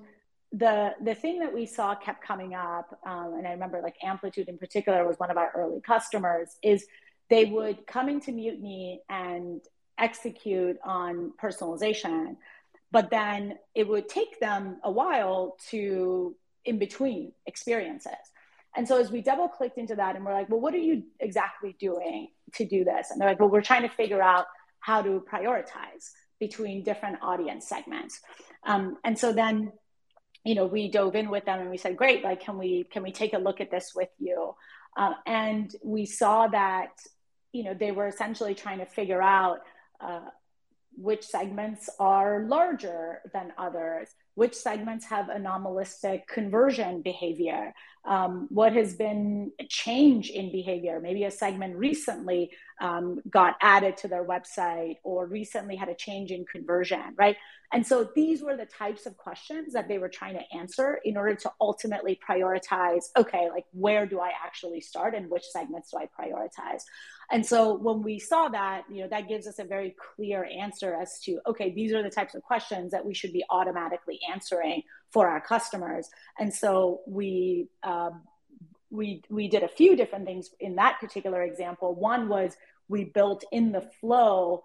the, 0.52 0.94
the 1.04 1.14
thing 1.14 1.40
that 1.40 1.54
we 1.54 1.66
saw 1.68 1.96
kept 1.96 2.26
coming 2.26 2.56
up, 2.56 3.00
um, 3.06 3.36
and 3.38 3.48
I 3.48 3.52
remember 3.52 3.80
like 3.82 3.96
Amplitude 4.04 4.50
in 4.50 4.58
particular 4.58 5.08
was 5.08 5.18
one 5.18 5.30
of 5.30 5.38
our 5.38 5.52
early 5.56 5.82
customers, 5.82 6.58
is 6.64 6.86
they 7.30 7.46
would 7.46 7.86
come 7.86 8.10
into 8.10 8.32
Mutiny 8.32 9.02
and 9.08 9.62
execute 9.98 10.78
on 10.84 11.32
personalization, 11.42 12.36
but 12.92 13.10
then 13.12 13.58
it 13.76 13.88
would 13.88 14.10
take 14.10 14.40
them 14.40 14.78
a 14.84 14.92
while 14.92 15.56
to 15.70 16.36
in 16.66 16.78
between 16.78 17.32
experiences. 17.46 18.31
And 18.76 18.88
so 18.88 19.00
as 19.00 19.12
we 19.12 19.22
double 19.22 19.48
clicked 19.48 19.78
into 19.78 19.96
that 19.96 20.16
and 20.16 20.26
we're 20.26 20.34
like, 20.34 20.50
well, 20.50 20.60
what 20.60 20.74
are 20.74 20.80
you 20.80 21.04
exactly 21.20 21.76
doing 21.80 22.30
to 22.56 22.66
do 22.66 22.84
this? 22.84 23.12
And 23.12 23.20
they're 23.20 23.30
like, 23.30 23.40
well, 23.40 23.50
we're 23.50 23.62
trying 23.62 23.84
to 23.84 23.90
figure 23.90 24.22
out 24.22 24.46
how 24.80 25.02
to 25.02 25.24
prioritize 25.32 26.12
between 26.40 26.84
different 26.84 27.18
audience 27.22 27.68
segments. 27.68 28.20
Um, 28.66 28.98
and 29.04 29.18
so 29.18 29.34
then, 29.34 29.72
you 30.44 30.56
know, 30.56 30.66
we 30.66 30.90
dove 30.90 31.16
in 31.16 31.30
with 31.30 31.46
them 31.46 31.60
and 31.60 31.70
we 31.70 31.78
said, 31.78 31.98
great, 31.98 32.24
like, 32.24 32.42
can 32.42 32.58
we, 32.58 32.86
can 32.86 33.04
we 33.04 33.12
take 33.12 33.34
a 33.34 33.38
look 33.38 33.62
at 33.62 33.70
this 33.70 33.92
with 33.96 34.10
you? 34.20 34.56
Uh, 34.98 35.14
and 35.26 35.76
we 35.84 36.06
saw 36.06 36.48
that, 36.48 36.92
you 37.52 37.64
know, 37.64 37.74
they 37.74 37.92
were 37.92 38.08
essentially 38.08 38.56
trying 38.56 38.80
to 38.80 38.86
figure 38.86 39.22
out 39.22 39.60
uh, 40.00 40.22
which 40.98 41.26
segments 41.26 41.90
are 42.00 42.44
larger 42.48 43.20
than 43.34 43.54
others 43.58 44.08
which 44.36 44.56
segments 44.56 45.06
have 45.06 45.28
anomalistic 45.28 46.28
conversion 46.28 47.02
behavior? 47.02 47.74
Um, 48.06 48.48
what 48.50 48.74
has 48.74 48.96
been 48.96 49.52
change 49.70 50.30
in 50.30 50.52
behavior? 50.52 51.00
Maybe 51.00 51.26
a 51.26 51.32
segment 51.32 51.76
recently 51.76 52.52
um, 52.82 53.20
got 53.30 53.56
added 53.62 53.98
to 53.98 54.08
their 54.08 54.26
website 54.26 54.98
or 55.04 55.28
recently 55.28 55.76
had 55.76 55.90
a 55.90 55.96
change 55.96 56.32
in 56.32 56.46
conversion 56.46 57.14
right? 57.18 57.38
And 57.74 57.88
so 57.88 58.10
these 58.16 58.42
were 58.42 58.58
the 58.58 58.66
types 58.66 59.06
of 59.06 59.16
questions 59.16 59.74
that 59.74 59.88
they 59.88 59.98
were 59.98 60.10
trying 60.10 60.34
to 60.34 60.58
answer 60.58 61.00
in 61.06 61.16
order 61.16 61.36
to 61.36 61.52
ultimately 61.62 62.20
prioritize 62.28 63.06
okay 63.18 63.50
like 63.50 63.66
where 63.72 64.06
do 64.06 64.20
i 64.20 64.32
actually 64.44 64.82
start 64.82 65.16
and 65.16 65.30
which 65.30 65.44
segments 65.44 65.92
do 65.92 65.98
i 65.98 66.08
prioritize 66.08 66.84
and 67.32 67.46
so 67.46 67.76
when 67.76 68.02
we 68.02 68.20
saw 68.20 68.50
that, 68.50 68.84
you 68.92 69.02
know, 69.02 69.08
that 69.08 69.30
gives 69.30 69.48
us 69.48 69.58
a 69.60 69.64
very 69.64 69.96
clear 70.16 70.46
answer 70.46 70.96
as 70.96 71.20
to, 71.22 71.40
okay, 71.48 71.74
these 71.74 71.94
are 71.94 72.04
the 72.04 72.10
types 72.10 72.36
of 72.36 72.44
questions 72.44 72.92
that 72.92 73.06
we 73.06 73.14
should 73.14 73.32
be 73.32 73.44
automatically 73.50 74.20
answering 74.32 74.84
for 75.12 75.30
our 75.30 75.40
customers. 75.40 76.10
And 76.40 76.54
so 76.54 77.02
we, 77.08 77.70
um, 77.84 78.24
we, 78.90 79.24
we 79.30 79.48
did 79.48 79.64
a 79.64 79.70
few 79.70 79.96
different 79.96 80.26
things 80.26 80.50
in 80.60 80.76
that 80.76 81.00
particular 81.00 81.44
example. 81.44 81.96
One 81.96 82.28
was 82.28 82.58
we 82.90 83.06
built 83.06 83.46
in 83.52 83.72
the 83.72 83.90
flow 84.02 84.64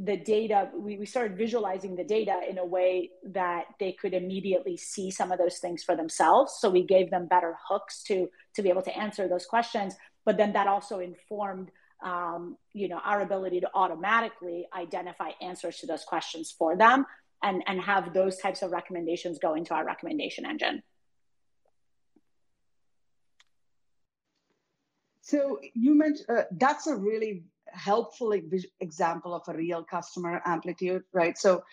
the 0.00 0.16
data 0.16 0.68
we, 0.76 0.96
we 0.96 1.04
started 1.04 1.36
visualizing 1.36 1.96
the 1.96 2.04
data 2.04 2.40
in 2.48 2.58
a 2.58 2.64
way 2.64 3.10
that 3.24 3.64
they 3.80 3.90
could 3.90 4.14
immediately 4.14 4.76
see 4.76 5.10
some 5.10 5.32
of 5.32 5.38
those 5.38 5.58
things 5.58 5.82
for 5.82 5.96
themselves 5.96 6.56
so 6.60 6.70
we 6.70 6.84
gave 6.84 7.10
them 7.10 7.26
better 7.26 7.56
hooks 7.68 8.04
to 8.04 8.30
to 8.54 8.62
be 8.62 8.68
able 8.68 8.80
to 8.80 8.96
answer 8.96 9.26
those 9.26 9.44
questions 9.44 9.96
but 10.24 10.36
then 10.36 10.52
that 10.52 10.68
also 10.68 11.00
informed 11.00 11.72
um, 12.04 12.56
you 12.72 12.88
know 12.88 13.00
our 13.04 13.20
ability 13.20 13.60
to 13.60 13.70
automatically 13.74 14.66
identify 14.76 15.30
answers 15.40 15.78
to 15.78 15.86
those 15.86 16.04
questions 16.04 16.54
for 16.56 16.76
them 16.76 17.06
and 17.42 17.62
and 17.66 17.80
have 17.80 18.12
those 18.12 18.38
types 18.38 18.62
of 18.62 18.70
recommendations 18.70 19.38
go 19.38 19.54
into 19.54 19.74
our 19.74 19.84
recommendation 19.84 20.46
engine 20.46 20.82
so 25.20 25.58
you 25.74 25.94
mentioned 25.94 26.26
uh, 26.30 26.42
that's 26.52 26.86
a 26.86 26.94
really 26.96 27.44
helpful 27.72 28.34
example 28.80 29.34
of 29.34 29.42
a 29.48 29.56
real 29.56 29.84
customer 29.84 30.40
amplitude, 30.44 31.02
right? 31.12 31.36
So 31.38 31.64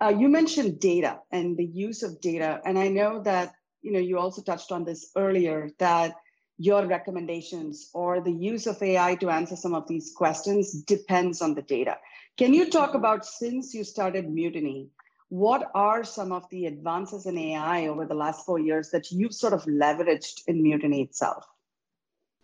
uh, 0.00 0.08
you 0.08 0.28
mentioned 0.28 0.80
data 0.80 1.20
and 1.30 1.56
the 1.56 1.64
use 1.64 2.02
of 2.02 2.20
data, 2.20 2.60
and 2.64 2.78
I 2.78 2.88
know 2.88 3.22
that 3.22 3.54
you 3.82 3.92
know 3.92 3.98
you 3.98 4.18
also 4.18 4.42
touched 4.42 4.72
on 4.72 4.84
this 4.84 5.10
earlier 5.16 5.70
that 5.78 6.16
your 6.58 6.86
recommendations 6.86 7.90
or 7.94 8.20
the 8.20 8.32
use 8.32 8.66
of 8.66 8.80
AI 8.82 9.16
to 9.16 9.30
answer 9.30 9.56
some 9.56 9.74
of 9.74 9.88
these 9.88 10.12
questions 10.16 10.72
depends 10.84 11.42
on 11.42 11.54
the 11.54 11.62
data. 11.62 11.96
Can 12.36 12.54
you 12.54 12.70
talk 12.70 12.94
about 12.94 13.24
since 13.24 13.74
you 13.74 13.84
started 13.84 14.28
Mutiny? 14.30 14.88
What 15.28 15.70
are 15.74 16.04
some 16.04 16.30
of 16.32 16.48
the 16.50 16.66
advances 16.66 17.26
in 17.26 17.36
AI 17.36 17.88
over 17.88 18.06
the 18.06 18.14
last 18.14 18.46
four 18.46 18.58
years 18.58 18.90
that 18.90 19.10
you've 19.10 19.34
sort 19.34 19.52
of 19.52 19.64
leveraged 19.64 20.42
in 20.46 20.62
Mutiny 20.62 21.02
itself? 21.02 21.44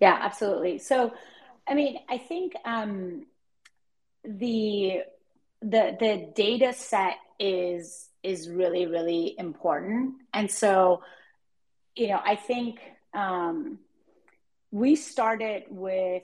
Yeah, 0.01 0.19
absolutely. 0.21 0.79
So 0.79 1.13
I 1.71 1.75
mean, 1.75 2.01
I 2.09 2.19
think 2.19 2.55
um, 2.65 3.27
the 4.25 5.03
the 5.63 5.97
the 6.01 6.33
data 6.35 6.73
set 6.73 7.19
is 7.39 8.09
is 8.23 8.49
really 8.49 8.87
really 8.87 9.37
important, 9.39 10.15
and 10.35 10.51
so 10.51 11.03
you 11.95 12.09
know, 12.09 12.21
I 12.25 12.35
think 12.35 12.81
um, 13.15 13.79
we 14.71 14.97
started 14.97 15.65
with 15.69 16.23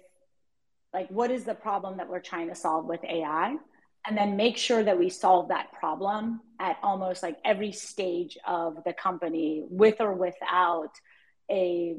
like 0.93 1.09
what 1.09 1.31
is 1.31 1.45
the 1.45 1.55
problem 1.55 1.99
that 1.99 2.09
we're 2.09 2.21
trying 2.21 2.49
to 2.49 2.55
solve 2.55 2.87
with 2.87 3.05
AI, 3.05 3.57
and 4.07 4.17
then 4.17 4.37
make 4.37 4.57
sure 4.57 4.83
that 4.83 4.99
we 4.99 5.11
solve 5.11 5.49
that 5.49 5.73
problem 5.73 6.41
at 6.61 6.79
almost 6.83 7.23
like 7.23 7.37
every 7.45 7.73
stage 7.73 8.39
of 8.47 8.83
the 8.85 8.93
company, 8.93 9.65
with 9.69 10.01
or 10.01 10.15
without 10.15 10.93
a 11.51 11.97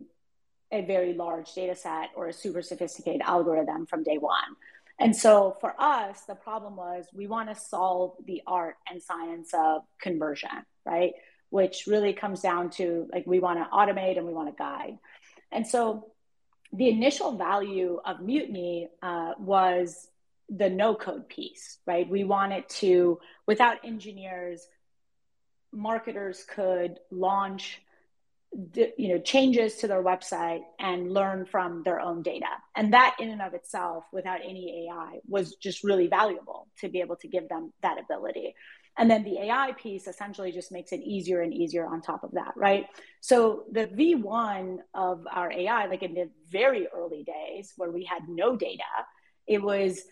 a 0.72 0.82
very 0.82 1.14
large 1.14 1.54
data 1.54 1.76
set 1.76 2.10
or 2.16 2.28
a 2.28 2.34
super 2.34 2.62
sophisticated 2.62 3.22
algorithm 3.22 3.86
from 3.86 4.04
day 4.04 4.18
one. 4.18 4.56
And 5.00 5.16
so 5.16 5.56
for 5.62 5.74
us, 5.80 6.22
the 6.28 6.36
problem 6.36 6.76
was 6.76 7.06
we 7.14 7.28
want 7.28 7.50
to 7.50 7.56
solve 7.56 8.16
the 8.26 8.42
art 8.48 8.76
and 8.90 9.02
science 9.02 9.52
of 9.54 9.84
conversion, 10.02 10.50
right? 10.86 11.14
Which 11.50 11.84
really 11.88 12.14
comes 12.14 12.42
down 12.42 12.72
to 12.72 13.08
like 13.14 13.26
we 13.28 13.40
want 13.40 13.60
to 13.60 13.70
automate 13.72 14.18
and 14.18 14.26
we 14.26 14.34
want 14.34 14.50
to 14.50 14.56
guide. 14.58 14.98
And 15.52 15.66
so 15.66 16.12
the 16.74 16.90
initial 16.90 17.38
value 17.38 18.00
of 18.06 18.22
Mutiny 18.22 18.90
uh, 19.02 19.34
was 19.40 20.08
the 20.50 20.70
no 20.70 20.96
code 20.96 21.28
piece, 21.28 21.78
right? 21.86 22.10
We 22.10 22.24
wanted 22.24 22.68
to, 22.70 23.20
without 23.46 23.84
engineers, 23.84 24.68
marketers 25.72 26.44
could 26.48 27.00
launch 27.12 27.82
you 28.74 29.10
know 29.10 29.20
changes 29.20 29.76
to 29.76 29.88
their 29.88 30.02
website 30.02 30.62
and 30.80 31.14
learn 31.14 31.46
from 31.46 31.84
their 31.84 32.00
own 32.00 32.22
data 32.22 32.48
and 32.76 32.94
that 32.94 33.16
in 33.20 33.30
and 33.30 33.42
of 33.42 33.54
itself 33.54 34.06
without 34.14 34.40
any 34.42 34.88
ai 34.88 35.20
was 35.28 35.56
just 35.56 35.84
really 35.84 36.08
valuable 36.08 36.68
to 36.80 36.88
be 36.88 37.02
able 37.02 37.18
to 37.18 37.28
give 37.28 37.50
them 37.50 37.74
that 37.84 38.00
ability 38.00 38.56
and 38.98 39.10
then 39.10 39.24
the 39.24 39.38
ai 39.40 39.72
piece 39.74 40.08
essentially 40.08 40.52
just 40.52 40.72
makes 40.72 40.92
it 40.92 41.02
easier 41.02 41.42
and 41.42 41.54
easier 41.54 41.86
on 41.86 42.02
top 42.02 42.24
of 42.24 42.32
that 42.32 42.54
right 42.56 42.88
so 43.22 43.64
the 43.72 43.88
v1 43.88 44.78
of 44.94 45.26
our 45.32 45.52
ai 45.52 45.86
like 45.88 46.04
in 46.04 46.14
the 46.14 46.30
very 46.50 46.88
early 46.96 47.24
days 47.24 47.74
where 47.78 47.92
we 47.92 48.04
had 48.04 48.28
no 48.28 48.56
data 48.56 48.84
it 49.48 49.62
was 49.62 50.04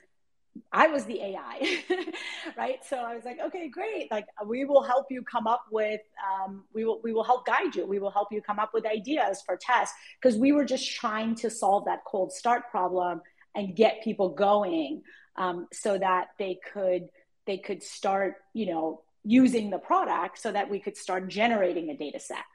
I 0.71 0.87
was 0.87 1.05
the 1.05 1.21
AI, 1.21 1.81
right? 2.57 2.79
So 2.85 2.97
I 2.97 3.15
was 3.15 3.25
like, 3.25 3.39
okay, 3.39 3.67
great. 3.67 4.09
Like 4.11 4.25
we 4.45 4.65
will 4.65 4.83
help 4.83 5.07
you 5.09 5.21
come 5.21 5.47
up 5.47 5.65
with, 5.71 6.01
um, 6.23 6.63
we 6.73 6.85
will 6.85 7.01
we 7.03 7.13
will 7.13 7.23
help 7.23 7.45
guide 7.45 7.75
you. 7.75 7.85
We 7.85 7.99
will 7.99 8.11
help 8.11 8.29
you 8.31 8.41
come 8.41 8.59
up 8.59 8.71
with 8.73 8.85
ideas 8.85 9.41
for 9.45 9.57
tests 9.57 9.95
because 10.21 10.37
we 10.37 10.51
were 10.51 10.65
just 10.65 10.89
trying 10.95 11.35
to 11.35 11.49
solve 11.49 11.85
that 11.85 11.99
cold 12.05 12.31
start 12.31 12.69
problem 12.71 13.21
and 13.55 13.75
get 13.75 14.03
people 14.03 14.29
going 14.29 15.01
um, 15.37 15.67
so 15.73 15.97
that 15.97 16.27
they 16.39 16.59
could 16.73 17.09
they 17.45 17.57
could 17.57 17.83
start, 17.83 18.35
you 18.53 18.65
know, 18.67 19.01
using 19.23 19.69
the 19.69 19.77
product 19.77 20.39
so 20.39 20.51
that 20.51 20.69
we 20.69 20.79
could 20.79 20.97
start 20.97 21.27
generating 21.29 21.89
a 21.89 21.97
data 21.97 22.19
set. 22.19 22.45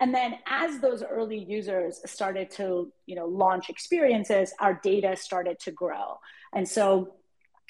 And 0.00 0.14
then 0.14 0.34
as 0.46 0.80
those 0.80 1.02
early 1.02 1.38
users 1.38 2.00
started 2.04 2.50
to, 2.52 2.92
you 3.06 3.16
know, 3.16 3.26
launch 3.26 3.70
experiences, 3.70 4.52
our 4.60 4.74
data 4.82 5.16
started 5.16 5.58
to 5.60 5.70
grow. 5.70 6.18
And 6.54 6.68
so 6.68 7.14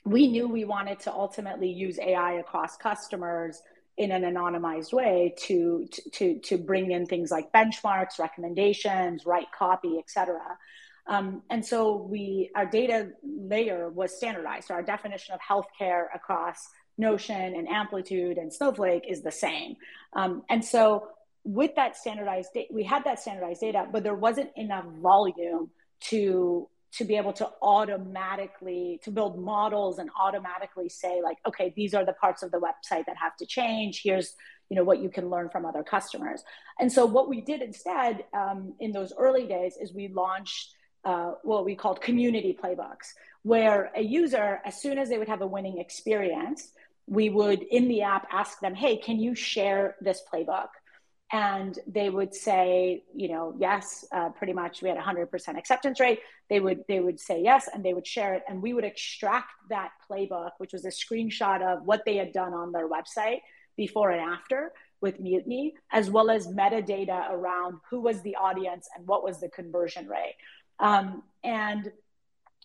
we 0.05 0.29
knew 0.29 0.49
we 0.49 0.65
wanted 0.65 0.99
to 1.01 1.13
ultimately 1.13 1.71
use 1.71 1.99
AI 1.99 2.35
across 2.35 2.77
customers 2.77 3.63
in 3.97 4.11
an 4.11 4.23
anonymized 4.23 4.93
way 4.93 5.35
to, 5.39 5.87
to, 6.13 6.39
to 6.41 6.59
bring 6.59 6.91
in 6.91 7.07
things 7.07 7.31
like 7.31 7.51
benchmarks, 7.53 8.19
recommendations, 8.19 9.25
write 9.25 9.47
copy, 9.57 9.99
et 9.99 10.11
cetera. 10.11 10.59
Um, 11.09 11.43
and 11.51 11.65
so 11.65 11.97
we, 11.97 12.51
our 12.57 12.67
data 12.67 13.11
layer 13.25 13.91
was 13.91 14.17
standardized. 14.17 14.69
So 14.69 14.75
our 14.75 14.83
definition 14.83 15.35
of 15.35 15.41
healthcare 15.41 16.07
across 16.15 16.69
Notion 16.99 17.55
and 17.55 17.69
Amplitude 17.69 18.39
and 18.39 18.53
Snowflake 18.53 19.05
is 19.09 19.23
the 19.23 19.31
same. 19.31 19.77
Um, 20.15 20.43
and 20.49 20.65
so 20.65 21.09
with 21.45 21.75
that 21.77 21.97
standardized 21.97 22.51
data, 22.55 22.69
we 22.73 22.83
had 22.83 23.05
that 23.05 23.21
standardized 23.21 23.61
data, 23.61 23.87
but 23.93 24.03
there 24.03 24.15
wasn't 24.15 24.51
enough 24.57 24.87
volume 25.01 25.71
to 26.09 26.69
to 26.93 27.05
be 27.05 27.17
able 27.17 27.33
to 27.33 27.49
automatically 27.61 28.99
to 29.03 29.11
build 29.11 29.39
models 29.39 29.99
and 29.99 30.09
automatically 30.19 30.89
say 30.89 31.21
like 31.23 31.37
okay 31.47 31.73
these 31.77 31.95
are 31.95 32.07
the 32.07 32.13
parts 32.15 32.43
of 32.43 32.51
the 32.53 32.59
website 32.59 33.05
that 33.07 33.17
have 33.21 33.37
to 33.37 33.45
change 33.45 34.01
here's 34.03 34.35
you 34.71 34.77
know 34.77 34.85
what 34.85 35.01
you 35.03 35.11
can 35.11 35.29
learn 35.29 35.49
from 35.51 35.67
other 35.67 35.83
customers 35.83 36.43
and 36.79 36.91
so 36.91 37.05
what 37.05 37.29
we 37.29 37.41
did 37.41 37.61
instead 37.61 38.25
um, 38.33 38.73
in 38.81 38.93
those 38.93 39.13
early 39.19 39.47
days 39.47 39.77
is 39.81 39.93
we 39.93 40.09
launched 40.09 40.75
uh, 41.07 41.33
what 41.43 41.65
we 41.65 41.75
called 41.75 42.01
community 42.01 42.57
playbooks 42.63 43.15
where 43.47 43.93
a 43.95 44.03
user 44.03 44.61
as 44.65 44.83
soon 44.83 44.99
as 44.99 45.09
they 45.09 45.19
would 45.19 45.29
have 45.29 45.41
a 45.41 45.47
winning 45.47 45.79
experience 45.79 46.73
we 47.07 47.31
would 47.31 47.63
in 47.63 47.87
the 47.87 48.03
app 48.03 48.27
ask 48.33 48.59
them 48.61 48.75
hey 48.75 48.97
can 48.97 49.19
you 49.21 49.35
share 49.35 49.95
this 50.01 50.21
playbook? 50.31 50.69
And 51.33 51.77
they 51.87 52.09
would 52.11 52.35
say 52.35 53.05
you 53.15 53.29
know 53.29 53.55
yes 53.59 54.05
uh, 54.13 54.31
pretty 54.31 54.53
much 54.53 54.83
we 54.83 54.89
had 54.89 54.99
100% 54.99 55.59
acceptance 55.59 56.01
rate. 56.01 56.21
They 56.51 56.61
would 56.61 56.85
they 56.89 57.01
would 57.01 57.21
say 57.21 57.41
yes 57.41 57.69
and 57.73 57.85
they 57.85 57.95
would 57.95 58.07
share 58.07 58.35
it 58.35 58.43
and 58.49 58.61
we 58.61 58.75
would 58.75 58.85
extract 58.85 59.51
that 59.69 59.91
playbook 60.11 60.51
which 60.59 60.73
was 60.73 60.85
a 60.85 60.91
screenshot 60.91 61.63
of 61.63 61.85
what 61.85 62.03
they 62.05 62.17
had 62.17 62.33
done 62.33 62.53
on 62.53 62.73
their 62.73 62.89
website 62.89 63.41
before 63.77 64.11
and 64.11 64.21
after 64.21 64.73
with 65.01 65.21
mutiny 65.21 65.75
as 65.93 66.11
well 66.11 66.31
as 66.31 66.49
metadata 66.49 67.31
around 67.31 67.79
who 67.91 68.01
was 68.01 68.23
the 68.23 68.35
audience 68.37 68.89
and 68.97 69.07
what 69.07 69.23
was 69.23 69.41
the 69.41 69.49
conversion 69.51 70.09
rate 70.09 70.37
um, 70.79 71.23
and 71.43 71.91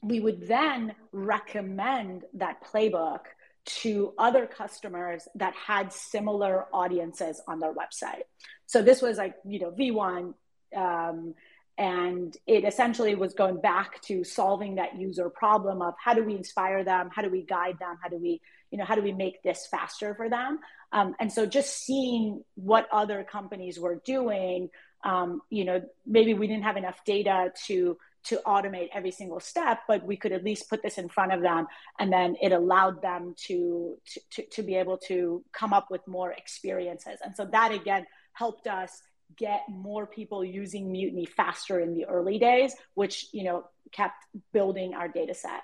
we 0.04 0.20
would 0.20 0.48
then 0.48 0.96
recommend 1.12 2.24
that 2.34 2.64
playbook 2.64 3.22
to 3.64 4.14
other 4.18 4.48
customers 4.48 5.28
that 5.36 5.54
had 5.54 5.94
similar 5.94 6.66
audiences 6.74 7.42
on 7.48 7.60
their 7.60 7.74
website. 7.74 8.24
So 8.66 8.82
this 8.82 9.02
was 9.02 9.18
like, 9.18 9.36
you 9.46 9.60
know, 9.60 9.72
V1. 9.72 10.34
Um, 10.76 11.36
and 11.78 12.36
it 12.48 12.64
essentially 12.64 13.16
was 13.16 13.34
going 13.34 13.62
back 13.62 14.02
to 14.04 14.24
solving 14.24 14.76
that 14.76 15.00
user 15.00 15.30
problem 15.30 15.82
of 15.82 15.94
how 16.04 16.14
do 16.14 16.24
we 16.24 16.36
inspire 16.36 16.84
them? 16.84 17.10
How 17.14 17.22
do 17.22 17.30
we 17.30 17.44
guide 17.44 17.78
them? 17.80 17.98
How 18.02 18.10
do 18.10 18.18
we, 18.18 18.42
you 18.72 18.78
know, 18.78 18.86
how 18.86 18.96
do 18.96 19.02
we 19.02 19.14
make 19.14 19.42
this 19.42 19.68
faster 19.70 20.14
for 20.16 20.30
them? 20.30 20.60
Um, 20.92 21.16
and 21.20 21.32
so 21.32 21.46
just 21.46 21.84
seeing 21.84 22.44
what 22.56 22.88
other 22.92 23.24
companies 23.24 23.80
were 23.80 24.02
doing, 24.04 24.70
um, 25.04 25.42
you 25.50 25.66
know, 25.66 25.82
maybe 26.06 26.34
we 26.34 26.48
didn't 26.48 26.64
have 26.64 26.78
enough 26.78 27.04
data 27.06 27.52
to 27.68 27.98
to 28.24 28.40
automate 28.46 28.90
every 28.94 29.12
single 29.12 29.40
step, 29.40 29.80
but 29.88 30.06
we 30.06 30.16
could 30.16 30.32
at 30.32 30.44
least 30.44 30.70
put 30.70 30.84
this 30.84 30.98
in 31.00 31.10
front 31.10 31.34
of 31.34 31.42
them. 31.42 31.66
And 32.00 32.14
then 32.14 32.36
it 32.40 32.52
allowed 32.52 33.02
them 33.02 33.34
to, 33.48 33.98
to, 34.32 34.44
to 34.46 34.64
be 34.64 34.76
able 34.76 34.98
to 35.08 35.44
come 35.52 35.74
up 35.74 35.88
with 35.90 36.08
more 36.08 36.32
experiences. 36.32 37.20
And 37.24 37.36
so 37.36 37.46
that 37.46 37.72
again 37.72 38.06
helped 38.34 38.68
us 38.68 39.02
get 39.38 39.62
more 39.70 40.06
people 40.06 40.44
using 40.46 40.92
Mutiny 40.92 41.26
faster 41.26 41.80
in 41.80 41.96
the 41.96 42.06
early 42.06 42.38
days, 42.38 42.76
which, 42.94 43.28
you 43.32 43.44
know, 43.44 43.64
kept 43.92 44.24
building 44.54 44.94
our 44.94 45.08
data 45.08 45.34
set. 45.34 45.62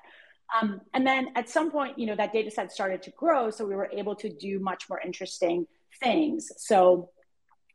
Um, 0.59 0.81
and 0.93 1.05
then 1.05 1.29
at 1.35 1.49
some 1.49 1.69
point, 1.69 1.99
you 1.99 2.05
know, 2.05 2.15
that 2.15 2.33
data 2.33 2.49
set 2.49 2.71
started 2.71 3.03
to 3.03 3.11
grow. 3.11 3.51
So 3.51 3.65
we 3.65 3.75
were 3.75 3.89
able 3.93 4.15
to 4.15 4.29
do 4.29 4.59
much 4.59 4.89
more 4.89 4.99
interesting 4.99 5.67
things. 5.99 6.51
So 6.57 7.09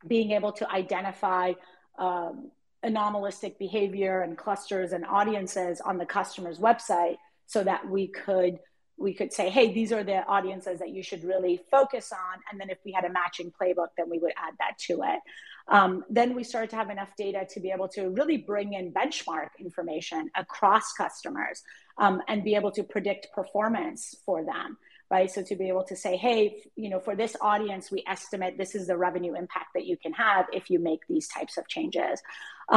being 0.07 0.31
able 0.31 0.51
to 0.53 0.69
identify 0.71 1.53
um, 1.97 2.51
anomalistic 2.83 3.57
behavior 3.57 4.21
and 4.21 4.37
clusters 4.37 4.91
and 4.91 5.05
audiences 5.05 5.81
on 5.81 5.97
the 5.97 6.05
customer's 6.05 6.59
website 6.59 7.17
so 7.45 7.63
that 7.63 7.87
we 7.87 8.07
could 8.07 8.59
we 8.95 9.13
could 9.13 9.33
say, 9.33 9.49
hey, 9.49 9.73
these 9.73 9.91
are 9.91 10.03
the 10.03 10.23
audiences 10.27 10.77
that 10.79 10.91
you 10.91 11.01
should 11.01 11.23
really 11.23 11.59
focus 11.71 12.11
on. 12.11 12.39
And 12.49 12.61
then 12.61 12.69
if 12.69 12.77
we 12.85 12.91
had 12.91 13.05
a 13.05 13.11
matching 13.11 13.51
playbook, 13.51 13.87
then 13.97 14.07
we 14.07 14.19
would 14.19 14.33
add 14.37 14.53
that 14.59 14.77
to 14.87 15.01
it. 15.03 15.19
Um, 15.67 16.03
then 16.09 16.35
we 16.35 16.43
started 16.43 16.69
to 16.69 16.75
have 16.75 16.91
enough 16.91 17.09
data 17.17 17.45
to 17.49 17.59
be 17.59 17.71
able 17.71 17.87
to 17.89 18.09
really 18.09 18.37
bring 18.37 18.73
in 18.73 18.93
benchmark 18.93 19.49
information 19.59 20.29
across 20.35 20.93
customers 20.93 21.63
um, 21.97 22.21
and 22.27 22.43
be 22.43 22.55
able 22.55 22.71
to 22.71 22.83
predict 22.83 23.31
performance 23.33 24.15
for 24.25 24.45
them 24.45 24.77
right 25.13 25.29
so 25.35 25.41
to 25.49 25.55
be 25.55 25.67
able 25.73 25.85
to 25.91 25.95
say 25.95 26.13
hey 26.25 26.37
you 26.83 26.89
know 26.91 26.99
for 27.07 27.15
this 27.21 27.33
audience 27.51 27.85
we 27.95 28.03
estimate 28.15 28.57
this 28.57 28.73
is 28.79 28.83
the 28.91 28.97
revenue 29.07 29.33
impact 29.43 29.69
that 29.75 29.85
you 29.89 29.97
can 30.03 30.13
have 30.13 30.45
if 30.59 30.69
you 30.71 30.79
make 30.89 31.01
these 31.07 31.27
types 31.27 31.55
of 31.59 31.63
changes 31.75 32.15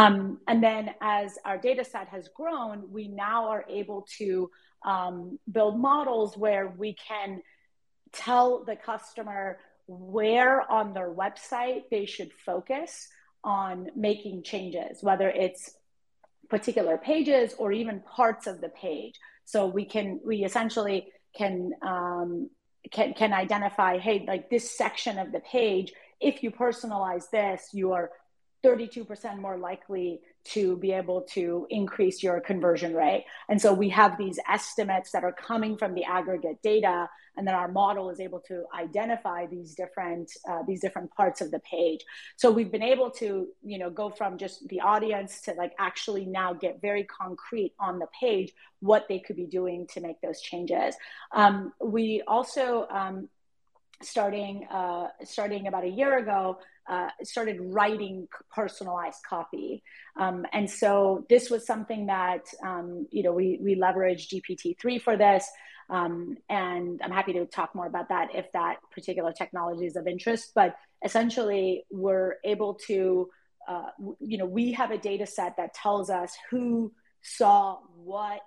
um, 0.00 0.16
and 0.50 0.58
then 0.62 0.82
as 1.00 1.28
our 1.44 1.58
data 1.68 1.84
set 1.92 2.06
has 2.08 2.24
grown 2.40 2.76
we 2.90 3.04
now 3.08 3.48
are 3.54 3.64
able 3.68 4.00
to 4.18 4.50
um, 4.84 5.38
build 5.50 5.74
models 5.78 6.36
where 6.36 6.66
we 6.82 6.90
can 7.08 7.42
tell 8.12 8.64
the 8.64 8.76
customer 8.76 9.58
where 9.86 10.70
on 10.70 10.92
their 10.92 11.12
website 11.12 11.82
they 11.90 12.06
should 12.06 12.32
focus 12.32 13.08
on 13.44 13.88
making 13.94 14.42
changes, 14.42 15.02
whether 15.02 15.28
it's 15.28 15.70
particular 16.50 16.96
pages 16.98 17.54
or 17.58 17.72
even 17.72 18.00
parts 18.00 18.46
of 18.46 18.60
the 18.60 18.68
page. 18.68 19.14
So 19.44 19.66
we 19.66 19.84
can 19.84 20.20
we 20.24 20.44
essentially 20.44 21.12
can 21.36 21.72
um, 21.82 22.50
can 22.90 23.14
can 23.14 23.32
identify, 23.32 23.98
hey, 23.98 24.24
like 24.26 24.50
this 24.50 24.76
section 24.76 25.18
of 25.18 25.32
the 25.32 25.40
page, 25.40 25.92
if 26.20 26.42
you 26.42 26.50
personalize 26.50 27.30
this, 27.30 27.70
you 27.72 27.92
are 27.92 28.10
32% 28.64 29.38
more 29.38 29.58
likely 29.58 30.20
to 30.50 30.76
be 30.76 30.92
able 30.92 31.22
to 31.22 31.66
increase 31.70 32.22
your 32.22 32.40
conversion 32.40 32.94
rate. 32.94 33.24
And 33.48 33.60
so 33.60 33.72
we 33.72 33.88
have 33.90 34.16
these 34.18 34.38
estimates 34.48 35.12
that 35.12 35.24
are 35.24 35.32
coming 35.32 35.76
from 35.76 35.94
the 35.94 36.04
aggregate 36.04 36.62
data, 36.62 37.08
and 37.36 37.46
then 37.46 37.54
our 37.54 37.68
model 37.68 38.10
is 38.10 38.20
able 38.20 38.40
to 38.48 38.64
identify 38.74 39.46
these 39.46 39.74
different 39.74 40.30
uh, 40.48 40.62
these 40.66 40.80
different 40.80 41.10
parts 41.12 41.40
of 41.40 41.50
the 41.50 41.60
page. 41.60 42.00
So 42.36 42.50
we've 42.50 42.72
been 42.72 42.82
able 42.82 43.10
to 43.12 43.48
you 43.62 43.78
know 43.78 43.90
go 43.90 44.10
from 44.10 44.38
just 44.38 44.66
the 44.68 44.80
audience 44.80 45.40
to 45.42 45.52
like 45.52 45.72
actually 45.78 46.26
now 46.26 46.54
get 46.54 46.80
very 46.80 47.04
concrete 47.04 47.74
on 47.78 47.98
the 47.98 48.08
page 48.18 48.52
what 48.80 49.06
they 49.08 49.18
could 49.18 49.36
be 49.36 49.46
doing 49.46 49.86
to 49.88 50.00
make 50.00 50.20
those 50.20 50.40
changes. 50.40 50.94
Um, 51.32 51.72
we 51.80 52.22
also 52.26 52.86
um, 52.90 53.28
starting 54.02 54.66
uh, 54.70 55.08
starting 55.24 55.66
about 55.66 55.84
a 55.84 55.88
year 55.88 56.18
ago 56.18 56.58
uh, 56.88 57.08
started 57.22 57.58
writing 57.60 58.28
personalized 58.54 59.18
copy. 59.28 59.82
Um, 60.16 60.46
and 60.52 60.70
so 60.70 61.26
this 61.28 61.50
was 61.50 61.66
something 61.66 62.06
that 62.06 62.46
um, 62.64 63.06
you 63.10 63.22
know 63.22 63.32
we 63.32 63.58
we 63.62 63.76
leveraged 63.76 64.32
gpt-3 64.32 65.00
for 65.00 65.16
this. 65.16 65.48
Um, 65.88 66.36
and 66.48 67.00
i'm 67.04 67.12
happy 67.12 67.32
to 67.34 67.46
talk 67.46 67.72
more 67.72 67.86
about 67.86 68.08
that 68.08 68.34
if 68.34 68.50
that 68.54 68.78
particular 68.90 69.32
technology 69.32 69.86
is 69.86 69.96
of 69.96 70.06
interest. 70.06 70.52
But 70.54 70.76
essentially 71.04 71.84
we're 71.90 72.34
able 72.44 72.74
to 72.86 73.28
uh, 73.68 73.90
you 74.20 74.38
know 74.38 74.46
we 74.46 74.72
have 74.72 74.90
a 74.90 74.98
data 74.98 75.26
set 75.26 75.56
that 75.56 75.74
tells 75.74 76.10
us 76.10 76.34
who 76.50 76.92
saw 77.22 77.78
what 77.96 78.40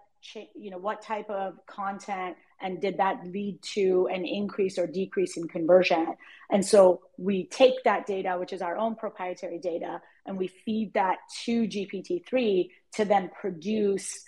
you 0.56 0.70
know 0.70 0.78
what 0.78 1.02
type 1.02 1.30
of 1.30 1.54
content 1.66 2.36
and 2.62 2.82
did 2.82 2.98
that 2.98 3.26
lead 3.26 3.62
to 3.62 4.08
an 4.12 4.26
increase 4.26 4.78
or 4.78 4.88
decrease 4.88 5.38
in 5.38 5.48
conversion? 5.48 6.16
And 6.50 6.66
so 6.66 7.02
we 7.18 7.46
take 7.48 7.84
that 7.84 8.06
data 8.06 8.38
which 8.40 8.54
is 8.54 8.62
our 8.62 8.78
own 8.78 8.96
proprietary 8.96 9.60
data 9.60 10.02
and 10.26 10.38
we 10.38 10.48
feed 10.48 10.94
that 10.94 11.18
to 11.46 11.64
gpt-3 11.64 12.70
to 12.94 13.06
then 13.06 13.30
produce 13.40 14.24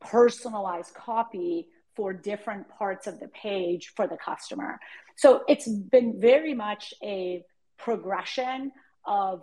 personalized 0.00 0.94
copy 0.94 1.68
for 1.94 2.12
different 2.12 2.68
parts 2.68 3.06
of 3.06 3.20
the 3.20 3.28
page 3.28 3.92
for 3.94 4.06
the 4.06 4.16
customer. 4.16 4.80
So 5.16 5.42
it's 5.48 5.68
been 5.68 6.20
very 6.20 6.54
much 6.54 6.92
a 7.02 7.44
progression 7.78 8.72
of 9.06 9.42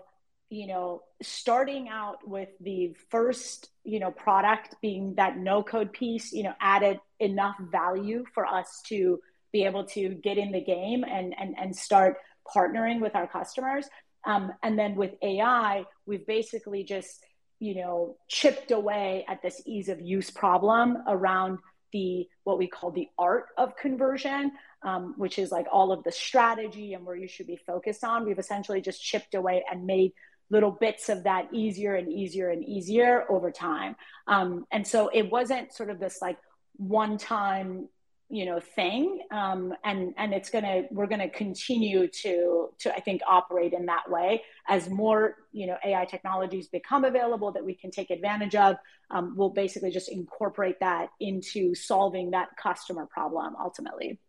you 0.52 0.68
know 0.68 1.02
starting 1.24 1.88
out 1.88 2.28
with 2.28 2.50
the 2.60 2.94
first 3.10 3.70
you 3.86 4.00
know 4.00 4.12
product 4.12 4.76
being 4.82 5.16
that 5.16 5.38
no 5.38 5.64
code 5.64 5.94
piece 5.94 6.34
you 6.34 6.44
know 6.44 6.54
added 6.60 7.00
enough 7.20 7.56
value 7.72 8.26
for 8.34 8.46
us 8.46 8.82
to 8.86 9.20
be 9.54 9.64
able 9.64 9.86
to 9.86 10.10
get 10.10 10.38
in 10.38 10.52
the 10.52 10.62
game 10.62 11.04
and 11.04 11.34
and, 11.40 11.56
and 11.58 11.76
start 11.76 12.18
partnering 12.56 13.00
with 13.00 13.16
our 13.16 13.28
customers. 13.28 13.88
Um, 14.26 14.52
and 14.62 14.78
then 14.78 14.96
with 14.96 15.14
ai 15.24 15.84
we've 16.06 16.28
basically 16.28 16.84
just 16.84 17.24
you 17.60 17.74
know 17.76 18.18
chipped 18.28 18.72
away 18.72 19.26
at 19.28 19.42
this 19.42 19.62
ease 19.66 19.90
of 19.90 20.00
use 20.00 20.30
problem 20.30 20.98
around 21.08 21.58
the 21.92 22.28
what 22.44 22.60
we 22.60 22.68
call 22.68 22.92
the 22.92 23.08
art 23.18 23.46
of 23.58 23.76
conversion 23.78 24.52
um, 24.84 25.14
which 25.18 25.38
is 25.38 25.52
like 25.52 25.68
all 25.72 25.92
of 25.92 26.04
the 26.04 26.12
strategy 26.12 26.94
and 26.94 27.06
where 27.06 27.16
you 27.16 27.28
should 27.28 27.48
be 27.48 27.60
focused 27.68 28.04
on. 28.04 28.26
We've 28.26 28.40
essentially 28.40 28.82
just 28.82 29.04
chipped 29.04 29.36
away 29.36 29.64
and 29.72 29.86
made 29.86 30.12
little 30.52 30.72
bits 30.72 31.10
of 31.10 31.24
that 31.24 31.48
easier 31.52 31.96
and 31.96 32.12
easier 32.12 32.50
and 32.50 32.64
easier 32.64 33.26
over 33.32 33.52
time. 33.52 33.96
Um, 34.28 34.66
and 34.72 34.86
so 34.86 35.10
it 35.14 35.32
wasn't 35.32 35.74
sort 35.74 35.90
of 35.90 36.00
this 36.00 36.20
like 36.22 36.38
one 36.76 37.18
time 37.18 37.88
you 38.32 38.46
know 38.46 38.60
thing. 38.62 39.20
Um, 39.30 39.74
and 39.84 40.14
and 40.18 40.34
it's 40.34 40.50
gonna 40.50 40.84
we're 40.90 41.08
gonna 41.08 41.30
continue 41.30 42.08
to 42.08 42.70
to 42.80 42.96
i 42.96 43.00
think 43.02 43.22
operate 43.28 43.74
in 43.74 43.86
that 43.88 44.10
way 44.10 44.44
as 44.70 44.90
more 44.90 45.36
you 45.52 45.68
know 45.68 45.76
ai 45.84 46.06
technologies 46.06 46.68
become 46.70 47.04
available 47.04 47.52
that 47.52 47.66
we 47.66 47.76
can 47.76 47.92
take 47.92 48.10
advantage 48.10 48.56
of. 48.56 48.78
Um, 49.10 49.34
we'll 49.36 49.50
basically 49.50 49.92
just 49.92 50.10
incorporate 50.10 50.80
that 50.80 51.10
into 51.20 51.76
solving 51.76 52.32
that 52.32 52.50
customer 52.56 53.06
problem 53.06 53.54
ultimately 53.62 54.20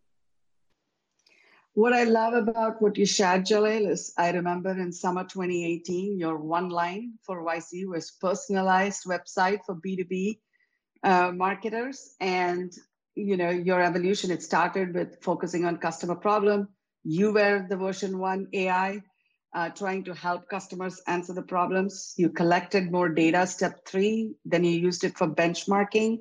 what 1.73 1.93
I 1.93 2.03
love 2.03 2.33
about 2.33 2.81
what 2.81 2.97
you 2.97 3.05
shared, 3.05 3.45
Jaleh, 3.45 3.89
is 3.89 4.13
I 4.17 4.31
remember 4.31 4.71
in 4.71 4.91
summer 4.91 5.23
2018, 5.23 6.19
your 6.19 6.37
one 6.37 6.69
line 6.69 7.13
for 7.23 7.43
YC 7.43 7.87
was 7.87 8.11
personalized 8.11 9.05
website 9.05 9.59
for 9.65 9.75
B2B 9.75 10.37
uh, 11.03 11.31
marketers. 11.31 12.15
And, 12.19 12.71
you 13.15 13.37
know, 13.37 13.49
your 13.49 13.81
evolution, 13.81 14.29
it 14.29 14.43
started 14.43 14.93
with 14.93 15.17
focusing 15.23 15.65
on 15.65 15.77
customer 15.77 16.15
problem. 16.15 16.69
You 17.03 17.33
were 17.33 17.65
the 17.67 17.77
version 17.77 18.19
one 18.19 18.47
AI, 18.53 19.01
uh, 19.55 19.69
trying 19.69 20.03
to 20.03 20.13
help 20.13 20.47
customers 20.49 21.01
answer 21.07 21.33
the 21.33 21.41
problems. 21.41 22.13
You 22.17 22.29
collected 22.29 22.91
more 22.91 23.09
data, 23.09 23.47
step 23.47 23.85
three, 23.87 24.35
then 24.45 24.63
you 24.63 24.79
used 24.79 25.03
it 25.03 25.17
for 25.17 25.27
benchmarking 25.27 26.19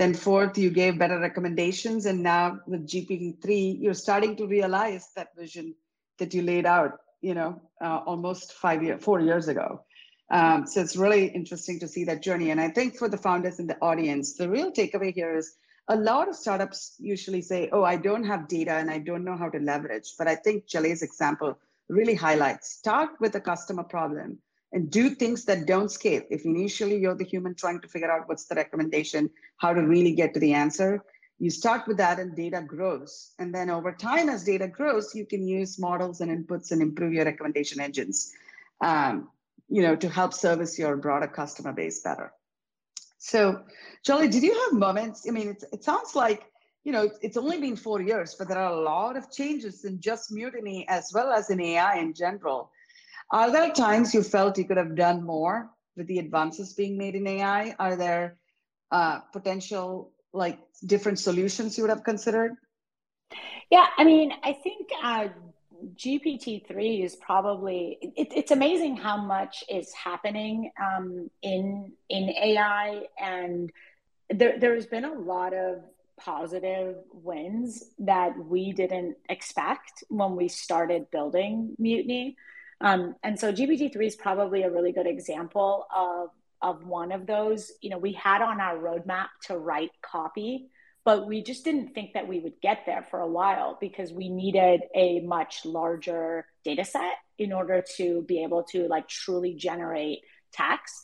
then 0.00 0.14
fourth, 0.14 0.56
you 0.56 0.70
gave 0.70 0.98
better 0.98 1.20
recommendations. 1.20 2.06
And 2.06 2.22
now 2.22 2.58
with 2.66 2.88
GPT-3, 2.88 3.82
you're 3.82 3.92
starting 3.92 4.34
to 4.36 4.46
realize 4.46 5.10
that 5.14 5.36
vision 5.36 5.74
that 6.18 6.32
you 6.32 6.40
laid 6.40 6.64
out, 6.64 6.92
you 7.20 7.34
know, 7.34 7.60
uh, 7.84 7.98
almost 8.06 8.54
five 8.54 8.82
years, 8.82 9.04
four 9.04 9.20
years 9.20 9.48
ago. 9.48 9.84
Um, 10.30 10.66
so 10.66 10.80
it's 10.80 10.96
really 10.96 11.26
interesting 11.26 11.78
to 11.80 11.86
see 11.86 12.04
that 12.04 12.22
journey. 12.22 12.50
And 12.50 12.58
I 12.58 12.70
think 12.70 12.96
for 12.96 13.10
the 13.10 13.18
founders 13.18 13.58
in 13.58 13.66
the 13.66 13.76
audience, 13.82 14.38
the 14.38 14.48
real 14.48 14.72
takeaway 14.72 15.12
here 15.12 15.36
is 15.36 15.56
a 15.88 15.96
lot 15.96 16.30
of 16.30 16.34
startups 16.34 16.94
usually 16.98 17.42
say, 17.42 17.68
oh, 17.70 17.84
I 17.84 17.96
don't 17.96 18.24
have 18.24 18.48
data 18.48 18.72
and 18.72 18.90
I 18.90 19.00
don't 19.00 19.22
know 19.22 19.36
how 19.36 19.50
to 19.50 19.58
leverage. 19.58 20.14
But 20.16 20.28
I 20.28 20.34
think 20.34 20.66
Jaleh's 20.66 21.02
example 21.02 21.58
really 21.90 22.14
highlights 22.14 22.72
start 22.72 23.10
with 23.20 23.34
a 23.34 23.40
customer 23.40 23.84
problem 23.84 24.38
and 24.72 24.90
do 24.90 25.10
things 25.10 25.44
that 25.46 25.66
don't 25.66 25.90
scale. 25.90 26.22
If 26.30 26.44
initially 26.44 26.96
you're 26.98 27.14
the 27.16 27.24
human 27.24 27.54
trying 27.54 27.80
to 27.80 27.88
figure 27.88 28.10
out 28.10 28.28
what's 28.28 28.44
the 28.44 28.54
recommendation, 28.54 29.30
how 29.56 29.72
to 29.72 29.82
really 29.82 30.12
get 30.12 30.34
to 30.34 30.40
the 30.40 30.52
answer, 30.52 31.02
you 31.38 31.50
start 31.50 31.88
with 31.88 31.96
that 31.96 32.18
and 32.18 32.36
data 32.36 32.62
grows. 32.62 33.32
And 33.38 33.54
then 33.54 33.70
over 33.70 33.92
time, 33.92 34.28
as 34.28 34.44
data 34.44 34.68
grows, 34.68 35.14
you 35.14 35.24
can 35.24 35.46
use 35.48 35.78
models 35.78 36.20
and 36.20 36.30
inputs 36.30 36.70
and 36.70 36.82
improve 36.82 37.14
your 37.14 37.24
recommendation 37.24 37.80
engines, 37.80 38.32
um, 38.82 39.28
you 39.68 39.82
know, 39.82 39.96
to 39.96 40.08
help 40.08 40.34
service 40.34 40.78
your 40.78 40.96
broader 40.96 41.26
customer 41.26 41.72
base 41.72 42.00
better. 42.00 42.32
So, 43.16 43.62
Jaleh, 44.06 44.30
did 44.30 44.42
you 44.42 44.54
have 44.54 44.78
moments? 44.78 45.26
I 45.28 45.30
mean, 45.30 45.56
it 45.72 45.84
sounds 45.84 46.14
like 46.14 46.44
you 46.84 46.92
know 46.92 47.10
it's 47.20 47.36
only 47.36 47.60
been 47.60 47.76
four 47.76 48.00
years, 48.00 48.34
but 48.34 48.48
there 48.48 48.58
are 48.58 48.72
a 48.72 48.80
lot 48.80 49.16
of 49.16 49.30
changes 49.30 49.84
in 49.84 50.00
just 50.00 50.32
Mutiny 50.32 50.86
as 50.88 51.10
well 51.14 51.30
as 51.30 51.50
in 51.50 51.60
AI 51.60 51.98
in 51.98 52.14
general. 52.14 52.70
Are 53.30 53.50
there 53.50 53.70
times 53.70 54.12
you 54.12 54.22
felt 54.22 54.58
you 54.58 54.64
could 54.64 54.76
have 54.76 54.96
done 54.96 55.24
more 55.24 55.70
with 55.96 56.06
the 56.08 56.18
advances 56.18 56.72
being 56.72 56.98
made 56.98 57.14
in 57.14 57.26
AI? 57.26 57.74
Are 57.78 57.96
there 57.96 58.36
uh, 58.90 59.20
potential 59.32 60.12
like 60.32 60.58
different 60.84 61.18
solutions 61.18 61.76
you 61.76 61.84
would 61.84 61.90
have 61.90 62.04
considered? 62.04 62.56
Yeah, 63.70 63.86
I 63.96 64.04
mean, 64.04 64.32
I 64.42 64.52
think 64.52 64.88
uh, 65.02 65.28
GPT-3 65.94 67.04
is 67.04 67.16
probably 67.16 67.98
it, 68.00 68.28
it's 68.34 68.50
amazing 68.50 68.96
how 68.96 69.16
much 69.16 69.62
is 69.68 69.92
happening 69.92 70.72
um, 70.80 71.30
in 71.42 71.92
in 72.08 72.30
AI, 72.30 73.02
and 73.20 73.70
there 74.28 74.58
there's 74.58 74.86
been 74.86 75.04
a 75.04 75.14
lot 75.14 75.54
of 75.54 75.84
positive 76.18 76.96
wins 77.12 77.84
that 77.98 78.36
we 78.36 78.72
didn't 78.72 79.16
expect 79.28 80.04
when 80.08 80.36
we 80.36 80.48
started 80.48 81.10
building 81.10 81.74
Mutiny. 81.78 82.36
Um, 82.80 83.14
and 83.22 83.38
so 83.38 83.52
GPT-3 83.52 84.06
is 84.06 84.16
probably 84.16 84.62
a 84.62 84.70
really 84.70 84.92
good 84.92 85.06
example 85.06 85.86
of 85.94 86.30
of 86.62 86.84
one 86.84 87.10
of 87.12 87.26
those, 87.26 87.72
you 87.80 87.90
know, 87.90 87.98
we 87.98 88.12
had 88.12 88.42
on 88.42 88.60
our 88.60 88.76
roadmap 88.76 89.28
to 89.46 89.56
write 89.56 89.90
copy, 90.02 90.68
but 91.04 91.26
we 91.26 91.42
just 91.42 91.64
didn't 91.64 91.94
think 91.94 92.12
that 92.12 92.28
we 92.28 92.38
would 92.38 92.60
get 92.60 92.82
there 92.84 93.06
for 93.10 93.20
a 93.20 93.26
while 93.26 93.78
because 93.80 94.12
we 94.12 94.28
needed 94.28 94.82
a 94.94 95.20
much 95.20 95.64
larger 95.64 96.44
data 96.62 96.84
set 96.84 97.14
in 97.38 97.52
order 97.52 97.82
to 97.96 98.22
be 98.28 98.42
able 98.42 98.62
to 98.62 98.86
like 98.88 99.08
truly 99.08 99.54
generate 99.54 100.18
text. 100.52 100.94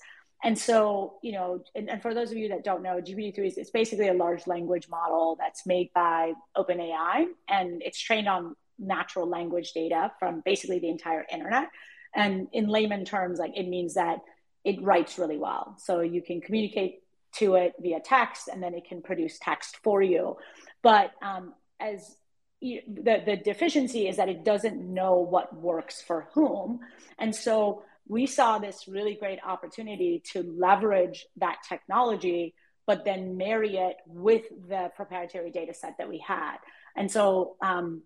And 0.44 0.58
so, 0.58 1.14
you 1.22 1.32
know, 1.32 1.64
and, 1.74 1.88
and 1.88 2.02
for 2.02 2.12
those 2.12 2.30
of 2.30 2.36
you 2.36 2.50
that 2.50 2.62
don't 2.62 2.82
know, 2.82 3.00
GPT-3 3.00 3.46
is 3.46 3.56
it's 3.56 3.70
basically 3.70 4.08
a 4.08 4.14
large 4.14 4.46
language 4.46 4.88
model 4.90 5.36
that's 5.38 5.66
made 5.66 5.90
by 5.94 6.34
OpenAI 6.54 7.24
and 7.48 7.82
it's 7.82 7.98
trained 7.98 8.28
on 8.28 8.54
natural 8.78 9.28
language 9.28 9.72
data 9.72 10.12
from 10.18 10.42
basically 10.44 10.78
the 10.78 10.88
entire 10.88 11.24
internet. 11.32 11.68
And 12.14 12.48
in 12.52 12.68
layman 12.68 13.04
terms, 13.04 13.38
like 13.38 13.52
it 13.56 13.68
means 13.68 13.94
that 13.94 14.18
it 14.64 14.82
writes 14.82 15.18
really 15.18 15.38
well. 15.38 15.76
So 15.78 16.00
you 16.00 16.22
can 16.22 16.40
communicate 16.40 17.02
to 17.36 17.54
it 17.54 17.74
via 17.80 18.00
text 18.00 18.48
and 18.48 18.62
then 18.62 18.74
it 18.74 18.86
can 18.88 19.02
produce 19.02 19.38
text 19.38 19.78
for 19.82 20.02
you. 20.02 20.36
But 20.82 21.12
um, 21.22 21.54
as 21.78 22.16
you, 22.60 22.80
the, 22.86 23.22
the 23.24 23.36
deficiency 23.36 24.08
is 24.08 24.16
that 24.16 24.28
it 24.28 24.44
doesn't 24.44 24.80
know 24.80 25.16
what 25.16 25.54
works 25.54 26.00
for 26.02 26.28
whom. 26.32 26.80
And 27.18 27.34
so 27.34 27.82
we 28.08 28.26
saw 28.26 28.58
this 28.58 28.88
really 28.88 29.14
great 29.14 29.38
opportunity 29.44 30.22
to 30.32 30.42
leverage 30.42 31.26
that 31.36 31.58
technology, 31.68 32.54
but 32.86 33.04
then 33.04 33.36
marry 33.36 33.76
it 33.76 33.96
with 34.06 34.44
the 34.68 34.90
proprietary 34.96 35.50
data 35.50 35.74
set 35.74 35.98
that 35.98 36.08
we 36.08 36.18
had. 36.18 36.56
And 36.96 37.10
so 37.10 37.56
um, 37.60 38.02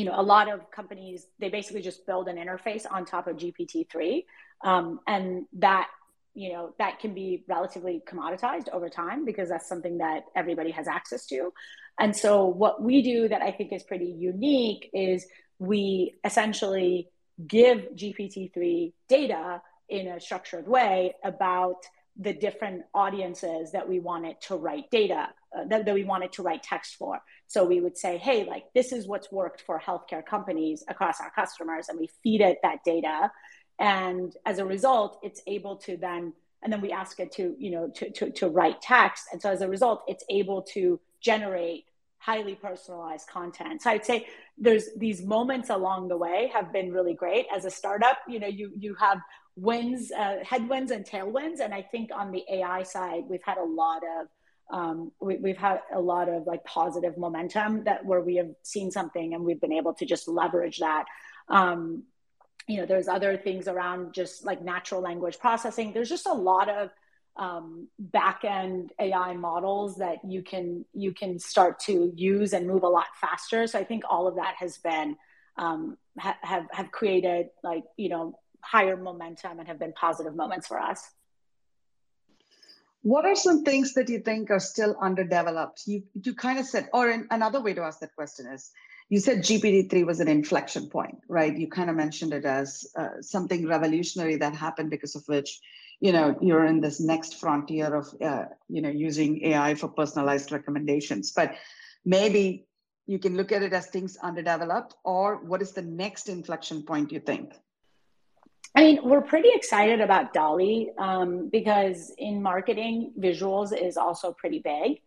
you 0.00 0.06
know, 0.06 0.18
a 0.18 0.22
lot 0.22 0.50
of 0.50 0.70
companies, 0.70 1.26
they 1.40 1.50
basically 1.50 1.82
just 1.82 2.06
build 2.06 2.26
an 2.26 2.36
interface 2.36 2.86
on 2.90 3.04
top 3.04 3.26
of 3.26 3.36
GPT-3. 3.36 4.24
Um, 4.64 5.00
and 5.06 5.44
that, 5.58 5.88
you 6.32 6.54
know, 6.54 6.74
that 6.78 7.00
can 7.00 7.12
be 7.12 7.44
relatively 7.46 8.00
commoditized 8.08 8.70
over 8.70 8.88
time 8.88 9.26
because 9.26 9.50
that's 9.50 9.68
something 9.68 9.98
that 9.98 10.22
everybody 10.34 10.70
has 10.70 10.88
access 10.88 11.26
to. 11.26 11.52
And 11.98 12.16
so 12.16 12.46
what 12.46 12.82
we 12.82 13.02
do 13.02 13.28
that 13.28 13.42
I 13.42 13.50
think 13.50 13.74
is 13.74 13.82
pretty 13.82 14.06
unique 14.06 14.88
is 14.94 15.26
we 15.58 16.14
essentially 16.24 17.10
give 17.46 17.88
GPT-3 17.94 18.94
data 19.06 19.60
in 19.90 20.08
a 20.08 20.18
structured 20.18 20.66
way 20.66 21.14
about 21.22 21.84
the 22.18 22.32
different 22.32 22.84
audiences 22.94 23.72
that 23.72 23.86
we 23.86 24.00
wanted 24.00 24.40
to 24.48 24.56
write 24.56 24.90
data 24.90 25.28
uh, 25.54 25.64
that, 25.66 25.84
that 25.84 25.94
we 25.94 26.04
wanted 26.04 26.32
to 26.32 26.42
write 26.42 26.62
text 26.62 26.96
for 26.96 27.20
so 27.50 27.64
we 27.64 27.80
would 27.80 27.96
say 27.96 28.16
hey 28.16 28.44
like 28.44 28.64
this 28.74 28.92
is 28.92 29.06
what's 29.06 29.32
worked 29.32 29.60
for 29.62 29.80
healthcare 29.80 30.24
companies 30.24 30.84
across 30.88 31.20
our 31.20 31.30
customers 31.30 31.88
and 31.88 31.98
we 31.98 32.08
feed 32.22 32.40
it 32.40 32.58
that 32.62 32.78
data 32.84 33.30
and 33.78 34.36
as 34.46 34.58
a 34.58 34.64
result 34.64 35.18
it's 35.22 35.42
able 35.46 35.76
to 35.76 35.96
then 35.96 36.32
and 36.62 36.72
then 36.72 36.80
we 36.80 36.92
ask 36.92 37.18
it 37.18 37.32
to 37.32 37.54
you 37.58 37.70
know 37.70 37.88
to, 37.88 38.10
to, 38.10 38.30
to 38.30 38.48
write 38.48 38.80
text 38.80 39.24
and 39.32 39.42
so 39.42 39.50
as 39.50 39.62
a 39.62 39.68
result 39.68 40.02
it's 40.06 40.24
able 40.30 40.62
to 40.62 41.00
generate 41.20 41.84
highly 42.20 42.54
personalized 42.54 43.26
content. 43.28 43.82
So 43.82 43.90
I'd 43.90 44.04
say 44.04 44.26
there's 44.58 44.90
these 44.96 45.22
moments 45.22 45.70
along 45.70 46.08
the 46.08 46.18
way 46.18 46.50
have 46.54 46.70
been 46.70 46.92
really 46.92 47.14
great. 47.14 47.46
As 47.54 47.64
a 47.64 47.70
startup, 47.70 48.18
you 48.28 48.38
know, 48.38 48.46
you 48.46 48.70
you 48.78 48.94
have 48.96 49.18
wins, 49.56 50.12
uh, 50.12 50.36
headwinds 50.42 50.92
and 50.92 51.04
tailwinds, 51.04 51.60
and 51.60 51.74
I 51.74 51.82
think 51.82 52.10
on 52.14 52.30
the 52.30 52.44
AI 52.50 52.82
side, 52.82 53.24
we've 53.28 53.42
had 53.42 53.58
a 53.58 53.64
lot 53.64 54.02
of 54.20 54.28
um, 54.70 55.10
we, 55.20 55.38
have 55.48 55.56
had 55.56 55.80
a 55.92 56.00
lot 56.00 56.28
of 56.28 56.46
like 56.46 56.64
positive 56.64 57.18
momentum 57.18 57.84
that 57.84 58.04
where 58.04 58.20
we 58.20 58.36
have 58.36 58.50
seen 58.62 58.90
something 58.90 59.34
and 59.34 59.44
we've 59.44 59.60
been 59.60 59.72
able 59.72 59.94
to 59.94 60.06
just 60.06 60.28
leverage 60.28 60.78
that. 60.78 61.06
Um, 61.48 62.04
you 62.68 62.76
know, 62.76 62.86
there's 62.86 63.08
other 63.08 63.36
things 63.36 63.66
around 63.66 64.14
just 64.14 64.44
like 64.44 64.62
natural 64.62 65.00
language 65.00 65.38
processing. 65.38 65.92
There's 65.92 66.08
just 66.08 66.26
a 66.26 66.32
lot 66.32 66.68
of 66.68 66.90
um, 67.36 67.88
back-end 67.98 68.92
AI 69.00 69.34
models 69.34 69.96
that 69.96 70.18
you 70.24 70.42
can 70.42 70.84
you 70.92 71.12
can 71.12 71.38
start 71.38 71.80
to 71.80 72.12
use 72.14 72.52
and 72.52 72.66
move 72.66 72.82
a 72.82 72.88
lot 72.88 73.06
faster. 73.20 73.66
So 73.66 73.78
I 73.78 73.84
think 73.84 74.04
all 74.08 74.28
of 74.28 74.36
that 74.36 74.54
has 74.58 74.78
been 74.78 75.16
um, 75.56 75.96
ha- 76.18 76.38
have 76.42 76.66
have 76.70 76.92
created 76.92 77.48
like 77.64 77.84
you 77.96 78.08
know 78.08 78.38
higher 78.62 78.96
momentum 78.96 79.58
and 79.58 79.66
have 79.66 79.78
been 79.78 79.92
positive 79.92 80.36
moments 80.36 80.66
for 80.66 80.78
us. 80.78 81.10
What 83.02 83.24
are 83.24 83.36
some 83.36 83.64
things 83.64 83.94
that 83.94 84.08
you 84.08 84.20
think 84.20 84.50
are 84.50 84.60
still 84.60 84.96
underdeveloped? 85.00 85.82
You 85.86 86.02
you 86.22 86.34
kind 86.34 86.58
of 86.58 86.66
said, 86.66 86.88
or 86.92 87.08
in, 87.08 87.26
another 87.30 87.60
way 87.60 87.74
to 87.74 87.82
ask 87.82 88.00
that 88.00 88.14
question 88.14 88.46
is, 88.46 88.70
you 89.08 89.20
said 89.20 89.38
GPT-3 89.38 90.06
was 90.06 90.20
an 90.20 90.28
inflection 90.28 90.88
point, 90.88 91.18
right? 91.28 91.56
You 91.56 91.68
kind 91.68 91.90
of 91.90 91.96
mentioned 91.96 92.32
it 92.32 92.44
as 92.44 92.86
uh, 92.96 93.22
something 93.22 93.66
revolutionary 93.66 94.36
that 94.36 94.54
happened 94.54 94.90
because 94.90 95.16
of 95.16 95.24
which 95.26 95.60
you 96.00 96.12
know 96.12 96.36
you're 96.40 96.64
in 96.64 96.80
this 96.80 96.98
next 97.00 97.38
frontier 97.38 97.94
of 97.94 98.08
uh, 98.22 98.46
you 98.68 98.82
know 98.82 98.88
using 98.88 99.44
ai 99.44 99.74
for 99.74 99.88
personalized 99.88 100.50
recommendations 100.50 101.30
but 101.32 101.54
maybe 102.04 102.66
you 103.06 103.18
can 103.18 103.36
look 103.36 103.52
at 103.52 103.62
it 103.62 103.72
as 103.72 103.86
things 103.86 104.16
underdeveloped 104.22 104.94
or 105.04 105.36
what 105.44 105.62
is 105.62 105.72
the 105.72 105.82
next 105.82 106.28
inflection 106.28 106.82
point 106.82 107.12
you 107.12 107.20
think 107.20 107.52
I 108.74 108.82
mean, 108.82 109.00
we're 109.02 109.22
pretty 109.22 109.50
excited 109.52 110.00
about 110.00 110.32
DALL-E 110.32 110.90
um, 110.96 111.48
because 111.48 112.12
in 112.16 112.40
marketing, 112.42 113.12
visuals 113.18 113.76
is 113.76 113.96
also 113.96 114.32
pretty 114.32 114.60
big. 114.60 115.00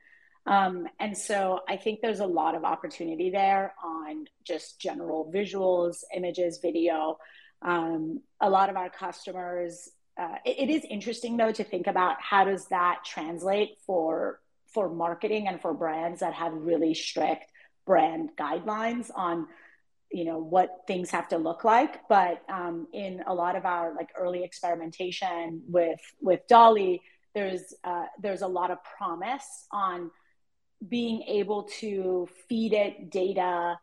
Um, 0.46 0.88
and 1.00 1.18
so 1.18 1.62
I 1.70 1.78
think 1.78 2.02
there's 2.02 2.20
a 2.20 2.26
lot 2.26 2.56
of 2.56 2.66
opportunity 2.66 3.30
there 3.30 3.74
on 3.82 4.26
just 4.44 4.82
general 4.82 5.32
visuals, 5.34 6.04
images, 6.14 6.60
video. 6.62 7.18
Um, 7.62 8.20
a 8.42 8.50
lot 8.50 8.70
of 8.70 8.76
our 8.76 8.90
customers 8.90 9.90
uh, 10.18 10.36
it, 10.46 10.70
it 10.70 10.74
is 10.74 10.86
interesting 10.90 11.38
though 11.38 11.52
to 11.52 11.64
think 11.64 11.88
about 11.88 12.18
how 12.22 12.44
does 12.44 12.68
that 12.68 13.00
translate 13.06 13.78
for 13.86 14.40
for 14.74 14.90
marketing 14.90 15.48
and 15.48 15.62
for 15.62 15.74
brands 15.74 16.20
that 16.20 16.34
have 16.34 16.54
really 16.54 16.94
strict 16.94 17.46
brand 17.86 18.30
guidelines 18.40 19.10
on 19.16 19.48
you 20.14 20.24
know 20.24 20.38
what 20.38 20.84
things 20.88 21.10
have 21.10 21.28
to 21.28 21.38
look 21.38 21.64
like 21.64 22.08
but 22.08 22.44
um, 22.48 22.88
in 22.94 23.24
a 23.28 23.34
lot 23.34 23.56
of 23.56 23.66
our 23.66 23.94
like 23.96 24.10
early 24.16 24.44
experimentation 24.44 25.62
with 25.68 26.00
with 26.22 26.42
DALL-E 26.48 27.02
there's 27.34 27.74
uh, 27.84 28.06
there's 28.22 28.42
a 28.42 28.48
lot 28.48 28.72
of 28.72 28.78
promise 28.98 29.68
on 29.72 30.12
being 30.88 31.24
able 31.24 31.64
to 31.64 32.28
feed 32.48 32.74
it 32.74 33.10
data 33.10 33.78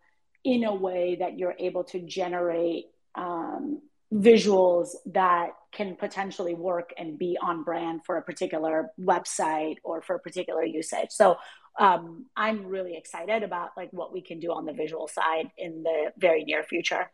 in 0.45 0.65
a 0.65 0.75
way 0.75 1.17
that 1.19 1.39
you're 1.39 1.57
able 1.59 1.85
to 1.85 2.01
generate 2.01 2.87
um, 3.15 3.81
visuals 4.13 4.91
that 5.07 5.51
can 5.73 5.97
potentially 5.97 6.55
work 6.55 6.93
and 6.99 7.19
be 7.19 7.39
on 7.43 7.63
brand 7.63 8.01
for 8.05 8.17
a 8.17 8.23
particular 8.23 8.91
website 9.01 9.77
or 9.85 10.03
for 10.03 10.17
a 10.17 10.19
particular 10.19 10.65
usage. 10.65 11.11
So 11.11 11.37
um, 11.79 12.27
I'm 12.37 12.67
really 12.67 12.97
excited 12.97 13.43
about 13.43 13.71
like 13.77 13.91
what 13.93 14.13
we 14.13 14.21
can 14.21 14.41
do 14.41 14.53
on 14.53 14.67
the 14.67 14.73
visual 14.73 15.09
side 15.09 15.51
in 15.57 15.83
the 15.83 16.13
very 16.19 16.45
near 16.45 16.63
future. 16.63 17.11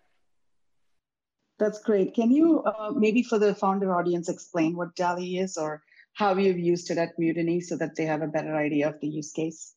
That's 1.59 1.81
great. 1.83 2.15
Can 2.15 2.31
you 2.31 2.63
uh, 2.63 2.93
maybe 2.95 3.23
for 3.23 3.39
the 3.39 3.55
founder 3.55 3.95
audience 3.95 4.29
explain 4.29 4.77
what 4.77 4.95
DALL-E 4.95 5.39
is 5.39 5.57
or 5.57 5.83
how 6.15 6.35
you've 6.37 6.59
used 6.59 6.91
it 6.91 6.99
at 6.99 7.19
Mutiny 7.19 7.61
so 7.61 7.77
that 7.77 7.97
they 7.97 8.05
have 8.05 8.23
a 8.23 8.27
better 8.27 8.57
idea 8.57 8.89
of 8.89 9.01
the 9.01 9.09
use 9.09 9.33
case? 9.33 9.75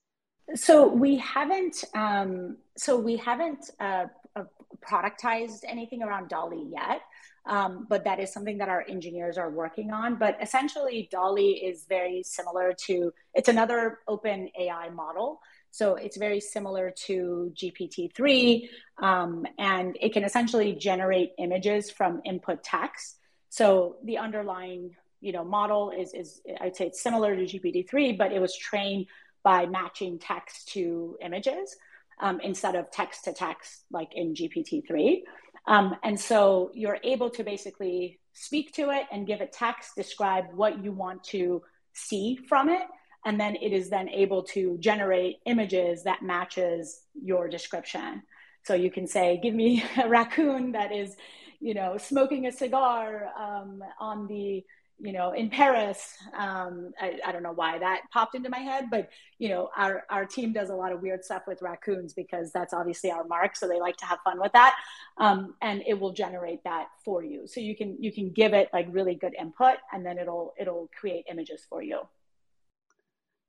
So 0.56 0.88
we 0.88 1.18
haven't. 1.18 1.84
Um, 1.94 2.58
so 2.78 2.98
we 2.98 3.18
haven't 3.18 3.70
uh, 3.80 4.06
uh 4.36 4.44
productized 4.82 5.60
anything 5.68 6.02
around 6.02 6.30
DALL-E 6.30 6.70
yet. 6.72 7.02
Um, 7.50 7.88
but 7.90 8.04
that 8.04 8.20
is 8.20 8.32
something 8.32 8.60
that 8.60 8.70
our 8.70 8.86
engineers 8.88 9.38
are 9.38 9.50
working 9.50 9.92
on. 9.92 10.16
But 10.16 10.38
essentially, 10.40 11.10
DALL-E 11.12 11.64
is 11.66 11.86
very 11.90 12.22
similar 12.24 12.74
to, 12.86 13.12
it's 13.34 13.50
another 13.50 14.00
OpenAI 14.08 14.94
model. 14.94 15.42
So 15.72 15.96
it's 15.96 16.16
very 16.16 16.40
similar 16.40 16.94
to 17.08 17.52
GPT-3, 17.56 18.70
um, 19.02 19.46
and 19.58 19.98
it 20.00 20.14
can 20.14 20.24
essentially 20.24 20.74
generate 20.74 21.32
images 21.40 21.90
from 21.90 22.22
input 22.24 22.64
text. 22.64 23.18
So 23.50 23.98
the 24.04 24.20
underlying, 24.20 24.96
you 25.20 25.32
know, 25.32 25.44
model 25.44 25.92
is, 25.92 26.14
is 26.14 26.42
I'd 26.62 26.76
say 26.76 26.88
it's 26.88 27.02
similar 27.02 27.36
to 27.36 27.42
GPT-3, 27.42 28.16
but 28.18 28.32
it 28.32 28.40
was 28.40 28.56
trained 28.56 29.08
by 29.44 29.66
matching 29.66 30.20
text 30.20 30.70
to 30.74 31.18
images 31.22 31.76
um, 32.20 32.40
instead 32.42 32.76
of 32.76 32.92
text 32.92 33.24
to 33.26 33.34
text 33.34 33.86
like 33.92 34.10
in 34.14 34.34
GPT-3. 34.34 35.22
Um, 35.68 35.96
and 36.04 36.20
so 36.20 36.72
you're 36.74 37.00
able 37.04 37.30
to 37.32 37.44
basically 37.44 38.20
speak 38.34 38.74
to 38.74 38.90
it 38.92 39.06
and 39.12 39.28
give 39.28 39.42
it 39.42 39.54
text, 39.54 39.96
describe 39.96 40.46
what 40.54 40.84
you 40.84 40.92
want 40.92 41.24
to 41.26 41.62
see 41.94 42.38
from 42.48 42.70
it. 42.70 42.88
And 43.26 43.40
then 43.40 43.56
it 43.56 43.74
is 43.74 43.90
then 43.90 44.10
able 44.10 44.44
to 44.44 44.78
generate 44.80 45.38
images 45.46 46.04
that 46.04 46.22
matches 46.22 47.02
your 47.14 47.50
description. 47.50 48.24
So 48.64 48.74
you 48.74 48.90
can 48.92 49.08
say, 49.08 49.40
give 49.42 49.54
me 49.54 49.84
a 50.02 50.08
raccoon 50.08 50.72
that 50.72 50.92
is, 50.92 51.16
you 51.60 51.74
know, 51.74 51.98
smoking 51.98 52.46
a 52.46 52.52
cigar 52.52 53.30
um, 53.38 53.82
on 54.00 54.28
the, 54.28 54.64
you 55.02 55.14
know, 55.14 55.32
in 55.32 55.50
Paris. 55.50 56.16
Um, 56.38 56.92
I, 57.00 57.20
I, 57.26 57.32
don't 57.32 57.44
know 57.44 57.54
why 57.54 57.80
that 57.80 58.02
popped 58.12 58.36
into 58.36 58.50
my 58.50 58.60
head, 58.60 58.90
but 58.92 59.10
you 59.38 59.50
know, 59.50 59.70
our 59.78 60.04
our 60.10 60.26
team 60.26 60.52
does 60.52 60.70
a 60.70 60.76
lot 60.76 60.92
of 60.92 61.02
weird 61.02 61.24
stuff 61.24 61.44
with 61.48 61.62
raccoons 61.62 62.14
because 62.14 62.52
that's 62.52 62.74
obviously 62.74 63.12
our 63.12 63.24
mark. 63.24 63.56
So 63.56 63.68
they 63.68 63.80
like 63.80 63.98
to 63.98 64.06
have 64.06 64.20
fun 64.24 64.40
with 64.40 64.52
that, 64.54 64.76
um, 65.18 65.56
and 65.62 65.84
it 65.88 66.00
will 66.00 66.14
generate 66.14 66.64
that 66.64 66.88
for 67.06 67.24
you. 67.24 67.48
So 67.48 67.60
you 67.60 67.76
can 67.76 67.98
you 68.00 68.12
can 68.12 68.32
give 68.32 68.54
it 68.54 68.70
like 68.74 68.88
really 68.92 69.16
good 69.16 69.36
input, 69.40 69.78
and 69.94 70.06
then 70.06 70.18
it'll 70.18 70.54
it'll 70.60 70.90
create 71.00 71.26
images 71.30 71.66
for 71.70 71.82
you. 71.82 72.02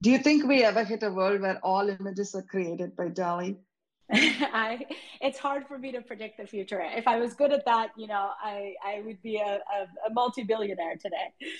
Do 0.03 0.11
you 0.11 0.19
think 0.19 0.47
we 0.47 0.65
ever 0.65 0.83
hit 0.85 1.03
a 1.03 1.11
world 1.11 1.43
where 1.43 1.59
all 1.63 1.89
images 1.89 2.35
are 2.35 2.43
created 2.43 2.97
by 2.97 3.09
DALL-E? 3.09 3.59
I, 4.13 4.87
it's 5.21 5.39
hard 5.39 5.67
for 5.67 5.79
me 5.79 5.93
to 5.93 6.01
predict 6.01 6.39
the 6.39 6.47
future. 6.47 6.83
If 6.83 7.07
I 7.07 7.19
was 7.19 7.35
good 7.35 7.53
at 7.53 7.65
that, 7.67 7.91
you 7.97 8.07
know, 8.07 8.31
I, 8.43 8.75
I 8.85 9.03
would 9.05 9.23
be 9.23 9.37
a, 9.37 9.59
a, 9.59 10.09
a 10.09 10.13
multi-billionaire 10.13 10.97
today. 10.97 11.55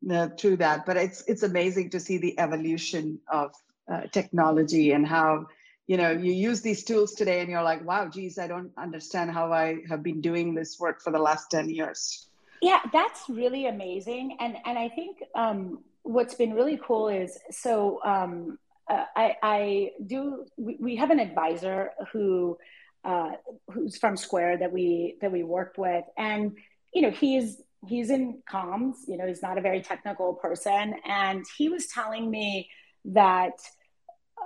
No, 0.00 0.28
true 0.28 0.56
that. 0.56 0.86
But 0.86 0.96
it's 0.96 1.24
it's 1.26 1.42
amazing 1.42 1.90
to 1.90 2.00
see 2.00 2.18
the 2.18 2.38
evolution 2.38 3.18
of 3.30 3.52
uh, 3.90 4.02
technology 4.12 4.92
and 4.92 5.06
how 5.06 5.46
you 5.86 5.96
know 5.96 6.10
you 6.10 6.32
use 6.32 6.60
these 6.60 6.84
tools 6.84 7.14
today, 7.14 7.40
and 7.40 7.50
you're 7.50 7.62
like, 7.62 7.84
wow, 7.84 8.08
geez, 8.08 8.38
I 8.38 8.46
don't 8.46 8.70
understand 8.78 9.32
how 9.32 9.52
I 9.52 9.78
have 9.88 10.02
been 10.02 10.20
doing 10.20 10.54
this 10.54 10.78
work 10.78 11.00
for 11.02 11.10
the 11.10 11.18
last 11.18 11.50
ten 11.50 11.68
years. 11.68 12.28
Yeah, 12.62 12.80
that's 12.92 13.28
really 13.28 13.66
amazing, 13.66 14.36
and 14.38 14.56
and 14.64 14.78
I 14.78 14.88
think 14.88 15.18
um, 15.34 15.80
what's 16.02 16.34
been 16.34 16.54
really 16.54 16.78
cool 16.82 17.08
is 17.08 17.36
so 17.50 18.00
um, 18.04 18.58
uh, 18.88 19.04
I, 19.14 19.36
I, 19.42 19.90
do. 20.04 20.46
We, 20.56 20.76
we, 20.80 20.96
have 20.96 21.10
an 21.10 21.20
advisor 21.20 21.90
who 22.12 22.58
uh, 23.04 23.32
who's 23.70 23.96
from 23.96 24.16
Square 24.16 24.58
that 24.58 24.72
we 24.72 25.16
that 25.20 25.30
we 25.30 25.42
worked 25.42 25.78
with, 25.78 26.04
and 26.16 26.56
you 26.94 27.02
know 27.02 27.10
he's 27.10 27.60
he's 27.86 28.10
in 28.10 28.42
comms. 28.50 28.94
You 29.06 29.18
know 29.18 29.26
he's 29.26 29.42
not 29.42 29.58
a 29.58 29.60
very 29.60 29.82
technical 29.82 30.34
person, 30.34 30.94
and 31.04 31.44
he 31.56 31.68
was 31.68 31.86
telling 31.88 32.30
me 32.30 32.70
that 33.06 33.52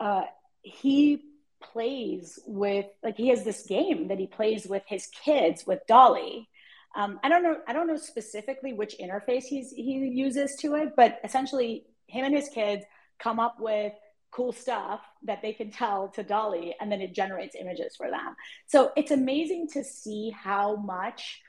uh, 0.01 0.23
he 0.63 1.23
plays 1.63 2.39
with 2.47 2.87
like 3.03 3.17
he 3.17 3.29
has 3.29 3.45
this 3.45 3.65
game 3.67 4.09
that 4.09 4.19
he 4.19 4.27
plays 4.27 4.67
with 4.67 4.83
his 4.87 5.07
kids 5.25 5.67
with 5.67 5.81
DALL-E. 5.87 6.49
Um, 6.95 7.21
I 7.23 7.29
don't 7.29 7.43
know. 7.43 7.57
I 7.67 7.73
don't 7.73 7.87
know 7.87 7.97
specifically 7.97 8.73
which 8.73 8.97
interface 8.99 9.45
he's 9.45 9.71
he 9.71 9.95
uses 10.13 10.57
to 10.57 10.75
it, 10.75 10.95
but 10.97 11.21
essentially, 11.25 11.87
him 12.07 12.25
and 12.25 12.35
his 12.35 12.49
kids 12.49 12.85
come 13.19 13.41
up 13.41 13.57
with 13.59 13.93
cool 14.33 14.53
stuff 14.53 15.01
that 15.25 15.43
they 15.43 15.53
can 15.53 15.71
tell 15.71 16.09
to 16.09 16.23
DALL-E 16.23 16.75
and 16.81 16.91
then 16.91 17.01
it 17.01 17.15
generates 17.15 17.55
images 17.55 17.95
for 17.95 18.11
them. 18.11 18.35
So 18.67 18.91
it's 18.97 19.11
amazing 19.11 19.69
to 19.75 19.85
see 19.85 20.31
how 20.31 20.77
much 20.77 21.43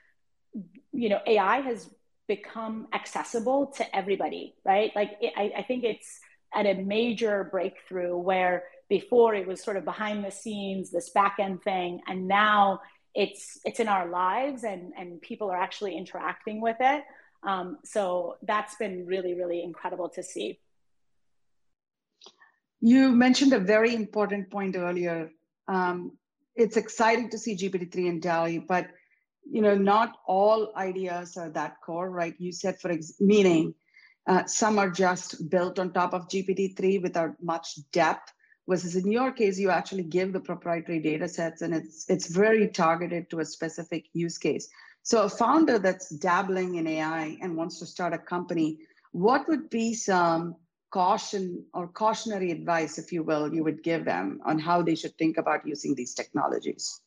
you 0.92 1.10
know 1.10 1.20
AI 1.26 1.62
has 1.62 1.90
become 2.28 2.88
accessible 2.94 3.68
to 3.78 3.96
everybody, 3.96 4.54
right? 4.64 4.92
Like 4.96 5.18
it, 5.22 5.34
I, 5.36 5.52
I 5.58 5.64
think 5.64 5.84
it's 5.84 6.20
at 6.54 6.66
a 6.66 6.76
major 6.76 7.48
breakthrough 7.52 8.16
where 8.16 8.66
before 8.90 9.34
it 9.34 9.48
was 9.48 9.62
sort 9.64 9.78
of 9.78 9.86
behind 9.86 10.24
the 10.24 10.32
scenes, 10.32 10.92
this 10.92 11.10
back 11.10 11.38
end 11.40 11.64
thing, 11.64 12.02
and 12.08 12.28
now 12.28 12.82
it's 13.16 13.60
it's 13.66 13.80
in 13.80 13.88
our 13.88 14.08
lives 14.10 14.64
and 14.64 14.94
and 14.98 15.22
people 15.22 15.50
are 15.50 15.58
actually 15.58 15.98
interacting 15.98 16.62
with 16.62 16.78
it. 16.80 17.04
Um, 17.44 17.80
so 17.84 18.38
that's 18.44 18.76
been 18.76 19.06
really 19.06 19.34
really 19.34 19.64
incredible 19.64 20.10
to 20.10 20.24
see. 20.24 20.60
You 22.86 23.14
mentioned 23.14 23.54
a 23.54 23.60
very 23.60 23.96
important 23.96 24.52
point 24.52 24.76
earlier. 24.76 25.32
Um, 25.70 26.18
it's 26.54 26.76
exciting 26.76 27.30
to 27.30 27.38
see 27.38 27.56
GPT-3 27.56 27.96
in 28.08 28.20
DALL-E, 28.20 28.58
but 28.68 28.88
you 29.50 29.62
know, 29.62 29.74
not 29.74 30.18
all 30.28 30.74
ideas 30.76 31.38
are 31.38 31.50
that 31.52 31.78
core, 31.82 32.10
right? 32.10 32.36
You 32.40 32.52
said, 32.52 32.78
for 32.82 32.92
ex- 32.92 33.22
meaning, 33.22 33.74
uh, 34.28 34.44
some 34.48 34.78
are 34.80 34.90
just 34.90 35.50
built 35.50 35.80
on 35.80 35.94
top 35.94 36.14
of 36.14 36.28
GPT-3 36.28 37.02
without 37.02 37.42
much 37.42 37.80
depth. 37.94 38.34
Versus 38.68 38.98
in 38.98 39.10
your 39.10 39.32
case, 39.32 39.58
you 39.58 39.70
actually 39.70 40.04
give 40.04 40.34
the 40.34 40.42
proprietary 40.42 41.00
data 41.00 41.30
sets, 41.30 41.62
and 41.62 41.74
it's 41.74 42.06
it's 42.10 42.28
very 42.28 42.68
targeted 42.68 43.30
to 43.30 43.40
a 43.40 43.46
specific 43.46 44.08
use 44.12 44.38
case. 44.38 44.68
So, 45.04 45.24
a 45.24 45.30
founder 45.30 45.80
that's 45.80 46.10
dabbling 46.10 46.76
in 46.76 46.88
AI 46.88 47.38
and 47.42 47.56
wants 47.56 47.80
to 47.80 47.86
start 47.86 48.14
a 48.14 48.18
company, 48.18 48.80
what 49.14 49.48
would 49.48 49.70
be 49.70 49.94
some 49.94 50.56
caution 50.94 51.66
or 51.74 51.88
cautionary 51.88 52.52
advice, 52.52 53.00
if 53.00 53.12
you 53.12 53.24
will, 53.24 53.52
you 53.52 53.64
would 53.64 53.82
give 53.82 54.06
them 54.06 54.40
on 54.46 54.60
how 54.60 54.84
they 54.84 54.94
should 54.94 55.18
think 55.18 55.38
about 55.38 55.66
using 55.66 55.96
these 55.96 56.14
technologies? 56.14 57.02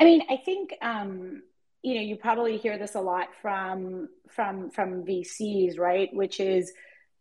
I 0.00 0.04
mean, 0.04 0.22
I 0.30 0.36
think 0.36 0.72
um, 0.80 1.42
you 1.82 1.96
know 1.96 2.00
you 2.00 2.16
probably 2.16 2.56
hear 2.56 2.78
this 2.78 2.94
a 2.94 3.00
lot 3.00 3.28
from 3.42 4.08
from 4.30 4.70
from 4.70 5.04
VCs, 5.04 5.78
right? 5.78 6.08
Which 6.12 6.38
is 6.38 6.72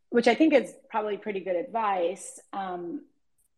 which 0.10 0.28
I 0.28 0.36
think 0.36 0.54
is 0.54 0.72
probably 0.92 1.18
pretty 1.18 1.40
good 1.40 1.56
advice. 1.56 2.40
Um, 2.54 3.06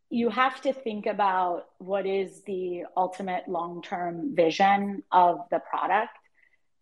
you 0.10 0.30
have 0.30 0.62
to 0.62 0.72
think 0.72 1.08
about 1.08 1.66
what 1.80 2.06
is 2.06 2.42
the 2.44 2.86
ultimate 2.96 3.50
long 3.50 3.82
term 3.82 4.34
vision 4.34 5.04
of 5.12 5.40
the 5.52 5.60
product 5.60 6.18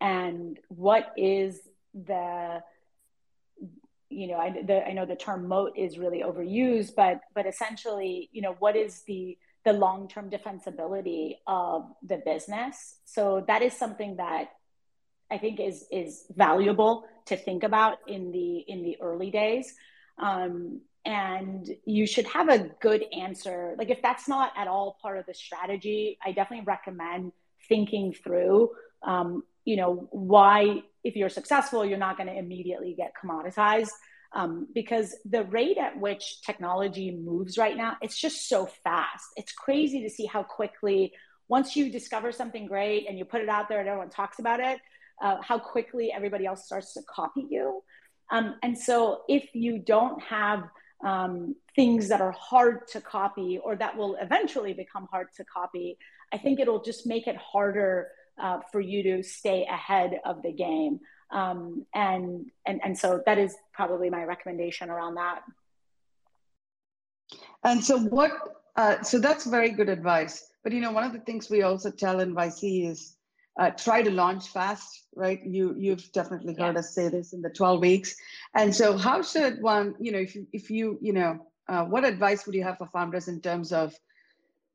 and 0.00 0.58
what 0.68 1.12
is 1.16 1.58
the 1.94 2.62
you 4.08 4.28
know, 4.28 4.36
I, 4.36 4.62
the, 4.62 4.86
I 4.86 4.92
know 4.92 5.06
the 5.06 5.16
term 5.16 5.48
moat 5.48 5.72
is 5.76 5.98
really 5.98 6.22
overused, 6.22 6.94
but 6.96 7.20
but 7.34 7.46
essentially, 7.46 8.28
you 8.32 8.42
know, 8.42 8.56
what 8.58 8.76
is 8.76 9.02
the 9.06 9.36
the 9.64 9.72
long 9.72 10.08
term 10.08 10.30
defensibility 10.30 11.36
of 11.46 11.86
the 12.06 12.20
business? 12.24 12.96
So 13.04 13.44
that 13.46 13.62
is 13.62 13.72
something 13.72 14.16
that 14.16 14.50
I 15.30 15.38
think 15.38 15.60
is 15.60 15.86
is 15.90 16.24
valuable 16.34 17.04
to 17.26 17.36
think 17.36 17.62
about 17.62 17.98
in 18.06 18.30
the 18.30 18.58
in 18.68 18.82
the 18.82 18.96
early 19.00 19.30
days. 19.30 19.74
Um, 20.18 20.80
and 21.06 21.68
you 21.84 22.06
should 22.06 22.26
have 22.28 22.48
a 22.48 22.70
good 22.80 23.04
answer. 23.12 23.74
Like 23.76 23.90
if 23.90 24.00
that's 24.00 24.26
not 24.26 24.52
at 24.56 24.68
all 24.68 24.96
part 25.02 25.18
of 25.18 25.26
the 25.26 25.34
strategy, 25.34 26.18
I 26.24 26.32
definitely 26.32 26.64
recommend 26.64 27.32
thinking 27.68 28.14
through. 28.14 28.70
Um, 29.02 29.42
you 29.64 29.76
know 29.76 30.08
why 30.10 30.82
if 31.04 31.14
you're 31.14 31.28
successful, 31.28 31.84
you're 31.84 31.98
not 31.98 32.16
going 32.16 32.28
to 32.28 32.36
immediately 32.36 32.94
get 32.94 33.12
commoditized. 33.22 33.90
Um, 34.32 34.66
because 34.74 35.14
the 35.24 35.44
rate 35.44 35.78
at 35.78 36.00
which 36.00 36.42
technology 36.42 37.12
moves 37.12 37.56
right 37.56 37.76
now, 37.76 37.96
it's 38.02 38.18
just 38.18 38.48
so 38.48 38.66
fast. 38.66 39.26
It's 39.36 39.52
crazy 39.52 40.02
to 40.02 40.10
see 40.10 40.26
how 40.26 40.42
quickly, 40.42 41.12
once 41.46 41.76
you 41.76 41.88
discover 41.90 42.32
something 42.32 42.66
great 42.66 43.06
and 43.08 43.16
you 43.16 43.24
put 43.24 43.42
it 43.42 43.48
out 43.48 43.68
there 43.68 43.78
and 43.78 43.88
everyone 43.88 44.10
talks 44.10 44.40
about 44.40 44.58
it, 44.58 44.80
uh, 45.22 45.36
how 45.40 45.58
quickly 45.58 46.10
everybody 46.10 46.46
else 46.46 46.64
starts 46.64 46.94
to 46.94 47.02
copy 47.08 47.46
you. 47.48 47.84
Um, 48.30 48.56
and 48.62 48.76
so, 48.76 49.22
if 49.28 49.48
you 49.54 49.78
don't 49.78 50.20
have 50.22 50.64
um, 51.04 51.54
things 51.76 52.08
that 52.08 52.20
are 52.20 52.32
hard 52.32 52.88
to 52.88 53.00
copy 53.00 53.60
or 53.62 53.76
that 53.76 53.96
will 53.96 54.16
eventually 54.16 54.72
become 54.72 55.06
hard 55.12 55.28
to 55.36 55.44
copy, 55.44 55.98
I 56.32 56.38
think 56.38 56.58
it'll 56.58 56.82
just 56.82 57.06
make 57.06 57.28
it 57.28 57.36
harder 57.36 58.08
uh, 58.40 58.60
for 58.72 58.80
you 58.80 59.02
to 59.02 59.22
stay 59.22 59.66
ahead 59.66 60.20
of 60.24 60.42
the 60.42 60.52
game. 60.52 61.00
Um, 61.30 61.86
and, 61.94 62.50
and, 62.66 62.80
and 62.84 62.98
so 62.98 63.22
that 63.26 63.38
is 63.38 63.54
probably 63.72 64.10
my 64.10 64.24
recommendation 64.24 64.90
around 64.90 65.14
that. 65.14 65.42
And 67.64 67.82
so 67.82 67.98
what, 67.98 68.32
uh, 68.76 69.02
so 69.02 69.18
that's 69.18 69.46
very 69.46 69.70
good 69.70 69.88
advice. 69.88 70.46
But, 70.62 70.72
you 70.72 70.80
know, 70.80 70.92
one 70.92 71.04
of 71.04 71.12
the 71.12 71.20
things 71.20 71.50
we 71.50 71.62
also 71.62 71.90
tell 71.90 72.20
in 72.20 72.34
YC 72.34 72.90
is 72.90 73.16
uh, 73.58 73.70
try 73.70 74.02
to 74.02 74.10
launch 74.10 74.48
fast, 74.48 75.06
right? 75.14 75.40
You, 75.44 75.74
you've 75.78 76.10
definitely 76.12 76.54
heard 76.54 76.74
yeah. 76.74 76.80
us 76.80 76.94
say 76.94 77.08
this 77.08 77.32
in 77.32 77.40
the 77.40 77.50
12 77.50 77.80
weeks. 77.80 78.16
And 78.54 78.74
so 78.74 78.96
how 78.96 79.22
should 79.22 79.62
one, 79.62 79.94
you 79.98 80.12
know, 80.12 80.18
if 80.18 80.34
you, 80.34 80.46
if 80.52 80.70
you, 80.70 80.98
you 81.00 81.12
know, 81.12 81.46
uh, 81.68 81.84
what 81.84 82.04
advice 82.04 82.46
would 82.46 82.54
you 82.54 82.62
have 82.64 82.78
for 82.78 82.86
founders 82.88 83.28
in 83.28 83.40
terms 83.40 83.72
of 83.72 83.94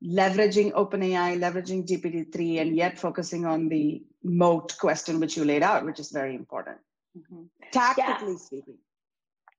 leveraging 0.03 0.71
OpenAI, 0.73 1.37
leveraging 1.37 1.87
GPT-3, 1.87 2.61
and 2.61 2.75
yet 2.75 2.97
focusing 2.97 3.45
on 3.45 3.67
the 3.69 4.03
moat 4.23 4.77
question 4.77 5.19
which 5.19 5.35
you 5.35 5.45
laid 5.45 5.63
out, 5.63 5.85
which 5.85 5.99
is 5.99 6.11
very 6.11 6.35
important. 6.35 6.77
Mm-hmm. 7.17 7.43
Tactically 7.71 8.33
yeah. 8.33 8.37
speaking. 8.37 8.77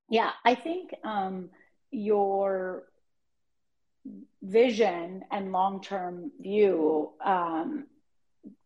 Yeah, 0.09 0.31
I 0.45 0.55
think 0.55 0.95
um, 1.05 1.51
your 1.91 2.85
vision 4.43 5.25
and 5.31 5.53
long-term 5.53 6.33
view 6.41 7.11
um, 7.25 7.87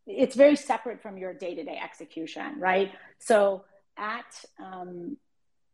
it's 0.06 0.36
very 0.36 0.56
separate 0.56 1.00
from 1.02 1.16
your 1.16 1.32
day-to-day 1.32 1.80
execution, 1.82 2.58
right? 2.58 2.92
So 3.18 3.64
at 3.96 4.44
um, 4.58 5.16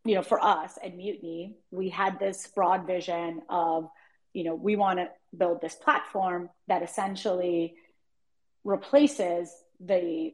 you 0.05 0.15
know, 0.15 0.23
for 0.23 0.43
us 0.43 0.79
at 0.83 0.97
Mutiny, 0.97 1.57
we 1.71 1.91
had 1.91 2.19
this 2.19 2.47
broad 2.47 2.87
vision 2.87 3.43
of 3.49 3.91
you 4.33 4.45
know, 4.45 4.55
we 4.55 4.77
want 4.77 4.99
to 4.99 5.09
build 5.37 5.61
this 5.61 5.75
platform 5.75 6.51
that 6.69 6.83
essentially 6.83 7.75
replaces 8.65 9.53
the 9.81 10.33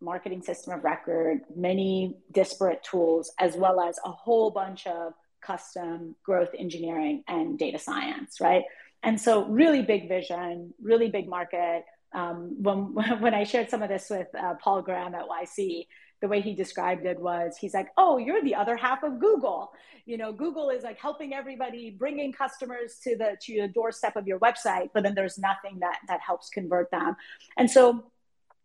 marketing 0.00 0.42
system 0.42 0.72
of 0.74 0.84
record, 0.84 1.40
many 1.54 2.16
disparate 2.32 2.82
tools, 2.82 3.32
as 3.38 3.56
well 3.56 3.80
as 3.80 3.98
a 4.04 4.10
whole 4.10 4.50
bunch 4.50 4.86
of 4.86 5.12
custom 5.40 6.14
growth 6.24 6.50
engineering 6.58 7.22
and 7.28 7.58
data 7.58 7.78
science, 7.78 8.40
right? 8.40 8.64
And 9.02 9.20
so, 9.20 9.44
really 9.44 9.82
big 9.82 10.08
vision, 10.08 10.74
really 10.80 11.08
big 11.08 11.28
market. 11.28 11.84
Um, 12.12 12.62
when 12.62 12.78
when 13.20 13.34
I 13.34 13.44
shared 13.44 13.70
some 13.70 13.82
of 13.82 13.88
this 13.88 14.08
with 14.10 14.28
uh, 14.34 14.54
Paul 14.60 14.82
Graham 14.82 15.14
at 15.14 15.24
YC, 15.28 15.86
the 16.26 16.30
way 16.30 16.40
he 16.40 16.54
described 16.54 17.06
it 17.06 17.20
was 17.20 17.56
he's 17.56 17.72
like 17.72 17.88
oh 17.96 18.18
you're 18.18 18.42
the 18.42 18.54
other 18.54 18.76
half 18.76 19.04
of 19.04 19.20
google. 19.20 19.70
You 20.06 20.18
know 20.18 20.32
google 20.32 20.70
is 20.70 20.82
like 20.82 20.98
helping 20.98 21.32
everybody 21.32 21.90
bringing 21.90 22.32
customers 22.32 22.98
to 23.04 23.16
the 23.16 23.36
to 23.42 23.60
the 23.62 23.68
doorstep 23.68 24.16
of 24.16 24.26
your 24.26 24.40
website 24.40 24.88
but 24.92 25.04
then 25.04 25.14
there's 25.14 25.38
nothing 25.38 25.78
that 25.80 25.98
that 26.08 26.20
helps 26.20 26.48
convert 26.50 26.90
them. 26.90 27.14
And 27.56 27.70
so 27.70 28.04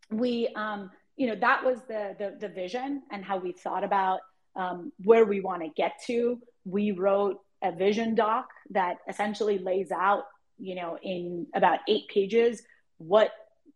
we 0.09 0.47
um 0.55 0.89
you 1.17 1.27
know 1.27 1.35
that 1.35 1.63
was 1.63 1.77
the 1.87 2.15
the, 2.17 2.35
the 2.39 2.49
vision 2.49 3.03
and 3.11 3.23
how 3.23 3.37
we 3.37 3.51
thought 3.51 3.83
about 3.83 4.21
um, 4.55 4.91
where 5.03 5.23
we 5.23 5.39
want 5.39 5.61
to 5.61 5.69
get 5.69 5.93
to. 6.07 6.39
We 6.65 6.91
wrote 6.91 7.37
a 7.63 7.71
vision 7.71 8.15
doc 8.15 8.49
that 8.71 8.97
essentially 9.07 9.59
lays 9.59 9.91
out 9.91 10.23
you 10.57 10.73
know 10.73 10.97
in 11.03 11.45
about 11.53 11.79
eight 11.87 12.07
pages 12.07 12.63
what 12.97 13.31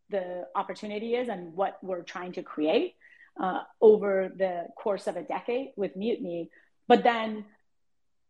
the 0.10 0.48
opportunity 0.56 1.16
is 1.16 1.30
and 1.30 1.54
what 1.54 1.78
we're 1.84 2.04
trying 2.04 2.32
to 2.32 2.44
create 2.44 2.96
uh, 3.40 3.62
over 3.82 4.32
the 4.36 4.68
course 4.78 5.08
of 5.08 5.18
a 5.18 5.24
decade 5.24 5.70
with 5.76 5.96
Mutiny. 5.96 6.50
But 6.88 7.04
then, 7.04 7.46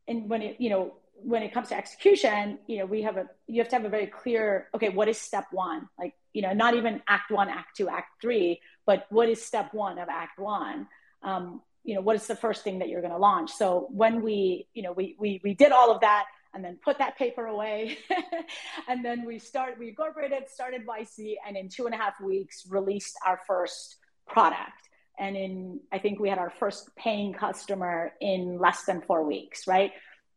and 0.07 0.29
when 0.29 0.41
it 0.41 0.57
you 0.59 0.69
know 0.69 0.93
when 1.15 1.43
it 1.43 1.53
comes 1.53 1.69
to 1.69 1.77
execution, 1.77 2.59
you 2.67 2.79
know 2.79 2.85
we 2.85 3.03
have 3.03 3.17
a 3.17 3.27
you 3.47 3.61
have 3.61 3.69
to 3.69 3.75
have 3.75 3.85
a 3.85 3.89
very 3.89 4.07
clear 4.07 4.67
okay 4.75 4.89
what 4.89 5.07
is 5.07 5.19
step 5.19 5.47
one 5.51 5.87
like 5.97 6.13
you 6.33 6.41
know 6.41 6.53
not 6.53 6.75
even 6.75 7.01
act 7.07 7.31
one 7.31 7.49
act 7.49 7.77
two 7.77 7.89
act 7.89 8.21
three 8.21 8.59
but 8.85 9.05
what 9.09 9.29
is 9.29 9.43
step 9.43 9.73
one 9.73 9.97
of 9.97 10.09
act 10.09 10.37
one 10.37 10.87
um, 11.23 11.61
you 11.83 11.95
know 11.95 12.01
what 12.01 12.15
is 12.15 12.27
the 12.27 12.35
first 12.35 12.63
thing 12.63 12.79
that 12.79 12.89
you're 12.89 13.01
going 13.01 13.13
to 13.13 13.17
launch 13.19 13.51
so 13.51 13.87
when 13.91 14.21
we 14.21 14.67
you 14.73 14.83
know 14.83 14.91
we 14.91 15.15
we 15.17 15.39
we 15.43 15.53
did 15.53 15.71
all 15.71 15.91
of 15.91 16.01
that 16.01 16.25
and 16.55 16.63
then 16.63 16.79
put 16.81 16.97
that 16.97 17.17
paper 17.17 17.45
away. 17.45 17.97
and 18.87 19.03
then 19.03 19.25
we 19.25 19.37
start, 19.37 19.77
we 19.77 19.89
incorporated, 19.89 20.49
started 20.49 20.87
YC, 20.87 21.35
and 21.45 21.57
in 21.57 21.67
two 21.67 21.85
and 21.85 21.93
a 21.93 21.97
half 21.97 22.19
weeks 22.21 22.63
released 22.69 23.15
our 23.25 23.41
first 23.45 23.97
product. 24.25 24.84
And 25.19 25.35
in, 25.35 25.79
I 25.91 25.99
think 25.99 26.19
we 26.19 26.29
had 26.29 26.37
our 26.37 26.51
first 26.59 26.95
paying 26.95 27.33
customer 27.33 28.13
in 28.21 28.57
less 28.59 28.85
than 28.85 29.01
four 29.01 29.23
weeks, 29.23 29.67
right? 29.67 29.91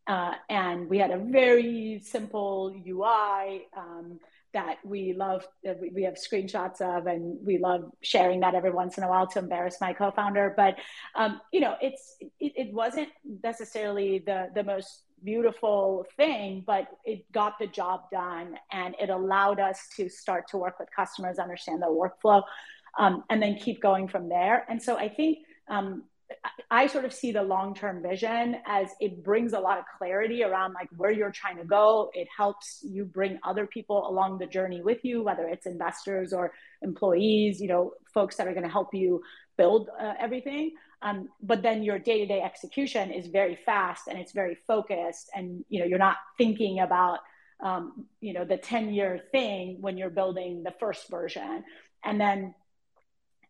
Uh, 0.06 0.32
and 0.48 0.88
we 0.88 0.98
had 0.98 1.10
a 1.10 1.18
very 1.18 2.00
simple 2.02 2.74
UI 2.86 3.66
um, 3.76 4.18
that 4.54 4.76
we 4.82 5.12
love. 5.12 5.46
That 5.64 5.78
we 5.92 6.02
have 6.04 6.14
screenshots 6.14 6.80
of, 6.80 7.06
and 7.06 7.38
we 7.44 7.58
love 7.58 7.92
sharing 8.00 8.40
that 8.40 8.54
every 8.54 8.70
once 8.70 8.96
in 8.96 9.04
a 9.04 9.08
while 9.08 9.26
to 9.26 9.38
embarrass 9.38 9.76
my 9.82 9.92
co-founder. 9.92 10.54
But 10.56 10.76
um, 11.14 11.42
you 11.52 11.60
know, 11.60 11.76
it's 11.82 12.16
it, 12.40 12.52
it 12.56 12.72
wasn't 12.72 13.10
necessarily 13.42 14.20
the 14.20 14.48
the 14.54 14.64
most 14.64 15.02
beautiful 15.24 16.06
thing, 16.16 16.62
but 16.66 16.88
it 17.04 17.30
got 17.32 17.58
the 17.58 17.66
job 17.66 18.02
done 18.10 18.56
and 18.72 18.94
it 19.00 19.10
allowed 19.10 19.60
us 19.60 19.88
to 19.96 20.08
start 20.08 20.48
to 20.48 20.56
work 20.56 20.78
with 20.78 20.88
customers, 20.94 21.38
understand 21.38 21.82
their 21.82 21.90
workflow, 21.90 22.42
um, 22.98 23.24
and 23.30 23.42
then 23.42 23.54
keep 23.56 23.80
going 23.80 24.08
from 24.08 24.28
there. 24.28 24.66
And 24.68 24.82
so 24.82 24.96
I 24.96 25.08
think 25.08 25.38
um, 25.68 26.04
I 26.70 26.86
sort 26.86 27.04
of 27.04 27.12
see 27.12 27.32
the 27.32 27.42
long 27.42 27.74
term 27.74 28.02
vision 28.02 28.56
as 28.66 28.90
it 29.00 29.24
brings 29.24 29.54
a 29.54 29.60
lot 29.60 29.78
of 29.78 29.84
clarity 29.96 30.42
around 30.42 30.74
like 30.74 30.88
where 30.96 31.10
you're 31.10 31.30
trying 31.30 31.56
to 31.56 31.64
go. 31.64 32.10
It 32.12 32.28
helps 32.36 32.80
you 32.82 33.04
bring 33.04 33.38
other 33.42 33.66
people 33.66 34.06
along 34.06 34.38
the 34.38 34.46
journey 34.46 34.82
with 34.82 34.98
you, 35.04 35.22
whether 35.22 35.48
it's 35.48 35.66
investors 35.66 36.32
or 36.32 36.52
employees, 36.82 37.60
you 37.60 37.68
know, 37.68 37.92
folks 38.12 38.36
that 38.36 38.46
are 38.46 38.52
going 38.52 38.66
to 38.66 38.72
help 38.72 38.92
you 38.92 39.22
build 39.56 39.88
uh, 40.00 40.14
everything. 40.20 40.72
Um, 41.00 41.28
but 41.40 41.62
then 41.62 41.82
your 41.82 41.98
day-to-day 41.98 42.40
execution 42.40 43.12
is 43.12 43.28
very 43.28 43.56
fast 43.64 44.08
and 44.08 44.18
it's 44.18 44.32
very 44.32 44.56
focused 44.66 45.30
and 45.34 45.64
you 45.68 45.78
know 45.78 45.86
you're 45.86 45.98
not 45.98 46.16
thinking 46.36 46.80
about 46.80 47.20
um, 47.62 48.06
you 48.20 48.32
know 48.32 48.44
the 48.44 48.56
10 48.56 48.92
year 48.92 49.20
thing 49.30 49.78
when 49.80 49.96
you're 49.96 50.10
building 50.10 50.64
the 50.64 50.74
first 50.80 51.08
version 51.08 51.62
and 52.04 52.20
then 52.20 52.54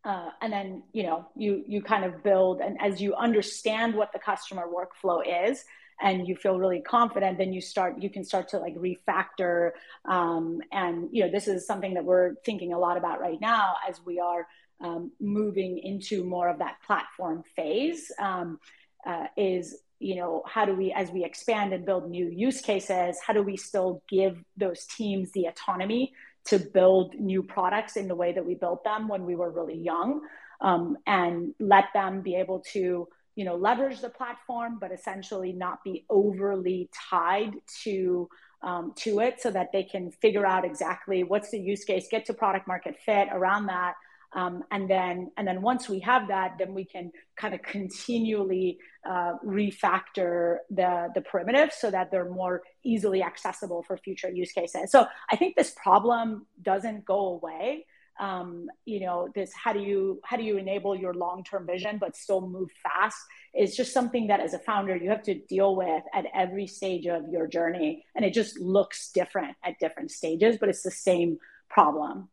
uh, 0.08 0.30
and 0.40 0.50
then 0.50 0.82
you 0.92 1.02
know 1.02 1.26
you 1.36 1.62
you 1.68 1.82
kind 1.82 2.04
of 2.04 2.22
build 2.24 2.60
and 2.60 2.78
as 2.80 3.00
you 3.00 3.14
understand 3.14 3.94
what 3.94 4.10
the 4.12 4.18
customer 4.18 4.64
workflow 4.66 5.20
is 5.50 5.64
and 6.00 6.26
you 6.26 6.34
feel 6.34 6.58
really 6.58 6.80
confident 6.80 7.36
then 7.36 7.52
you 7.52 7.60
start 7.60 8.00
you 8.00 8.08
can 8.08 8.24
start 8.24 8.48
to 8.48 8.58
like 8.58 8.74
refactor 8.76 9.72
um, 10.06 10.60
and 10.72 11.10
you 11.12 11.22
know 11.22 11.30
this 11.30 11.46
is 11.46 11.66
something 11.66 11.92
that 11.92 12.04
we're 12.04 12.34
thinking 12.46 12.72
a 12.72 12.78
lot 12.78 12.96
about 12.96 13.20
right 13.20 13.40
now 13.40 13.74
as 13.86 14.00
we 14.06 14.18
are 14.18 14.46
um, 14.80 15.12
moving 15.20 15.78
into 15.78 16.24
more 16.24 16.48
of 16.48 16.58
that 16.58 16.76
platform 16.86 17.44
phase 17.54 18.10
um, 18.18 18.58
uh, 19.06 19.26
is 19.36 19.76
you 19.98 20.14
know 20.14 20.42
how 20.46 20.64
do 20.64 20.74
we 20.74 20.90
as 20.90 21.10
we 21.10 21.22
expand 21.22 21.74
and 21.74 21.84
build 21.84 22.08
new 22.08 22.28
use 22.30 22.62
cases 22.62 23.18
how 23.26 23.34
do 23.34 23.42
we 23.42 23.58
still 23.58 24.02
give 24.08 24.42
those 24.56 24.86
teams 24.86 25.30
the 25.32 25.44
autonomy 25.44 26.14
to 26.48 26.58
build 26.58 27.14
new 27.14 27.42
products 27.42 27.96
in 27.96 28.08
the 28.08 28.14
way 28.14 28.32
that 28.32 28.44
we 28.44 28.54
built 28.54 28.84
them 28.84 29.08
when 29.08 29.24
we 29.24 29.34
were 29.34 29.50
really 29.50 29.76
young 29.76 30.20
um, 30.60 30.96
and 31.06 31.54
let 31.60 31.84
them 31.94 32.20
be 32.20 32.34
able 32.34 32.60
to 32.60 33.08
you 33.36 33.44
know 33.44 33.54
leverage 33.54 34.00
the 34.00 34.08
platform 34.08 34.78
but 34.80 34.90
essentially 34.90 35.52
not 35.52 35.82
be 35.84 36.04
overly 36.10 36.88
tied 37.10 37.52
to 37.82 38.28
um, 38.62 38.92
to 38.96 39.20
it 39.20 39.40
so 39.40 39.50
that 39.50 39.70
they 39.72 39.84
can 39.84 40.10
figure 40.10 40.44
out 40.44 40.64
exactly 40.64 41.22
what's 41.22 41.50
the 41.50 41.60
use 41.60 41.84
case 41.84 42.08
get 42.10 42.26
to 42.26 42.34
product 42.34 42.66
market 42.66 42.96
fit 42.98 43.28
around 43.30 43.66
that 43.66 43.94
um, 44.34 44.62
and 44.70 44.88
then 44.90 45.30
and 45.36 45.48
then 45.48 45.62
once 45.62 45.88
we 45.88 46.00
have 46.00 46.28
that, 46.28 46.56
then 46.58 46.74
we 46.74 46.84
can 46.84 47.12
kind 47.36 47.54
of 47.54 47.62
continually 47.62 48.78
uh, 49.08 49.34
refactor 49.44 50.58
the 50.70 51.08
the 51.14 51.22
primitive 51.22 51.72
so 51.72 51.90
that 51.90 52.10
they're 52.10 52.28
more 52.28 52.62
easily 52.84 53.22
accessible 53.22 53.82
for 53.82 53.96
future 53.96 54.30
use 54.30 54.52
cases. 54.52 54.90
So 54.90 55.06
I 55.30 55.36
think 55.36 55.56
this 55.56 55.74
problem 55.82 56.46
doesn't 56.60 57.04
go 57.04 57.28
away. 57.28 57.86
Um, 58.20 58.66
you 58.84 59.00
know, 59.00 59.28
this 59.34 59.52
how 59.54 59.72
do 59.72 59.80
you 59.80 60.20
how 60.24 60.36
do 60.36 60.42
you 60.42 60.58
enable 60.58 60.94
your 60.94 61.14
long 61.14 61.42
term 61.42 61.66
vision 61.66 61.96
but 61.98 62.14
still 62.14 62.46
move 62.46 62.68
fast? 62.82 63.16
It's 63.54 63.76
just 63.76 63.94
something 63.94 64.26
that 64.26 64.40
as 64.40 64.52
a 64.52 64.58
founder 64.58 64.94
you 64.94 65.08
have 65.08 65.22
to 65.22 65.34
deal 65.34 65.74
with 65.74 66.02
at 66.12 66.26
every 66.34 66.66
stage 66.66 67.06
of 67.06 67.22
your 67.30 67.46
journey, 67.46 68.04
and 68.14 68.26
it 68.26 68.34
just 68.34 68.58
looks 68.58 69.10
different 69.12 69.56
at 69.64 69.78
different 69.78 70.10
stages, 70.10 70.58
but 70.60 70.68
it's 70.68 70.82
the 70.82 70.90
same 70.90 71.38
problem. 71.70 72.28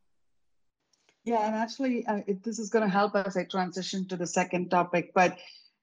Yeah, 1.26 1.48
and 1.48 1.56
actually, 1.56 2.06
uh, 2.06 2.22
it, 2.28 2.44
this 2.44 2.60
is 2.60 2.70
going 2.70 2.84
to 2.86 2.90
help 2.90 3.16
us 3.16 3.36
I 3.36 3.46
transition 3.46 4.08
to 4.10 4.16
the 4.16 4.28
second 4.28 4.70
topic, 4.70 5.12
but 5.16 5.38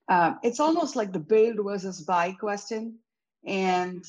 uh, 0.08 0.34
it's 0.44 0.60
almost 0.60 0.94
like 0.94 1.12
the 1.12 1.18
build 1.18 1.58
versus 1.64 2.02
buy 2.02 2.32
question, 2.32 2.98
and 3.44 4.04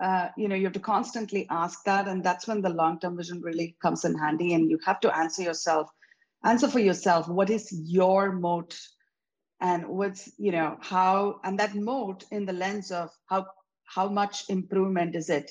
uh, 0.00 0.28
you 0.36 0.46
know 0.46 0.54
you 0.54 0.62
have 0.64 0.72
to 0.74 0.80
constantly 0.80 1.48
ask 1.50 1.82
that, 1.84 2.06
and 2.06 2.22
that's 2.22 2.46
when 2.46 2.62
the 2.62 2.70
long-term 2.70 3.16
vision 3.16 3.40
really 3.42 3.76
comes 3.82 4.04
in 4.04 4.16
handy, 4.16 4.54
and 4.54 4.70
you 4.70 4.78
have 4.86 5.00
to 5.00 5.16
answer 5.16 5.42
yourself, 5.42 5.90
answer 6.44 6.68
for 6.68 6.78
yourself, 6.78 7.28
what 7.28 7.50
is 7.50 7.68
your 7.72 8.30
moat, 8.30 8.78
and 9.60 9.88
what's 9.88 10.30
you 10.38 10.52
know 10.52 10.76
how, 10.80 11.40
and 11.42 11.58
that 11.58 11.74
moat 11.74 12.24
in 12.30 12.46
the 12.46 12.52
lens 12.52 12.92
of 12.92 13.10
how 13.26 13.44
how 13.86 14.08
much 14.08 14.48
improvement 14.48 15.16
is 15.16 15.30
it 15.30 15.50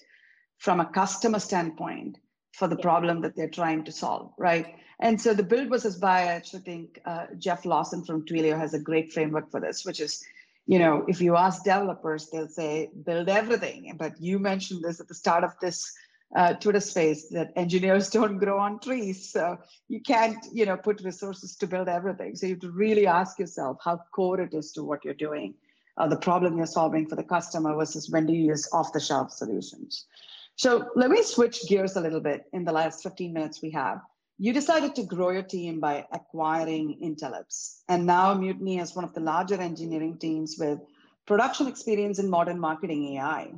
from 0.59 0.79
a 0.79 0.85
customer 0.85 1.39
standpoint 1.39 2.17
for 2.55 2.67
the 2.67 2.75
yeah. 2.77 2.83
problem 2.83 3.21
that 3.21 3.35
they're 3.35 3.49
trying 3.49 3.83
to 3.83 3.91
solve, 3.91 4.31
right? 4.37 4.75
And 4.99 5.19
so 5.19 5.33
the 5.33 5.43
build 5.43 5.69
versus 5.69 5.97
buy, 5.97 6.21
I 6.21 6.33
actually 6.39 6.61
think 6.61 7.01
uh, 7.05 7.27
Jeff 7.37 7.65
Lawson 7.65 8.03
from 8.05 8.25
Twilio 8.25 8.57
has 8.57 8.73
a 8.73 8.79
great 8.79 9.11
framework 9.11 9.51
for 9.51 9.59
this, 9.59 9.85
which 9.85 9.99
is, 9.99 10.23
you 10.65 10.79
know, 10.79 11.05
if 11.07 11.19
you 11.19 11.35
ask 11.35 11.63
developers, 11.63 12.29
they'll 12.29 12.47
say 12.47 12.89
build 13.05 13.27
everything. 13.27 13.93
But 13.97 14.21
you 14.21 14.39
mentioned 14.39 14.83
this 14.83 15.01
at 15.01 15.07
the 15.09 15.13
start 15.13 15.43
of 15.43 15.51
this 15.61 15.93
uh, 16.35 16.53
Twitter 16.53 16.79
space 16.79 17.27
that 17.29 17.51
engineers 17.57 18.09
don't 18.17 18.37
grow 18.37 18.57
on 18.57 18.79
trees, 18.79 19.29
so 19.29 19.57
you 19.89 20.01
can't, 20.01 20.43
you 20.53 20.65
know, 20.65 20.77
put 20.77 21.01
resources 21.01 21.57
to 21.57 21.67
build 21.67 21.89
everything. 21.89 22.35
So 22.35 22.47
you 22.47 22.53
have 22.53 22.61
to 22.61 22.71
really 22.71 23.05
ask 23.05 23.37
yourself 23.37 23.77
how 23.83 24.01
core 24.13 24.39
it 24.39 24.53
is 24.53 24.71
to 24.73 24.83
what 24.83 25.03
you're 25.03 25.13
doing, 25.13 25.55
uh, 25.97 26.07
the 26.07 26.17
problem 26.17 26.57
you're 26.57 26.65
solving 26.65 27.05
for 27.07 27.17
the 27.17 27.23
customer 27.23 27.75
versus 27.75 28.09
when 28.09 28.25
do 28.25 28.33
you 28.33 28.45
use 28.45 28.69
off-the-shelf 28.71 29.31
solutions. 29.31 30.05
So 30.55 30.89
let 30.95 31.09
me 31.09 31.23
switch 31.23 31.67
gears 31.67 31.95
a 31.95 32.01
little 32.01 32.21
bit 32.21 32.45
in 32.53 32.63
the 32.63 32.71
last 32.71 33.03
15 33.03 33.33
minutes 33.33 33.61
we 33.61 33.71
have 33.71 34.01
you 34.37 34.51
decided 34.51 34.95
to 34.95 35.03
grow 35.03 35.29
your 35.29 35.43
team 35.43 35.79
by 35.79 36.05
acquiring 36.11 36.99
Intellibs. 37.01 37.81
And 37.87 38.05
now 38.05 38.33
Mutiny 38.33 38.79
is 38.79 38.95
one 38.95 39.05
of 39.05 39.13
the 39.13 39.21
larger 39.21 39.61
engineering 39.61 40.17
teams 40.17 40.57
with 40.59 40.79
production 41.25 41.67
experience 41.67 42.19
in 42.19 42.29
modern 42.29 42.59
marketing 42.59 43.15
AI. 43.15 43.53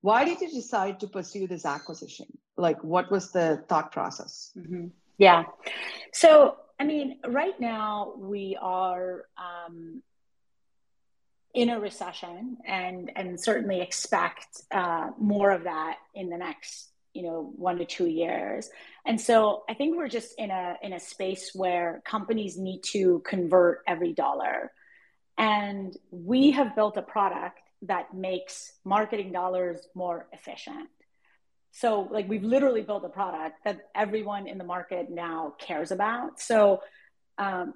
Why 0.00 0.24
did 0.24 0.40
you 0.40 0.50
decide 0.50 1.00
to 1.00 1.06
pursue 1.06 1.46
this 1.46 1.64
acquisition? 1.64 2.26
Like, 2.56 2.82
what 2.82 3.10
was 3.10 3.30
the 3.30 3.62
thought 3.68 3.92
process? 3.92 4.52
Mm-hmm. 4.56 4.86
Yeah. 5.18 5.44
So, 6.12 6.56
I 6.80 6.84
mean, 6.84 7.18
right 7.28 7.58
now 7.60 8.14
we 8.16 8.56
are 8.60 9.26
um, 9.36 10.02
in 11.54 11.68
a 11.68 11.78
recession 11.78 12.56
and, 12.66 13.10
and 13.14 13.38
certainly 13.38 13.80
expect 13.80 14.62
uh, 14.70 15.10
more 15.18 15.50
of 15.50 15.64
that 15.64 15.98
in 16.14 16.30
the 16.30 16.36
next 16.36 16.88
you 17.14 17.22
know 17.22 17.52
one 17.56 17.78
to 17.78 17.84
two 17.84 18.06
years. 18.06 18.70
And 19.04 19.20
so 19.20 19.64
i 19.68 19.74
think 19.74 19.96
we're 19.96 20.08
just 20.08 20.34
in 20.38 20.50
a 20.50 20.76
in 20.82 20.92
a 20.92 21.00
space 21.00 21.50
where 21.54 22.02
companies 22.04 22.56
need 22.58 22.82
to 22.92 23.22
convert 23.26 23.82
every 23.86 24.12
dollar. 24.12 24.72
And 25.38 25.96
we 26.10 26.52
have 26.52 26.74
built 26.74 26.96
a 26.96 27.02
product 27.02 27.60
that 27.82 28.14
makes 28.14 28.72
marketing 28.84 29.32
dollars 29.32 29.80
more 29.94 30.26
efficient. 30.32 30.88
So 31.72 32.08
like 32.10 32.28
we've 32.28 32.44
literally 32.44 32.82
built 32.82 33.04
a 33.04 33.08
product 33.08 33.64
that 33.64 33.80
everyone 33.94 34.46
in 34.46 34.58
the 34.58 34.64
market 34.64 35.10
now 35.10 35.54
cares 35.58 35.90
about. 35.90 36.38
So 36.38 36.82
um, 37.38 37.74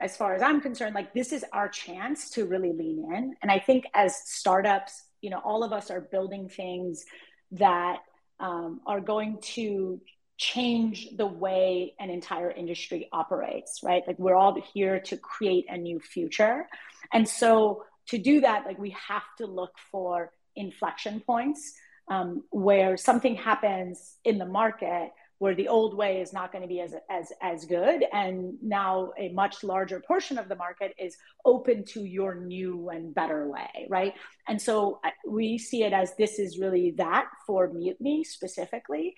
as 0.00 0.16
far 0.16 0.34
as 0.34 0.42
I'm 0.42 0.60
concerned, 0.60 0.94
like 0.94 1.12
this 1.12 1.32
is 1.32 1.44
our 1.52 1.68
chance 1.68 2.30
to 2.30 2.46
really 2.46 2.72
lean 2.72 3.12
in. 3.14 3.34
And 3.42 3.50
I 3.50 3.58
think 3.58 3.84
as 3.94 4.16
startups, 4.24 5.04
you 5.20 5.30
know, 5.30 5.40
all 5.44 5.62
of 5.62 5.72
us 5.72 5.90
are 5.90 6.00
building 6.00 6.48
things 6.48 7.04
that 7.52 7.98
um, 8.38 8.80
are 8.86 9.00
going 9.00 9.38
to 9.42 10.00
change 10.38 11.08
the 11.18 11.26
way 11.26 11.94
an 12.00 12.08
entire 12.08 12.50
industry 12.50 13.08
operates, 13.12 13.80
right? 13.82 14.02
Like 14.06 14.18
we're 14.18 14.36
all 14.36 14.58
here 14.72 14.98
to 15.00 15.18
create 15.18 15.66
a 15.68 15.76
new 15.76 16.00
future. 16.00 16.66
And 17.12 17.28
so 17.28 17.84
to 18.08 18.16
do 18.16 18.40
that, 18.40 18.64
like 18.64 18.78
we 18.78 18.96
have 19.08 19.24
to 19.36 19.46
look 19.46 19.72
for 19.92 20.32
inflection 20.56 21.20
points 21.20 21.74
um, 22.10 22.42
where 22.50 22.96
something 22.96 23.34
happens 23.36 24.16
in 24.24 24.38
the 24.38 24.46
market 24.46 25.10
where 25.40 25.54
the 25.54 25.68
old 25.68 25.94
way 25.94 26.20
is 26.20 26.34
not 26.34 26.52
going 26.52 26.60
to 26.60 26.68
be 26.68 26.80
as, 26.80 26.94
as, 27.08 27.32
as 27.40 27.64
good. 27.64 28.04
And 28.12 28.58
now 28.60 29.12
a 29.18 29.30
much 29.30 29.64
larger 29.64 29.98
portion 29.98 30.36
of 30.36 30.50
the 30.50 30.54
market 30.54 30.94
is 30.98 31.16
open 31.46 31.82
to 31.86 32.04
your 32.04 32.34
new 32.34 32.90
and 32.90 33.14
better 33.14 33.48
way, 33.48 33.86
right? 33.88 34.12
And 34.46 34.60
so 34.60 35.00
we 35.26 35.56
see 35.56 35.82
it 35.82 35.94
as 35.94 36.14
this 36.16 36.38
is 36.38 36.58
really 36.58 36.90
that 36.98 37.24
for 37.46 37.72
Mutiny 37.72 38.22
specifically. 38.22 39.14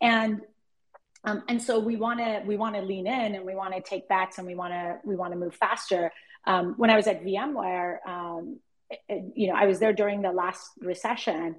And 0.00 0.40
um, 1.22 1.44
and 1.48 1.62
so 1.62 1.78
we 1.78 1.94
want 1.94 2.18
to 2.18 2.42
we 2.44 2.56
want 2.56 2.74
to 2.74 2.82
lean 2.82 3.06
in 3.06 3.36
and 3.36 3.44
we 3.44 3.54
want 3.54 3.72
to 3.74 3.80
take 3.80 4.08
bets 4.08 4.38
and 4.38 4.46
we 4.48 4.56
want 4.56 4.72
to 4.72 4.98
we 5.04 5.14
want 5.14 5.32
to 5.34 5.38
move 5.38 5.54
faster. 5.54 6.10
Um, 6.46 6.74
when 6.78 6.90
I 6.90 6.96
was 6.96 7.06
at 7.06 7.22
VMware, 7.22 7.98
um, 8.08 8.58
it, 9.08 9.32
you 9.36 9.46
know, 9.48 9.54
I 9.54 9.66
was 9.66 9.78
there 9.78 9.92
during 9.92 10.22
the 10.22 10.32
last 10.32 10.68
recession, 10.80 11.56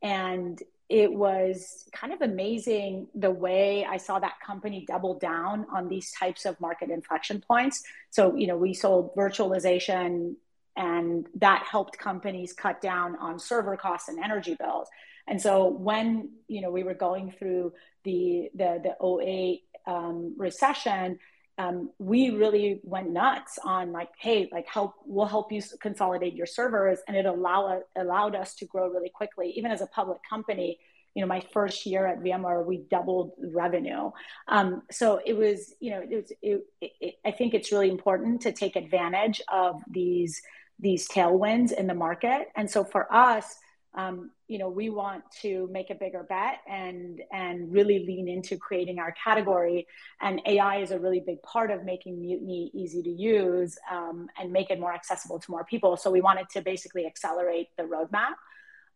and 0.00 0.62
it 0.88 1.12
was 1.12 1.84
kind 1.92 2.12
of 2.12 2.22
amazing 2.22 3.08
the 3.14 3.30
way 3.30 3.84
I 3.84 3.98
saw 3.98 4.18
that 4.18 4.40
company 4.44 4.84
double 4.88 5.18
down 5.18 5.66
on 5.72 5.88
these 5.88 6.12
types 6.12 6.46
of 6.46 6.58
market 6.60 6.90
inflection 6.90 7.42
points. 7.46 7.82
So, 8.10 8.34
you 8.34 8.46
know, 8.46 8.56
we 8.56 8.72
sold 8.72 9.14
virtualization 9.14 10.36
and 10.76 11.26
that 11.34 11.66
helped 11.70 11.98
companies 11.98 12.52
cut 12.52 12.80
down 12.80 13.16
on 13.16 13.38
server 13.38 13.76
costs 13.76 14.08
and 14.08 14.18
energy 14.18 14.56
bills. 14.58 14.88
And 15.26 15.42
so 15.42 15.66
when, 15.66 16.30
you 16.46 16.62
know, 16.62 16.70
we 16.70 16.84
were 16.84 16.94
going 16.94 17.32
through 17.38 17.74
the 18.04 18.48
the 18.54 18.80
the 18.82 19.22
08 19.22 19.64
um, 19.86 20.34
recession, 20.38 21.18
um, 21.58 21.90
we 21.98 22.30
really 22.30 22.80
went 22.84 23.10
nuts 23.10 23.58
on 23.64 23.92
like, 23.92 24.10
hey, 24.18 24.48
like 24.52 24.66
help, 24.66 24.94
we'll 25.04 25.26
help 25.26 25.50
you 25.50 25.60
consolidate 25.80 26.34
your 26.34 26.46
servers, 26.46 27.00
and 27.08 27.16
it 27.16 27.26
allow 27.26 27.82
allowed 27.96 28.34
us 28.36 28.54
to 28.56 28.64
grow 28.64 28.88
really 28.88 29.10
quickly. 29.10 29.52
Even 29.56 29.70
as 29.70 29.80
a 29.80 29.86
public 29.86 30.20
company, 30.28 30.78
you 31.14 31.22
know, 31.22 31.26
my 31.26 31.42
first 31.52 31.84
year 31.84 32.06
at 32.06 32.20
VMware, 32.20 32.64
we 32.64 32.78
doubled 32.90 33.32
revenue. 33.38 34.10
Um, 34.46 34.82
so 34.90 35.20
it 35.26 35.32
was, 35.32 35.74
you 35.80 35.90
know, 35.90 36.00
it 36.08 36.14
was, 36.14 36.32
it, 36.42 36.66
it, 36.80 36.92
it, 37.00 37.14
I 37.24 37.32
think 37.32 37.54
it's 37.54 37.72
really 37.72 37.90
important 37.90 38.42
to 38.42 38.52
take 38.52 38.76
advantage 38.76 39.42
of 39.52 39.82
these 39.90 40.40
these 40.78 41.08
tailwinds 41.08 41.72
in 41.72 41.88
the 41.88 41.94
market. 41.94 42.48
And 42.54 42.70
so 42.70 42.84
for 42.84 43.12
us, 43.12 43.56
um, 43.98 44.30
you 44.46 44.58
know, 44.58 44.68
we 44.68 44.90
want 44.90 45.24
to 45.42 45.68
make 45.72 45.90
a 45.90 45.94
bigger 45.94 46.22
bet 46.22 46.60
and 46.68 47.20
and 47.32 47.72
really 47.72 48.06
lean 48.06 48.28
into 48.28 48.56
creating 48.56 49.00
our 49.00 49.12
category. 49.24 49.88
And 50.20 50.40
AI 50.46 50.76
is 50.76 50.92
a 50.92 51.00
really 51.00 51.18
big 51.18 51.42
part 51.42 51.72
of 51.72 51.84
making 51.84 52.20
Mutiny 52.20 52.70
easy 52.72 53.02
to 53.02 53.10
use 53.10 53.76
um, 53.90 54.28
and 54.38 54.52
make 54.52 54.70
it 54.70 54.78
more 54.78 54.94
accessible 54.94 55.40
to 55.40 55.50
more 55.50 55.64
people. 55.64 55.96
So 55.96 56.12
we 56.12 56.20
wanted 56.20 56.48
to 56.50 56.62
basically 56.62 57.06
accelerate 57.06 57.70
the 57.76 57.82
roadmap. 57.82 58.34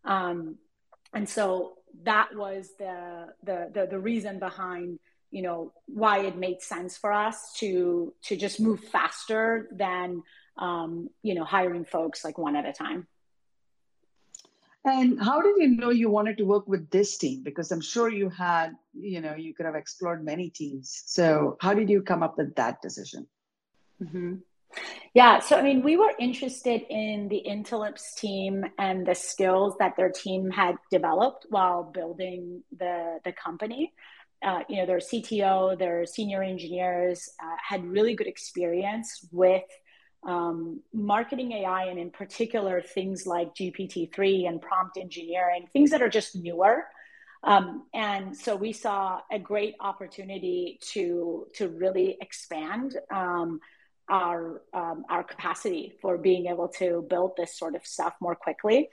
Um, 0.05 0.59
and 1.13 1.29
so 1.29 1.79
that 2.05 2.29
was 2.37 2.71
the, 2.79 3.27
the 3.43 3.71
the 3.75 3.87
the 3.91 3.99
reason 3.99 4.39
behind 4.39 5.01
you 5.33 5.43
know 5.43 5.73
why 5.87 6.21
it 6.21 6.37
made 6.37 6.63
sense 6.63 6.97
for 6.97 7.13
us 7.13 7.53
to 7.55 8.15
to 8.23 8.37
just 8.37 8.61
move 8.61 8.79
faster 8.79 9.69
than 9.73 10.23
um, 10.59 11.09
you 11.25 11.35
know 11.35 11.45
hiring 11.45 11.85
folks 11.85 12.25
like 12.25 12.39
one 12.39 12.55
at 12.55 12.67
a 12.67 12.73
time. 12.73 13.09
And 14.85 15.23
how 15.23 15.41
did 15.41 15.57
you 15.59 15.69
know 15.69 15.91
you 15.91 16.11
wanted 16.11 16.39
to 16.39 16.45
work 16.45 16.67
with 16.67 16.91
this 16.91 17.17
team? 17.17 17.43
Because 17.43 17.71
I'm 17.71 17.81
sure 17.81 18.09
you 18.09 18.29
had, 18.29 18.75
you 18.93 19.21
know, 19.21 19.35
you 19.35 19.55
could 19.55 19.67
have 19.67 19.77
explored 19.77 20.25
many 20.25 20.51
teams. 20.51 21.03
So 21.07 21.57
how 21.61 21.73
did 21.73 21.89
you 21.89 22.03
come 22.03 22.23
up 22.23 22.37
with 22.37 22.57
that 22.57 22.83
decision? 22.83 23.29
Mm-hmm. 24.03 24.35
Yeah, 25.15 25.41
so 25.41 25.57
I 25.57 25.63
mean, 25.63 25.83
we 25.83 25.97
were 25.97 26.13
interested 26.19 26.83
in 26.89 27.29
the 27.29 27.43
Intellips 27.47 28.17
team 28.17 28.65
and 28.79 29.07
the 29.07 29.15
skills 29.15 29.75
that 29.79 29.97
their 29.97 30.11
team 30.11 30.51
had 30.51 30.77
developed 30.91 31.47
while 31.51 31.85
building 31.85 32.63
the 32.77 33.21
the 33.25 33.33
company. 33.33 33.93
Uh, 34.43 34.61
you 34.69 34.77
know, 34.77 34.87
their 34.87 34.99
CTO, 34.99 35.79
their 35.79 36.05
senior 36.07 36.43
engineers 36.43 37.29
uh, 37.41 37.55
had 37.63 37.85
really 37.85 38.15
good 38.15 38.27
experience 38.27 39.29
with 39.31 39.63
um, 40.25 40.81
marketing 40.93 41.53
AI 41.53 41.85
and 41.85 41.99
in 41.99 42.11
particular 42.11 42.81
things 42.81 43.27
like 43.27 43.55
GPT-3 43.55 44.49
and 44.49 44.61
prompt 44.61 44.97
engineering, 44.97 45.67
things 45.73 45.91
that 45.91 46.03
are 46.03 46.09
just 46.09 46.37
newer. 46.37 46.85
Um, 47.45 47.87
and 47.93 48.37
so 48.37 48.55
we 48.55 48.73
saw 48.73 49.21
a 49.31 49.39
great 49.39 49.75
opportunity 49.81 50.79
to 50.93 51.49
to 51.55 51.69
really 51.69 52.17
expand 52.21 52.97
um, 53.13 53.61
our 54.09 54.63
um, 54.73 55.05
our 55.09 55.25
capacity 55.25 55.95
for 56.01 56.19
being 56.19 56.47
able 56.47 56.69
to 56.69 57.05
build 57.11 57.33
this 57.37 57.59
sort 57.59 57.75
of 57.75 57.85
stuff 57.85 58.15
more 58.21 58.37
quickly. 58.37 58.91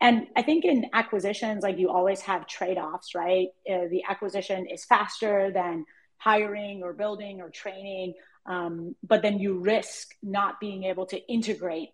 And 0.00 0.28
I 0.34 0.40
think 0.40 0.64
in 0.64 0.86
acquisitions, 0.94 1.62
like 1.62 1.78
you 1.78 1.90
always 1.90 2.22
have 2.22 2.46
trade 2.46 2.78
offs, 2.78 3.14
right? 3.14 3.48
Uh, 3.70 3.88
the 3.90 4.02
acquisition 4.08 4.66
is 4.66 4.84
faster 4.86 5.50
than 5.52 5.84
hiring 6.16 6.82
or 6.82 6.94
building 6.94 7.42
or 7.42 7.50
training 7.50 8.14
um, 8.46 8.94
but 9.02 9.22
then 9.22 9.38
you 9.38 9.58
risk 9.58 10.14
not 10.22 10.60
being 10.60 10.84
able 10.84 11.06
to 11.06 11.18
integrate 11.28 11.90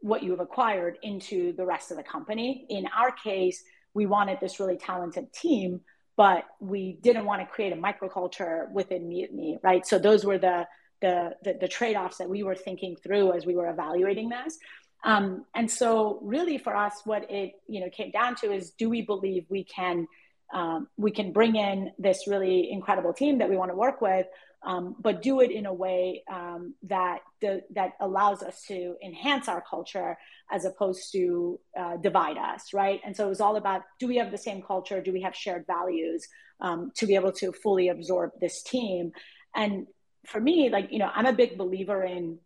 what 0.00 0.22
you 0.22 0.30
have 0.30 0.40
acquired 0.40 0.98
into 1.02 1.52
the 1.54 1.66
rest 1.66 1.90
of 1.90 1.96
the 1.96 2.02
company. 2.02 2.66
In 2.68 2.86
our 2.96 3.10
case, 3.10 3.62
we 3.94 4.06
wanted 4.06 4.38
this 4.40 4.60
really 4.60 4.76
talented 4.76 5.32
team, 5.32 5.80
but 6.16 6.44
we 6.60 6.98
didn't 7.02 7.24
want 7.24 7.40
to 7.40 7.46
create 7.46 7.72
a 7.72 7.76
microculture 7.76 8.70
within 8.70 9.08
Mutiny, 9.08 9.58
right? 9.62 9.86
So 9.86 9.98
those 9.98 10.24
were 10.24 10.38
the 10.38 10.66
the 11.00 11.34
the, 11.44 11.58
the 11.60 11.68
trade-offs 11.68 12.18
that 12.18 12.28
we 12.28 12.42
were 12.42 12.54
thinking 12.54 12.96
through 12.96 13.32
as 13.32 13.46
we 13.46 13.54
were 13.54 13.68
evaluating 13.68 14.28
this. 14.28 14.58
Um, 15.04 15.44
and 15.54 15.70
so, 15.70 16.18
really, 16.22 16.58
for 16.58 16.76
us, 16.76 17.02
what 17.04 17.30
it 17.30 17.52
you 17.68 17.80
know 17.80 17.90
came 17.90 18.10
down 18.10 18.34
to 18.36 18.52
is: 18.52 18.70
do 18.72 18.88
we 18.88 19.02
believe 19.02 19.46
we 19.48 19.64
can 19.64 20.06
um, 20.52 20.88
we 20.96 21.10
can 21.10 21.32
bring 21.32 21.56
in 21.56 21.92
this 21.98 22.26
really 22.26 22.70
incredible 22.70 23.12
team 23.12 23.38
that 23.38 23.48
we 23.48 23.56
want 23.56 23.70
to 23.70 23.76
work 23.76 24.00
with, 24.00 24.26
um, 24.64 24.96
but 24.98 25.22
do 25.22 25.40
it 25.40 25.50
in 25.50 25.66
a 25.66 25.72
way 25.72 26.24
um, 26.30 26.74
that 26.84 27.20
the, 27.40 27.62
that 27.74 27.92
allows 28.00 28.42
us 28.42 28.62
to 28.66 28.96
enhance 29.04 29.48
our 29.48 29.62
culture 29.68 30.18
as 30.50 30.64
opposed 30.64 31.12
to 31.12 31.60
uh, 31.78 31.96
divide 31.98 32.36
us, 32.36 32.72
right? 32.72 33.00
And 33.04 33.16
so 33.16 33.26
it 33.26 33.28
was 33.28 33.40
all 33.40 33.56
about: 33.56 33.82
do 34.00 34.08
we 34.08 34.16
have 34.16 34.30
the 34.30 34.38
same 34.38 34.62
culture? 34.62 35.00
Do 35.00 35.12
we 35.12 35.22
have 35.22 35.34
shared 35.34 35.66
values 35.66 36.26
um, 36.60 36.90
to 36.96 37.06
be 37.06 37.14
able 37.14 37.32
to 37.32 37.52
fully 37.52 37.88
absorb 37.88 38.32
this 38.40 38.62
team? 38.62 39.12
And 39.54 39.86
for 40.26 40.40
me, 40.40 40.70
like 40.70 40.90
you 40.90 40.98
know, 40.98 41.10
I'm 41.14 41.26
a 41.26 41.32
big 41.32 41.56
believer 41.56 42.02
in 42.02 42.38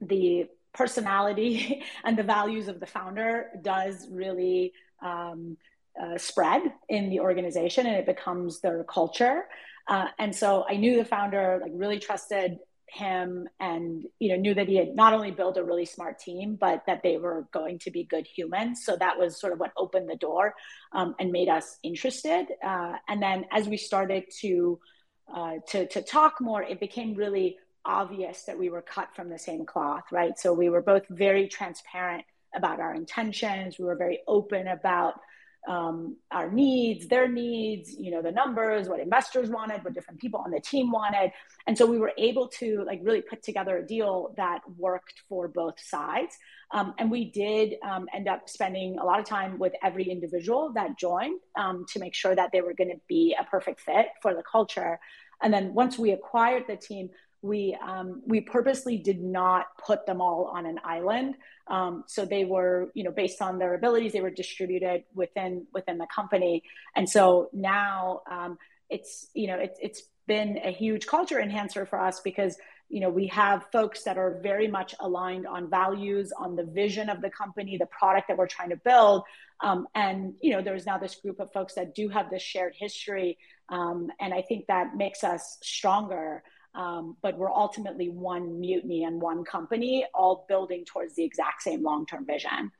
the 0.00 0.46
personality 0.72 1.82
and 2.04 2.18
the 2.18 2.22
values 2.22 2.68
of 2.68 2.80
the 2.80 2.86
founder 2.86 3.50
does 3.62 4.08
really 4.10 4.72
um, 5.02 5.56
uh, 6.00 6.18
spread 6.18 6.62
in 6.88 7.08
the 7.10 7.20
organization 7.20 7.86
and 7.86 7.96
it 7.96 8.06
becomes 8.06 8.60
their 8.60 8.84
culture. 8.84 9.44
Uh, 9.86 10.08
and 10.18 10.34
so 10.34 10.64
I 10.68 10.76
knew 10.76 10.96
the 10.96 11.04
founder, 11.04 11.58
like 11.62 11.72
really 11.74 11.98
trusted 11.98 12.58
him 12.94 13.48
and 13.58 14.04
you 14.20 14.28
know 14.28 14.36
knew 14.36 14.54
that 14.54 14.68
he 14.68 14.76
had 14.76 14.94
not 14.94 15.12
only 15.12 15.30
built 15.30 15.56
a 15.56 15.64
really 15.64 15.84
smart 15.84 16.18
team 16.18 16.56
but 16.60 16.84
that 16.86 17.02
they 17.02 17.16
were 17.16 17.48
going 17.52 17.78
to 17.80 17.90
be 17.90 18.04
good 18.04 18.26
humans. 18.26 18.84
So 18.84 18.96
that 18.96 19.18
was 19.18 19.40
sort 19.40 19.52
of 19.52 19.58
what 19.58 19.72
opened 19.76 20.08
the 20.08 20.16
door 20.16 20.54
um, 20.92 21.14
and 21.18 21.32
made 21.32 21.48
us 21.48 21.78
interested. 21.82 22.46
Uh, 22.62 22.94
and 23.08 23.20
then 23.20 23.46
as 23.50 23.68
we 23.68 23.76
started 23.76 24.24
to 24.40 24.78
uh, 25.34 25.54
to 25.68 25.86
to 25.88 26.02
talk 26.02 26.40
more 26.40 26.62
it 26.62 26.78
became 26.78 27.14
really 27.14 27.56
obvious 27.84 28.44
that 28.44 28.58
we 28.58 28.70
were 28.70 28.82
cut 28.82 29.14
from 29.14 29.28
the 29.28 29.38
same 29.38 29.66
cloth 29.66 30.04
right? 30.12 30.38
So 30.38 30.52
we 30.52 30.68
were 30.68 30.82
both 30.82 31.02
very 31.08 31.48
transparent 31.48 32.24
about 32.54 32.80
our 32.80 32.94
intentions. 32.94 33.78
We 33.78 33.84
were 33.86 33.96
very 33.96 34.20
open 34.28 34.68
about 34.68 35.14
um, 35.68 36.16
our 36.30 36.50
needs, 36.50 37.06
their 37.08 37.28
needs, 37.28 37.94
you 37.98 38.10
know, 38.10 38.20
the 38.20 38.30
numbers, 38.30 38.88
what 38.88 39.00
investors 39.00 39.48
wanted, 39.48 39.82
what 39.82 39.94
different 39.94 40.20
people 40.20 40.40
on 40.44 40.50
the 40.50 40.60
team 40.60 40.90
wanted. 40.90 41.32
And 41.66 41.76
so 41.76 41.86
we 41.86 41.98
were 41.98 42.12
able 42.18 42.48
to 42.60 42.84
like 42.86 43.00
really 43.02 43.22
put 43.22 43.42
together 43.42 43.78
a 43.78 43.86
deal 43.86 44.34
that 44.36 44.60
worked 44.76 45.22
for 45.28 45.48
both 45.48 45.80
sides. 45.80 46.36
Um, 46.72 46.94
and 46.98 47.10
we 47.10 47.30
did 47.30 47.76
um, 47.82 48.08
end 48.12 48.28
up 48.28 48.48
spending 48.48 48.98
a 48.98 49.04
lot 49.04 49.20
of 49.20 49.24
time 49.24 49.58
with 49.58 49.72
every 49.82 50.04
individual 50.10 50.72
that 50.74 50.98
joined 50.98 51.40
um, 51.58 51.86
to 51.92 51.98
make 51.98 52.14
sure 52.14 52.34
that 52.34 52.50
they 52.52 52.60
were 52.60 52.74
going 52.74 52.90
to 52.90 53.00
be 53.08 53.34
a 53.38 53.44
perfect 53.44 53.80
fit 53.80 54.06
for 54.20 54.34
the 54.34 54.42
culture. 54.42 54.98
And 55.42 55.52
then 55.52 55.74
once 55.74 55.98
we 55.98 56.12
acquired 56.12 56.64
the 56.66 56.76
team, 56.76 57.10
we 57.44 57.76
um, 57.86 58.22
we 58.26 58.40
purposely 58.40 58.96
did 58.96 59.20
not 59.22 59.66
put 59.78 60.06
them 60.06 60.20
all 60.22 60.50
on 60.52 60.64
an 60.64 60.80
island. 60.82 61.36
Um, 61.68 62.04
so 62.06 62.24
they 62.24 62.44
were, 62.44 62.90
you 62.94 63.04
know, 63.04 63.10
based 63.10 63.42
on 63.42 63.58
their 63.58 63.74
abilities, 63.74 64.12
they 64.12 64.22
were 64.22 64.30
distributed 64.30 65.04
within 65.14 65.66
within 65.72 65.98
the 65.98 66.06
company. 66.06 66.62
And 66.96 67.08
so 67.08 67.50
now 67.52 68.22
um, 68.30 68.56
it's, 68.88 69.28
you 69.34 69.46
know, 69.46 69.58
it's 69.58 69.78
it's 69.82 70.02
been 70.26 70.58
a 70.64 70.72
huge 70.72 71.06
culture 71.06 71.38
enhancer 71.38 71.84
for 71.84 72.00
us 72.00 72.20
because 72.20 72.56
you 72.88 73.00
know, 73.00 73.08
we 73.08 73.26
have 73.26 73.66
folks 73.72 74.04
that 74.04 74.18
are 74.18 74.38
very 74.42 74.68
much 74.68 74.94
aligned 75.00 75.46
on 75.46 75.68
values, 75.68 76.32
on 76.38 76.54
the 76.54 76.64
vision 76.64 77.08
of 77.08 77.20
the 77.22 77.30
company, 77.30 77.76
the 77.76 77.86
product 77.86 78.28
that 78.28 78.36
we're 78.36 78.46
trying 78.46 78.70
to 78.70 78.76
build. 78.76 79.24
Um, 79.62 79.88
and, 79.94 80.34
you 80.40 80.52
know, 80.52 80.62
there's 80.62 80.86
now 80.86 80.98
this 80.98 81.14
group 81.16 81.40
of 81.40 81.52
folks 81.52 81.74
that 81.74 81.94
do 81.94 82.08
have 82.08 82.30
this 82.30 82.42
shared 82.42 82.74
history. 82.76 83.38
Um, 83.68 84.10
and 84.20 84.34
I 84.34 84.42
think 84.42 84.66
that 84.66 84.96
makes 84.96 85.24
us 85.24 85.58
stronger. 85.62 86.42
Um, 86.74 87.16
but 87.22 87.38
we're 87.38 87.52
ultimately 87.52 88.08
one 88.08 88.60
mutiny 88.60 89.04
and 89.04 89.20
one 89.20 89.44
company, 89.44 90.04
all 90.12 90.44
building 90.48 90.84
towards 90.84 91.14
the 91.14 91.22
exact 91.22 91.62
same 91.62 91.82
long 91.82 92.06
term 92.06 92.26
vision. 92.26 92.72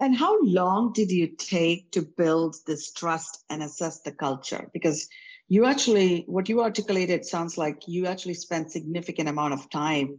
And 0.00 0.16
how 0.16 0.42
long 0.42 0.92
did 0.92 1.12
you 1.12 1.28
take 1.28 1.92
to 1.92 2.02
build 2.02 2.56
this 2.66 2.92
trust 2.92 3.44
and 3.48 3.62
assess 3.62 4.00
the 4.00 4.10
culture? 4.10 4.68
Because 4.72 5.08
you 5.48 5.66
actually, 5.66 6.24
what 6.26 6.48
you 6.48 6.62
articulated 6.62 7.24
sounds 7.24 7.56
like 7.56 7.86
you 7.86 8.06
actually 8.06 8.34
spent 8.34 8.72
significant 8.72 9.28
amount 9.28 9.54
of 9.54 9.70
time 9.70 10.18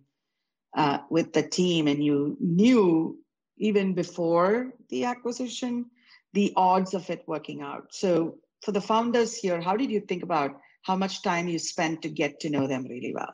uh, 0.78 1.00
with 1.10 1.34
the 1.34 1.44
team, 1.44 1.88
and 1.88 2.04
you 2.04 2.38
knew 2.40 3.20
even 3.58 3.94
before 3.94 4.74
the 4.90 5.06
acquisition 5.06 5.86
the 6.34 6.54
odds 6.56 6.94
of 6.94 7.10
it 7.10 7.24
working 7.28 7.62
out. 7.62 7.88
So 7.92 8.38
for 8.64 8.72
the 8.72 8.82
founders 8.82 9.36
here, 9.36 9.62
how 9.62 9.78
did 9.78 9.92
you 9.92 10.00
think 10.00 10.24
about 10.24 10.60
how 10.84 10.96
much 10.96 11.24
time 11.24 11.48
you 11.48 11.60
spent 11.60 12.04
to 12.04 12.10
get 12.10 12.42
to 12.42 12.50
know 12.50 12.68
them 12.68 12.86
really 12.88 13.14
well? 13.14 13.34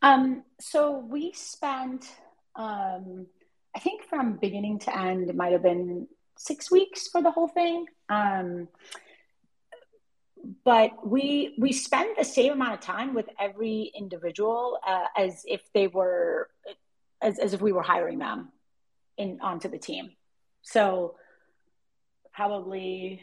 Um, 0.00 0.44
so 0.60 0.98
we 0.98 1.32
spent, 1.32 2.06
um, 2.54 3.26
I 3.74 3.80
think 3.80 4.04
from 4.04 4.36
beginning 4.36 4.78
to 4.80 4.96
end, 4.96 5.28
it 5.28 5.36
might 5.36 5.52
have 5.52 5.62
been 5.62 6.06
six 6.36 6.70
weeks 6.70 7.08
for 7.08 7.20
the 7.20 7.30
whole 7.30 7.48
thing. 7.48 7.86
Um, 8.08 8.68
but 10.64 11.06
we 11.06 11.56
we 11.58 11.72
spend 11.72 12.16
the 12.16 12.24
same 12.24 12.52
amount 12.52 12.74
of 12.74 12.80
time 12.80 13.12
with 13.12 13.28
every 13.40 13.90
individual 13.94 14.78
uh, 14.86 15.06
as 15.16 15.42
if 15.46 15.62
they 15.74 15.88
were 15.88 16.48
as, 17.20 17.38
as 17.38 17.54
if 17.54 17.60
we 17.60 17.72
were 17.72 17.82
hiring 17.82 18.20
them 18.20 18.52
in 19.16 19.40
onto 19.40 19.68
the 19.68 19.78
team. 19.78 20.12
So 20.62 21.16
probably 22.32 23.20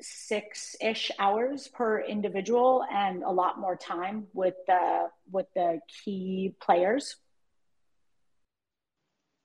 six 0.00 0.76
ish 0.80 1.10
hours 1.18 1.68
per 1.68 2.00
individual 2.00 2.84
and 2.92 3.22
a 3.22 3.30
lot 3.30 3.58
more 3.58 3.76
time 3.76 4.26
with 4.32 4.54
the 4.66 5.08
with 5.30 5.46
the 5.54 5.80
key 5.88 6.54
players. 6.60 7.16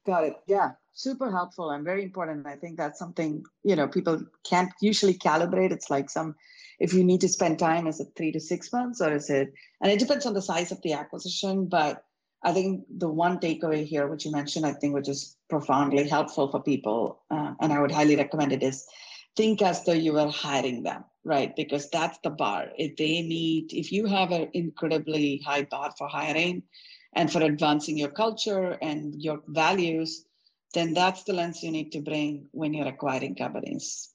Got 0.05 0.25
it. 0.25 0.35
Yeah 0.47 0.71
super 0.95 1.31
helpful 1.31 1.71
and 1.71 1.83
very 1.83 2.03
important. 2.03 2.45
I 2.45 2.55
think 2.55 2.77
that's 2.77 2.99
something 2.99 3.43
you 3.63 3.75
know 3.75 3.87
people 3.87 4.21
can't 4.47 4.71
usually 4.79 5.15
calibrate. 5.15 5.71
It's 5.71 5.89
like 5.89 6.07
some 6.07 6.35
if 6.79 6.93
you 6.93 7.03
need 7.03 7.21
to 7.21 7.29
spend 7.29 7.59
time 7.59 7.87
is 7.87 7.99
it 7.99 8.09
three 8.15 8.31
to 8.31 8.39
six 8.39 8.71
months 8.71 9.01
or 9.01 9.13
is 9.13 9.29
it 9.29 9.53
and 9.81 9.91
it 9.91 9.99
depends 9.99 10.25
on 10.25 10.33
the 10.33 10.41
size 10.41 10.71
of 10.71 10.81
the 10.81 10.93
acquisition 10.93 11.65
but 11.67 12.03
i 12.43 12.51
think 12.51 12.83
the 12.97 13.07
one 13.07 13.37
takeaway 13.39 13.85
here 13.85 14.07
which 14.07 14.25
you 14.25 14.31
mentioned 14.31 14.65
i 14.65 14.73
think 14.73 14.93
which 14.93 15.09
is 15.09 15.37
profoundly 15.49 16.07
helpful 16.07 16.49
for 16.51 16.61
people 16.61 17.21
uh, 17.31 17.53
and 17.61 17.71
i 17.71 17.79
would 17.79 17.91
highly 17.91 18.15
recommend 18.15 18.51
it 18.51 18.63
is 18.63 18.85
think 19.35 19.61
as 19.61 19.83
though 19.83 19.93
you 19.93 20.13
were 20.13 20.29
hiring 20.29 20.83
them, 20.83 21.03
right? 21.23 21.55
Because 21.55 21.89
that's 21.89 22.19
the 22.23 22.29
bar. 22.29 22.67
If 22.77 22.95
they 22.97 23.21
need, 23.21 23.73
if 23.73 23.91
you 23.91 24.05
have 24.05 24.31
an 24.31 24.49
incredibly 24.53 25.41
high 25.45 25.63
bar 25.63 25.93
for 25.97 26.07
hiring 26.07 26.63
and 27.15 27.31
for 27.31 27.41
advancing 27.41 27.97
your 27.97 28.11
culture 28.11 28.77
and 28.81 29.21
your 29.21 29.41
values, 29.47 30.25
then 30.73 30.93
that's 30.93 31.23
the 31.23 31.33
lens 31.33 31.63
you 31.63 31.71
need 31.71 31.91
to 31.91 32.01
bring 32.01 32.47
when 32.51 32.73
you're 32.73 32.87
acquiring 32.87 33.35
companies. 33.35 34.09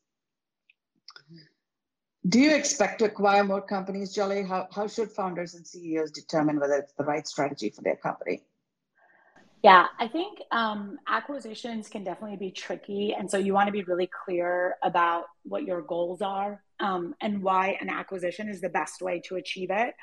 Mm-hmm. 1.32 1.36
Do 2.28 2.40
you 2.40 2.54
expect 2.54 2.98
to 2.98 3.04
acquire 3.06 3.44
more 3.44 3.62
companies, 3.62 4.14
Jaleh? 4.14 4.46
How, 4.46 4.68
how 4.72 4.88
should 4.88 5.10
founders 5.10 5.54
and 5.54 5.66
CEOs 5.66 6.10
determine 6.10 6.58
whether 6.58 6.74
it's 6.74 6.92
the 6.94 7.04
right 7.04 7.26
strategy 7.26 7.70
for 7.70 7.82
their 7.82 7.96
company? 7.96 8.42
Yeah, 9.62 9.86
I 9.98 10.06
think 10.06 10.40
um, 10.52 10.98
acquisitions 11.08 11.88
can 11.88 12.04
definitely 12.04 12.36
be 12.36 12.52
tricky. 12.52 13.14
And 13.18 13.28
so 13.30 13.38
you 13.38 13.54
want 13.54 13.66
to 13.66 13.72
be 13.72 13.82
really 13.82 14.08
clear 14.24 14.76
about 14.84 15.24
what 15.42 15.64
your 15.64 15.82
goals 15.82 16.22
are 16.22 16.62
um, 16.78 17.14
and 17.20 17.42
why 17.42 17.76
an 17.80 17.90
acquisition 17.90 18.48
is 18.48 18.60
the 18.60 18.68
best 18.68 19.02
way 19.02 19.20
to 19.26 19.34
achieve 19.34 19.70
it. 19.72 19.94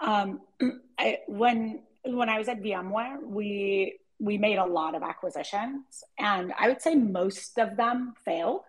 Um, 0.00 0.40
I, 0.98 1.18
when 1.28 1.82
when 2.04 2.28
I 2.28 2.38
was 2.38 2.48
at 2.48 2.60
VMware, 2.60 3.22
we 3.22 3.98
we 4.18 4.36
made 4.38 4.58
a 4.58 4.64
lot 4.64 4.96
of 4.96 5.02
acquisitions, 5.02 6.02
and 6.18 6.52
I 6.58 6.68
would 6.68 6.82
say 6.82 6.96
most 6.96 7.58
of 7.58 7.76
them 7.76 8.14
failed 8.24 8.62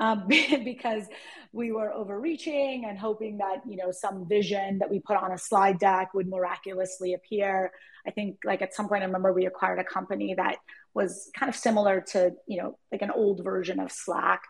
um, 0.00 0.26
because 0.28 1.04
we 1.52 1.72
were 1.72 1.92
overreaching 1.92 2.84
and 2.86 2.96
hoping 2.96 3.38
that 3.38 3.62
you 3.66 3.76
know 3.76 3.90
some 3.90 4.28
vision 4.28 4.78
that 4.78 4.90
we 4.90 5.00
put 5.00 5.16
on 5.16 5.32
a 5.32 5.38
slide 5.38 5.80
deck 5.80 6.14
would 6.14 6.28
miraculously 6.28 7.14
appear 7.14 7.72
i 8.06 8.10
think 8.10 8.38
like 8.44 8.62
at 8.62 8.74
some 8.74 8.88
point 8.88 9.02
i 9.02 9.06
remember 9.06 9.32
we 9.32 9.46
acquired 9.46 9.78
a 9.78 9.84
company 9.84 10.34
that 10.34 10.56
was 10.94 11.30
kind 11.38 11.48
of 11.48 11.56
similar 11.56 12.00
to 12.00 12.32
you 12.46 12.60
know 12.60 12.78
like 12.92 13.02
an 13.02 13.10
old 13.10 13.42
version 13.44 13.80
of 13.80 13.90
slack 13.90 14.42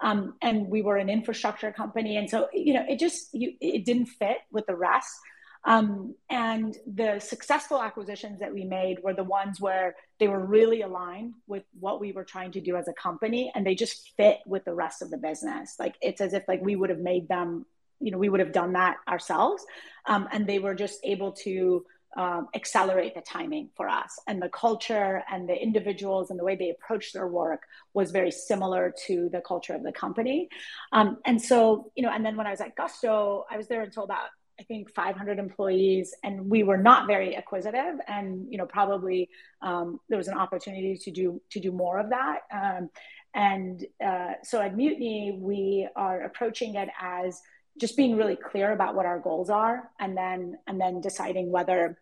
um, 0.00 0.34
and 0.42 0.68
we 0.68 0.80
were 0.80 0.96
an 0.96 1.08
infrastructure 1.08 1.72
company 1.72 2.16
and 2.16 2.30
so 2.30 2.48
you 2.52 2.72
know 2.74 2.84
it 2.88 2.98
just 2.98 3.28
you, 3.32 3.54
it 3.60 3.84
didn't 3.84 4.06
fit 4.06 4.38
with 4.52 4.66
the 4.66 4.76
rest 4.76 5.18
um, 5.64 6.14
and 6.30 6.76
the 6.86 7.18
successful 7.20 7.82
acquisitions 7.82 8.40
that 8.40 8.54
we 8.54 8.64
made 8.64 9.02
were 9.02 9.14
the 9.14 9.24
ones 9.24 9.60
where 9.60 9.96
they 10.18 10.28
were 10.28 10.44
really 10.44 10.82
aligned 10.82 11.34
with 11.46 11.64
what 11.78 12.00
we 12.00 12.12
were 12.12 12.24
trying 12.24 12.52
to 12.52 12.60
do 12.60 12.76
as 12.76 12.88
a 12.88 12.92
company 12.92 13.52
and 13.54 13.66
they 13.66 13.74
just 13.74 14.14
fit 14.16 14.38
with 14.46 14.64
the 14.64 14.74
rest 14.74 15.02
of 15.02 15.10
the 15.10 15.18
business. 15.18 15.76
Like 15.78 15.96
it's 16.00 16.20
as 16.20 16.32
if 16.32 16.44
like 16.46 16.62
we 16.62 16.76
would 16.76 16.90
have 16.90 17.00
made 17.00 17.28
them, 17.28 17.66
you 18.00 18.10
know, 18.10 18.18
we 18.18 18.28
would 18.28 18.40
have 18.40 18.52
done 18.52 18.74
that 18.74 18.96
ourselves. 19.08 19.64
Um, 20.06 20.28
and 20.30 20.46
they 20.46 20.58
were 20.58 20.74
just 20.74 21.00
able 21.02 21.32
to 21.44 21.84
um, 22.16 22.48
accelerate 22.54 23.14
the 23.14 23.20
timing 23.20 23.68
for 23.76 23.88
us. 23.88 24.18
And 24.26 24.40
the 24.40 24.48
culture 24.48 25.22
and 25.30 25.48
the 25.48 25.54
individuals 25.54 26.30
and 26.30 26.38
the 26.38 26.44
way 26.44 26.56
they 26.56 26.70
approached 26.70 27.14
their 27.14 27.28
work 27.28 27.62
was 27.94 28.10
very 28.10 28.30
similar 28.30 28.94
to 29.06 29.28
the 29.30 29.40
culture 29.40 29.74
of 29.74 29.82
the 29.82 29.92
company. 29.92 30.48
Um, 30.92 31.18
and 31.26 31.40
so, 31.40 31.90
you 31.94 32.02
know, 32.02 32.10
and 32.10 32.24
then 32.24 32.36
when 32.36 32.46
I 32.46 32.50
was 32.50 32.60
at 32.60 32.76
Gusto, 32.76 33.44
I 33.50 33.56
was 33.56 33.68
there 33.68 33.82
until 33.82 34.04
about 34.04 34.28
I 34.60 34.64
think 34.64 34.90
500 34.90 35.38
employees, 35.38 36.14
and 36.24 36.50
we 36.50 36.64
were 36.64 36.76
not 36.76 37.06
very 37.06 37.36
acquisitive. 37.36 37.94
And 38.08 38.50
you 38.50 38.58
know, 38.58 38.66
probably 38.66 39.28
um, 39.62 40.00
there 40.08 40.18
was 40.18 40.26
an 40.26 40.36
opportunity 40.36 40.96
to 40.96 41.10
do 41.12 41.40
to 41.50 41.60
do 41.60 41.70
more 41.70 41.98
of 41.98 42.10
that. 42.10 42.40
Um, 42.52 42.90
and 43.34 43.84
uh, 44.04 44.32
so 44.42 44.60
at 44.60 44.76
Mutiny, 44.76 45.38
we 45.40 45.88
are 45.94 46.22
approaching 46.22 46.74
it 46.74 46.88
as 47.00 47.40
just 47.78 47.96
being 47.96 48.16
really 48.16 48.36
clear 48.36 48.72
about 48.72 48.94
what 48.94 49.06
our 49.06 49.18
goals 49.18 49.50
are, 49.50 49.90
and 49.98 50.16
then 50.16 50.58
and 50.66 50.80
then 50.80 51.00
deciding 51.00 51.50
whether 51.50 51.98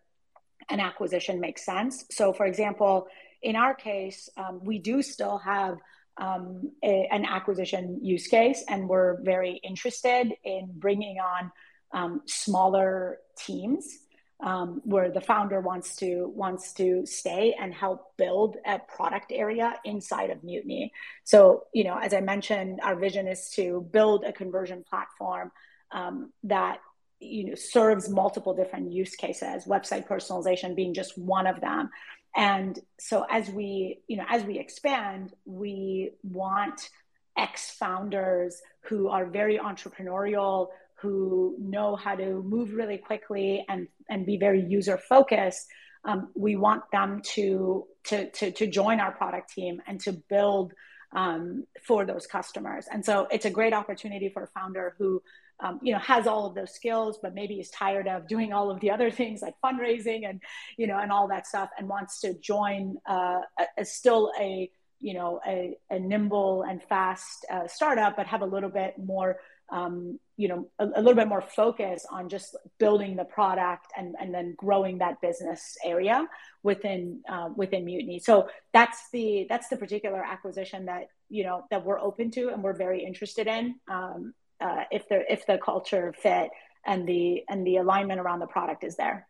an 0.69 0.81
acquisition 0.81 1.41
makes 1.41 1.65
sense. 1.65 2.05
So, 2.11 2.33
for 2.33 2.47
example, 2.47 3.09
in 3.43 3.57
our 3.57 3.75
case, 3.75 4.29
um, 4.37 4.61
we 4.65 4.79
do 4.79 5.03
still 5.03 5.39
have 5.39 5.79
um, 6.17 6.73
a, 6.83 7.09
an 7.11 7.25
acquisition 7.25 8.01
use 8.03 8.27
case, 8.27 8.65
and 8.69 8.89
we're 8.89 9.21
very 9.23 9.61
interested 9.63 10.33
in 10.45 10.73
bringing 10.75 11.19
on 11.19 11.53
um, 11.93 12.23
smaller 12.27 13.19
teams 13.37 13.99
um, 14.41 14.83
where 14.85 15.11
the 15.11 15.21
founder 15.21 15.61
wants 15.61 15.97
to 15.97 16.29
wants 16.35 16.73
to 16.75 17.07
stay 17.07 17.55
and 17.59 17.73
help 17.73 18.17
build 18.17 18.57
a 18.67 18.79
product 18.79 19.33
area 19.33 19.79
inside 19.85 20.31
of 20.31 20.43
Mutiny. 20.43 20.93
So, 21.25 21.65
you 21.73 21.85
know, 21.85 21.99
as 21.99 22.13
I 22.13 22.21
mentioned, 22.21 22.81
our 22.83 22.97
vision 22.97 23.29
is 23.29 23.51
to 23.51 23.87
build 23.93 24.25
a 24.25 24.33
conversion 24.33 24.85
platform 24.89 25.53
um, 25.93 26.33
that 26.45 26.79
you 27.21 27.49
know 27.49 27.55
serves 27.55 28.09
multiple 28.09 28.55
different 28.55 28.93
use 28.93 29.15
cases. 29.15 29.65
Website 29.67 30.07
personalization 30.07 30.75
being 30.75 30.95
just 30.95 31.17
one 31.17 31.47
of 31.47 31.61
them. 31.61 31.91
And 32.35 32.79
so, 32.99 33.25
as 33.31 33.49
we 33.49 34.01
you 34.09 34.17
know 34.19 34.25
as 34.29 34.45
we 34.45 34.59
expand, 34.59 35.33
we 35.45 36.13
want 36.23 36.89
ex 37.37 37.71
founders 37.73 38.61
who 38.83 39.09
are 39.09 39.27
very 39.27 39.59
entrepreneurial 39.59 40.69
who 40.97 41.55
know 41.59 41.95
how 41.95 42.15
to 42.15 42.43
move 42.43 42.73
really 42.73 42.99
quickly 42.99 43.65
and, 43.69 43.89
and 44.09 44.25
be 44.25 44.39
very 44.39 44.63
user 44.63 44.97
focused, 44.97 45.67
um, 46.05 46.31
we 46.35 46.57
want 46.57 46.83
them 46.91 47.21
to, 47.23 47.87
to, 48.05 48.31
to, 48.31 48.51
to, 48.53 48.67
join 48.67 49.01
our 49.01 49.13
product 49.13 49.53
team 49.53 49.83
and 49.87 50.01
to 50.01 50.13
build 50.13 50.73
um, 51.15 51.65
for 51.83 52.07
those 52.07 52.27
customers. 52.27 52.87
And 52.91 53.05
so 53.05 53.27
it's 53.31 53.45
a 53.45 53.51
great 53.51 53.73
opportunity 53.73 54.31
for 54.31 54.45
a 54.45 54.47
founder 54.49 54.95
who 54.99 55.23
um, 55.61 55.81
you 55.83 55.93
know 55.93 55.99
has 55.99 56.27
all 56.27 56.47
of 56.47 56.55
those 56.55 56.75
skills 56.75 57.19
but 57.23 57.35
maybe 57.35 57.55
is 57.61 57.71
tired 57.71 58.07
of 58.07 58.29
doing 58.29 58.53
all 58.53 58.71
of 58.71 58.81
the 58.81 58.91
other 58.91 59.11
things 59.11 59.43
like 59.43 59.55
fundraising 59.65 60.29
and 60.29 60.41
you 60.77 60.87
know 60.87 60.99
and 60.99 61.11
all 61.11 61.29
that 61.29 61.47
stuff 61.47 61.71
and 61.79 61.89
wants 61.89 62.21
to 62.21 62.35
join 62.35 62.97
uh, 63.09 63.41
a, 63.59 63.65
a 63.79 63.85
still 63.85 64.33
a 64.41 64.71
you 65.01 65.15
know 65.15 65.41
a, 65.47 65.77
a 65.91 65.99
nimble 65.99 66.63
and 66.63 66.83
fast 66.83 67.45
uh, 67.51 67.67
startup 67.67 68.17
but 68.17 68.27
have 68.27 68.43
a 68.43 68.47
little 68.47 68.71
bit 68.71 68.95
more 68.99 69.39
um, 69.71 70.19
you 70.37 70.49
know 70.49 70.69
a, 70.79 70.85
a, 70.85 71.01
little 71.01 71.15
bit 71.15 71.29
more 71.29 71.43
focus 71.43 72.07
on 72.11 72.29
just 72.29 72.57
building 72.79 73.17
the 73.17 73.25
product 73.25 73.87
and 73.97 74.15
and 74.21 74.33
then 74.33 74.55
growing 74.57 74.99
that 74.99 75.21
business 75.21 75.77
area 75.85 76.27
within 76.63 77.23
uh, 77.29 77.49
within 77.57 77.85
mutiny. 77.85 78.19
So 78.19 78.49
that's 78.73 79.09
the 79.13 79.47
that's 79.49 79.69
the 79.69 79.77
particular 79.77 80.23
acquisition 80.23 80.87
that 80.87 81.09
you 81.29 81.45
know 81.45 81.65
that 81.71 81.85
we're 81.85 81.99
open 81.99 82.31
to 82.33 82.51
and 82.51 82.63
we're 82.63 82.77
very 82.77 83.05
interested 83.05 83.47
in. 83.47 83.77
Um, 83.89 84.35
uh, 84.61 84.85
if 84.91 85.09
the 85.09 85.21
if 85.33 85.47
the 85.47 85.59
culture 85.59 86.15
fit 86.17 86.51
and 86.87 87.09
the 87.09 87.43
and 87.49 87.67
the 87.67 87.77
alignment 87.77 88.21
around 88.21 88.41
the 88.41 88.47
product 88.47 88.85
is 88.85 88.97
there 88.97 89.27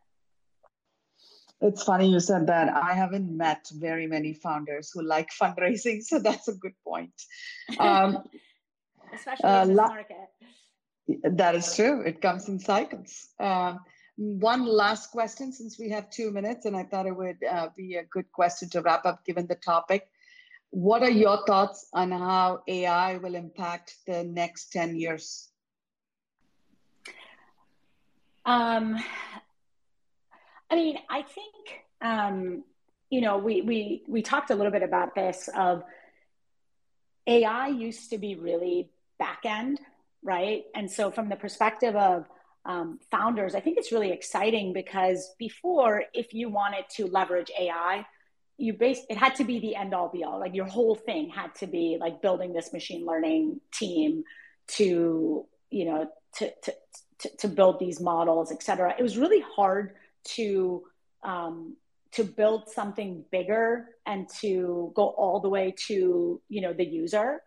It's 1.60 1.82
funny 1.82 2.10
you 2.10 2.20
said 2.20 2.46
that. 2.48 2.68
I 2.74 2.92
haven't 2.92 3.34
met 3.34 3.66
very 3.72 4.06
many 4.06 4.34
founders 4.34 4.90
who 4.92 5.02
like 5.02 5.30
fundraising, 5.40 6.02
so 6.02 6.18
that's 6.18 6.48
a 6.48 6.54
good 6.54 6.74
point. 6.84 7.14
Um, 7.78 8.18
Especially 9.14 9.48
uh, 9.48 9.62
in 9.62 9.68
this 9.68 9.76
market. 9.76 10.28
That 11.22 11.54
is 11.54 11.74
true. 11.74 12.02
It 12.02 12.20
comes 12.20 12.48
in 12.48 12.58
cycles. 12.58 13.28
Uh, 13.38 13.76
one 14.16 14.66
last 14.66 15.10
question, 15.10 15.52
since 15.52 15.78
we 15.78 15.90
have 15.90 16.10
two 16.10 16.30
minutes, 16.30 16.66
and 16.66 16.76
I 16.76 16.84
thought 16.84 17.06
it 17.06 17.16
would 17.16 17.42
uh, 17.44 17.68
be 17.76 17.96
a 17.96 18.04
good 18.04 18.30
question 18.32 18.68
to 18.70 18.80
wrap 18.82 19.06
up 19.06 19.24
given 19.24 19.46
the 19.46 19.54
topic. 19.54 20.08
What 20.70 21.02
are 21.02 21.10
your 21.10 21.44
thoughts 21.46 21.86
on 21.92 22.10
how 22.10 22.62
AI 22.68 23.16
will 23.16 23.34
impact 23.34 23.96
the 24.06 24.24
next 24.24 24.72
10 24.72 24.96
years? 24.96 25.48
Um, 28.44 28.96
I 30.70 30.74
mean, 30.74 30.98
I 31.10 31.22
think 31.22 31.84
um, 32.00 32.64
you 33.10 33.20
know 33.20 33.38
we 33.38 33.62
we 33.62 34.02
we 34.08 34.22
talked 34.22 34.50
a 34.50 34.54
little 34.54 34.72
bit 34.72 34.82
about 34.82 35.14
this 35.14 35.48
of 35.56 35.82
AI 37.26 37.68
used 37.68 38.10
to 38.10 38.18
be 38.18 38.36
really 38.36 38.90
back 39.18 39.40
end, 39.44 39.80
right? 40.22 40.64
And 40.74 40.90
so 40.90 41.10
from 41.10 41.28
the 41.28 41.36
perspective 41.36 41.96
of 41.96 42.26
um, 42.64 42.98
founders, 43.10 43.54
I 43.54 43.60
think 43.60 43.78
it's 43.78 43.92
really 43.92 44.12
exciting 44.12 44.72
because 44.72 45.34
before, 45.38 46.04
if 46.14 46.34
you 46.34 46.48
wanted 46.48 46.84
to 46.96 47.06
leverage 47.06 47.50
AI, 47.58 48.04
you 48.59 48.72
base 48.72 49.00
it 49.11 49.16
had 49.16 49.34
to 49.36 49.44
be 49.44 49.59
the 49.59 49.76
end 49.76 49.94
all 49.94 50.09
be 50.09 50.24
all. 50.24 50.40
Like 50.40 50.54
your 50.54 50.66
whole 50.66 50.94
thing 50.94 51.28
had 51.28 51.54
to 51.57 51.66
be 51.66 51.98
like 52.00 52.22
building 52.22 52.52
this 52.52 52.72
machine 52.72 53.04
learning 53.04 53.61
team 53.72 54.24
to 54.68 55.46
you 55.70 55.84
know 55.84 56.11
to 56.36 56.50
to 56.62 56.74
to, 57.18 57.36
to 57.38 57.48
build 57.48 57.78
these 57.78 58.00
models, 58.00 58.52
et 58.52 58.62
cetera. 58.62 58.94
It 58.98 59.02
was 59.02 59.16
really 59.16 59.42
hard 59.57 59.94
to 60.24 60.84
um, 61.22 61.76
to 62.12 62.24
build 62.24 62.68
something 62.68 63.24
bigger 63.30 63.88
and 64.07 64.28
to 64.40 64.90
go 64.94 65.09
all 65.09 65.40
the 65.40 65.48
way 65.48 65.74
to 65.86 66.40
you 66.48 66.61
know 66.61 66.72
the 66.72 66.84
user 66.84 67.42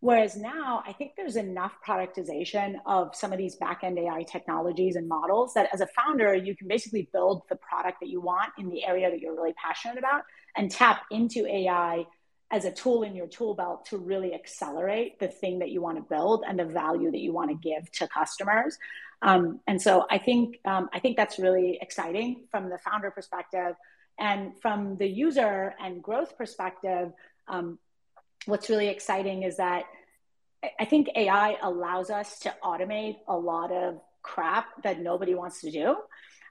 whereas 0.00 0.36
now 0.36 0.82
i 0.86 0.92
think 0.92 1.12
there's 1.16 1.36
enough 1.36 1.72
productization 1.86 2.74
of 2.86 3.14
some 3.16 3.32
of 3.32 3.38
these 3.38 3.56
back-end 3.56 3.98
ai 3.98 4.22
technologies 4.22 4.96
and 4.96 5.08
models 5.08 5.54
that 5.54 5.68
as 5.72 5.80
a 5.80 5.88
founder 5.88 6.34
you 6.34 6.54
can 6.54 6.68
basically 6.68 7.08
build 7.12 7.42
the 7.48 7.56
product 7.56 7.98
that 8.00 8.08
you 8.08 8.20
want 8.20 8.50
in 8.58 8.68
the 8.68 8.84
area 8.84 9.10
that 9.10 9.18
you're 9.18 9.34
really 9.34 9.54
passionate 9.54 9.98
about 9.98 10.22
and 10.56 10.70
tap 10.70 11.02
into 11.10 11.46
ai 11.46 12.06
as 12.50 12.66
a 12.66 12.70
tool 12.70 13.02
in 13.02 13.16
your 13.16 13.26
tool 13.26 13.54
belt 13.54 13.86
to 13.86 13.96
really 13.96 14.34
accelerate 14.34 15.18
the 15.18 15.28
thing 15.28 15.60
that 15.60 15.70
you 15.70 15.80
want 15.80 15.96
to 15.96 16.02
build 16.02 16.44
and 16.46 16.58
the 16.58 16.64
value 16.66 17.10
that 17.10 17.20
you 17.20 17.32
want 17.32 17.48
to 17.48 17.56
give 17.56 17.90
to 17.92 18.06
customers. 18.06 18.76
Um, 19.22 19.60
and 19.66 19.80
so 19.80 20.04
I 20.10 20.18
think 20.18 20.58
um, 20.66 20.90
I 20.92 20.98
think 20.98 21.16
that's 21.16 21.38
really 21.38 21.78
exciting 21.80 22.44
from 22.50 22.68
the 22.68 22.76
founder 22.76 23.10
perspective, 23.10 23.74
and 24.18 24.52
from 24.60 24.96
the 24.98 25.06
user 25.06 25.74
and 25.82 26.02
growth 26.02 26.36
perspective. 26.36 27.12
Um, 27.48 27.78
what's 28.46 28.68
really 28.68 28.88
exciting 28.88 29.44
is 29.44 29.56
that 29.56 29.84
I 30.78 30.84
think 30.84 31.08
AI 31.16 31.56
allows 31.62 32.10
us 32.10 32.38
to 32.40 32.54
automate 32.62 33.16
a 33.26 33.36
lot 33.36 33.72
of 33.72 34.00
crap 34.22 34.82
that 34.82 35.00
nobody 35.00 35.34
wants 35.34 35.60
to 35.62 35.70
do. 35.70 35.96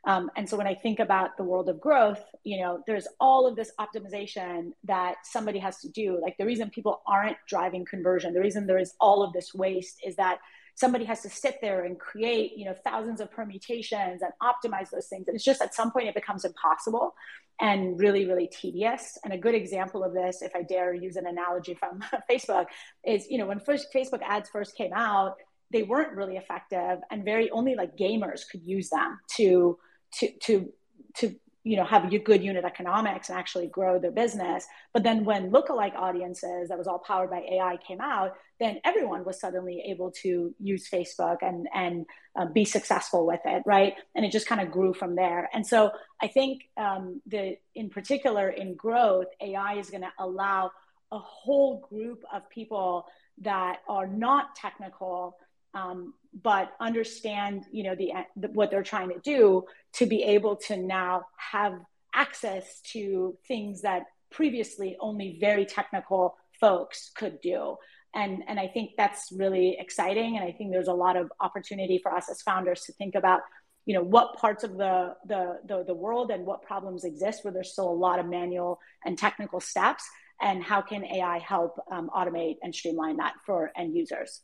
Um, 0.06 0.32
and 0.36 0.50
so 0.50 0.58
when 0.58 0.68
I 0.68 0.74
think 0.74 1.00
about 1.00 1.38
the 1.38 1.44
world 1.44 1.70
of 1.70 1.80
growth, 1.80 2.24
you 2.44 2.60
know, 2.60 2.82
there's 2.88 3.08
all 3.20 3.46
of 3.48 3.56
this 3.56 3.72
optimization 3.80 4.72
that 4.86 5.18
somebody 5.24 5.60
has 5.60 5.80
to 5.82 5.90
do. 5.90 6.20
Like 6.22 6.38
the 6.38 6.46
reason 6.46 6.70
people 6.72 7.02
aren't 7.06 7.38
driving 7.48 7.86
conversion, 7.86 8.34
the 8.34 8.42
reason 8.42 8.66
there 8.66 8.80
is 8.80 8.94
all 9.00 9.22
of 9.22 9.32
this 9.34 9.54
waste 9.54 10.02
is 10.04 10.16
that 10.16 10.40
somebody 10.76 11.06
has 11.06 11.22
to 11.22 11.30
sit 11.30 11.60
there 11.62 11.84
and 11.84 12.00
create, 12.00 12.54
you 12.58 12.66
know, 12.66 12.74
thousands 12.84 13.22
of 13.22 13.30
permutations 13.30 14.22
and 14.24 14.32
optimize 14.42 14.90
those 14.90 15.08
things. 15.08 15.28
And 15.28 15.36
it's 15.36 15.44
just 15.44 15.62
at 15.62 15.76
some 15.76 15.92
point 15.92 16.08
it 16.08 16.16
becomes 16.16 16.46
impossible 16.46 17.14
and 17.60 18.00
really, 18.00 18.26
really 18.26 18.48
tedious. 18.48 19.20
And 19.24 19.34
a 19.34 19.38
good 19.38 19.54
example 19.54 20.04
of 20.04 20.14
this, 20.14 20.42
if 20.42 20.56
I 20.56 20.64
dare 20.64 20.96
use 20.96 21.18
an 21.18 21.28
analogy 21.28 21.76
from 21.76 22.04
Facebook, 22.32 22.66
is, 23.06 23.28
you 23.30 23.38
know, 23.38 23.46
when 23.46 23.60
first 23.60 23.94
Facebook 23.94 24.22
ads 24.24 24.50
first 24.50 24.76
came 24.76 24.94
out, 24.94 25.36
they 25.72 25.84
weren't 25.84 26.16
really 26.16 26.38
effective 26.38 27.00
and 27.12 27.24
very 27.24 27.50
only 27.52 27.76
like 27.76 27.96
gamers 27.96 28.42
could 28.50 28.62
use 28.64 28.90
them 28.90 29.20
to 29.36 29.78
to 30.14 30.32
to 30.44 30.74
to 31.16 31.36
you 31.64 31.78
know 31.78 31.86
have 31.86 32.10
good 32.24 32.44
unit 32.44 32.66
economics 32.66 33.30
and 33.30 33.38
actually 33.38 33.68
grow 33.68 34.00
their 34.00 34.12
business. 34.12 34.66
But 34.94 35.04
then 35.04 35.26
when 35.26 35.52
lookalike 35.52 35.96
audiences 35.96 36.70
that 36.70 36.78
was 36.78 36.88
all 36.88 37.00
powered 37.00 37.30
by 37.30 37.42
ai 37.52 37.78
came 37.88 38.02
out 38.02 38.34
then 38.60 38.80
everyone 38.84 39.24
was 39.26 39.40
suddenly 39.40 39.84
able 39.88 40.12
to 40.12 40.54
use 40.60 40.90
facebook 40.90 41.38
and 41.42 41.68
and 41.74 42.06
uh, 42.36 42.46
be 42.46 42.66
successful 42.66 43.26
with 43.26 43.42
it 43.46 43.62
right? 43.66 43.94
And 44.16 44.26
it 44.26 44.32
just 44.32 44.48
kind 44.48 44.62
of 44.62 44.72
grew 44.72 44.94
from 44.94 45.16
there. 45.16 45.50
And 45.54 45.66
so 45.66 45.92
i 46.22 46.28
think 46.28 46.64
um, 46.78 47.22
the 47.28 47.58
in 47.76 47.90
particular 47.90 48.50
in 48.50 48.76
growth 48.76 49.28
ai 49.42 49.78
is 49.78 49.90
going 49.90 50.04
to 50.04 50.14
allow 50.20 50.72
a 51.12 51.20
whole 51.20 51.86
group 51.90 52.24
of 52.34 52.50
people 52.50 53.06
that 53.40 53.80
are 53.88 54.08
not 54.08 54.56
technical 54.56 55.38
um, 55.74 56.14
but 56.44 56.72
understand 56.80 57.66
you 57.72 57.84
know 57.84 57.96
the, 57.96 58.12
the, 58.36 58.48
what 58.50 58.72
they're 58.72 58.84
trying 58.84 59.10
to 59.10 59.20
do 59.20 59.66
to 59.94 60.06
be 60.06 60.24
able 60.24 60.56
to 60.56 60.78
now 60.78 61.24
have 61.38 61.74
access 62.14 62.82
to 62.82 63.38
things 63.48 63.82
that 63.82 64.04
previously 64.32 64.98
only 65.00 65.38
very 65.40 65.66
technical 65.66 66.36
folks 66.60 67.12
could 67.16 67.42
do. 67.42 67.76
And 68.14 68.44
and 68.48 68.60
i 68.60 68.68
think 68.68 68.92
that's 68.98 69.30
really 69.32 69.78
exciting. 69.80 70.38
And 70.38 70.46
i 70.46 70.52
think 70.52 70.72
there's 70.72 70.88
a 70.88 70.94
lot 70.94 71.16
of 71.16 71.32
opportunity 71.40 72.00
for 72.02 72.14
us 72.14 72.30
as 72.30 72.42
founders 72.42 72.82
to 72.82 72.94
think 72.94 73.16
about 73.16 73.42
you 73.86 73.96
know 73.96 74.04
what 74.04 74.36
parts 74.36 74.64
of 74.64 74.78
the 74.78 75.16
the 75.26 75.60
the, 75.66 75.84
the 75.86 75.94
world 75.94 76.32
and 76.32 76.46
what 76.46 76.62
problems 76.64 77.04
exist 77.04 77.44
where 77.44 77.54
there's 77.54 77.72
still 77.72 77.90
a 77.90 78.02
lot 78.08 78.20
of 78.20 78.28
manual 78.28 78.80
and 79.06 79.18
technical 79.18 79.60
steps 79.60 80.04
and 80.40 80.64
how 80.64 80.82
can 80.82 81.04
ai 81.06 81.40
help 81.40 81.80
um, 81.92 82.10
automate 82.16 82.58
and 82.62 82.76
streamline 82.76 83.18
that 83.18 83.34
for 83.46 83.72
end 83.76 83.96
users 83.96 84.42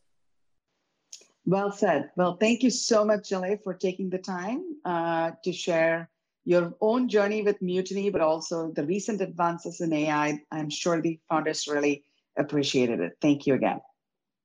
well 1.48 1.72
said. 1.72 2.12
Well, 2.18 2.36
thank 2.36 2.62
you 2.62 2.70
so 2.70 3.06
much, 3.06 3.30
Jaleh, 3.30 3.64
for 3.64 3.74
taking 3.74 4.10
the 4.10 4.20
time 4.20 4.64
uh, 4.84 5.32
to 5.44 5.54
share 5.54 6.10
your 6.44 6.74
own 6.82 7.08
journey 7.08 7.42
with 7.42 7.62
Mutiny, 7.62 8.10
but 8.10 8.22
also 8.22 8.72
the 8.74 8.86
recent 8.86 9.22
advances 9.22 9.82
in 9.82 9.94
AI. 9.94 10.40
I'm 10.52 10.70
sure 10.70 11.02
the 11.02 11.20
founders 11.30 11.68
really 11.68 12.04
appreciated 12.38 13.00
it. 13.00 13.14
Thank 13.22 13.48
you 13.48 13.54
again. 13.54 13.80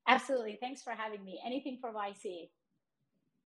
Absolutely. 0.07 0.59
Thanks 0.61 0.83
for 0.83 0.93
having 0.93 1.25
me. 1.25 1.41
Anything 1.45 1.79
for 1.81 1.93
YC. 1.93 2.49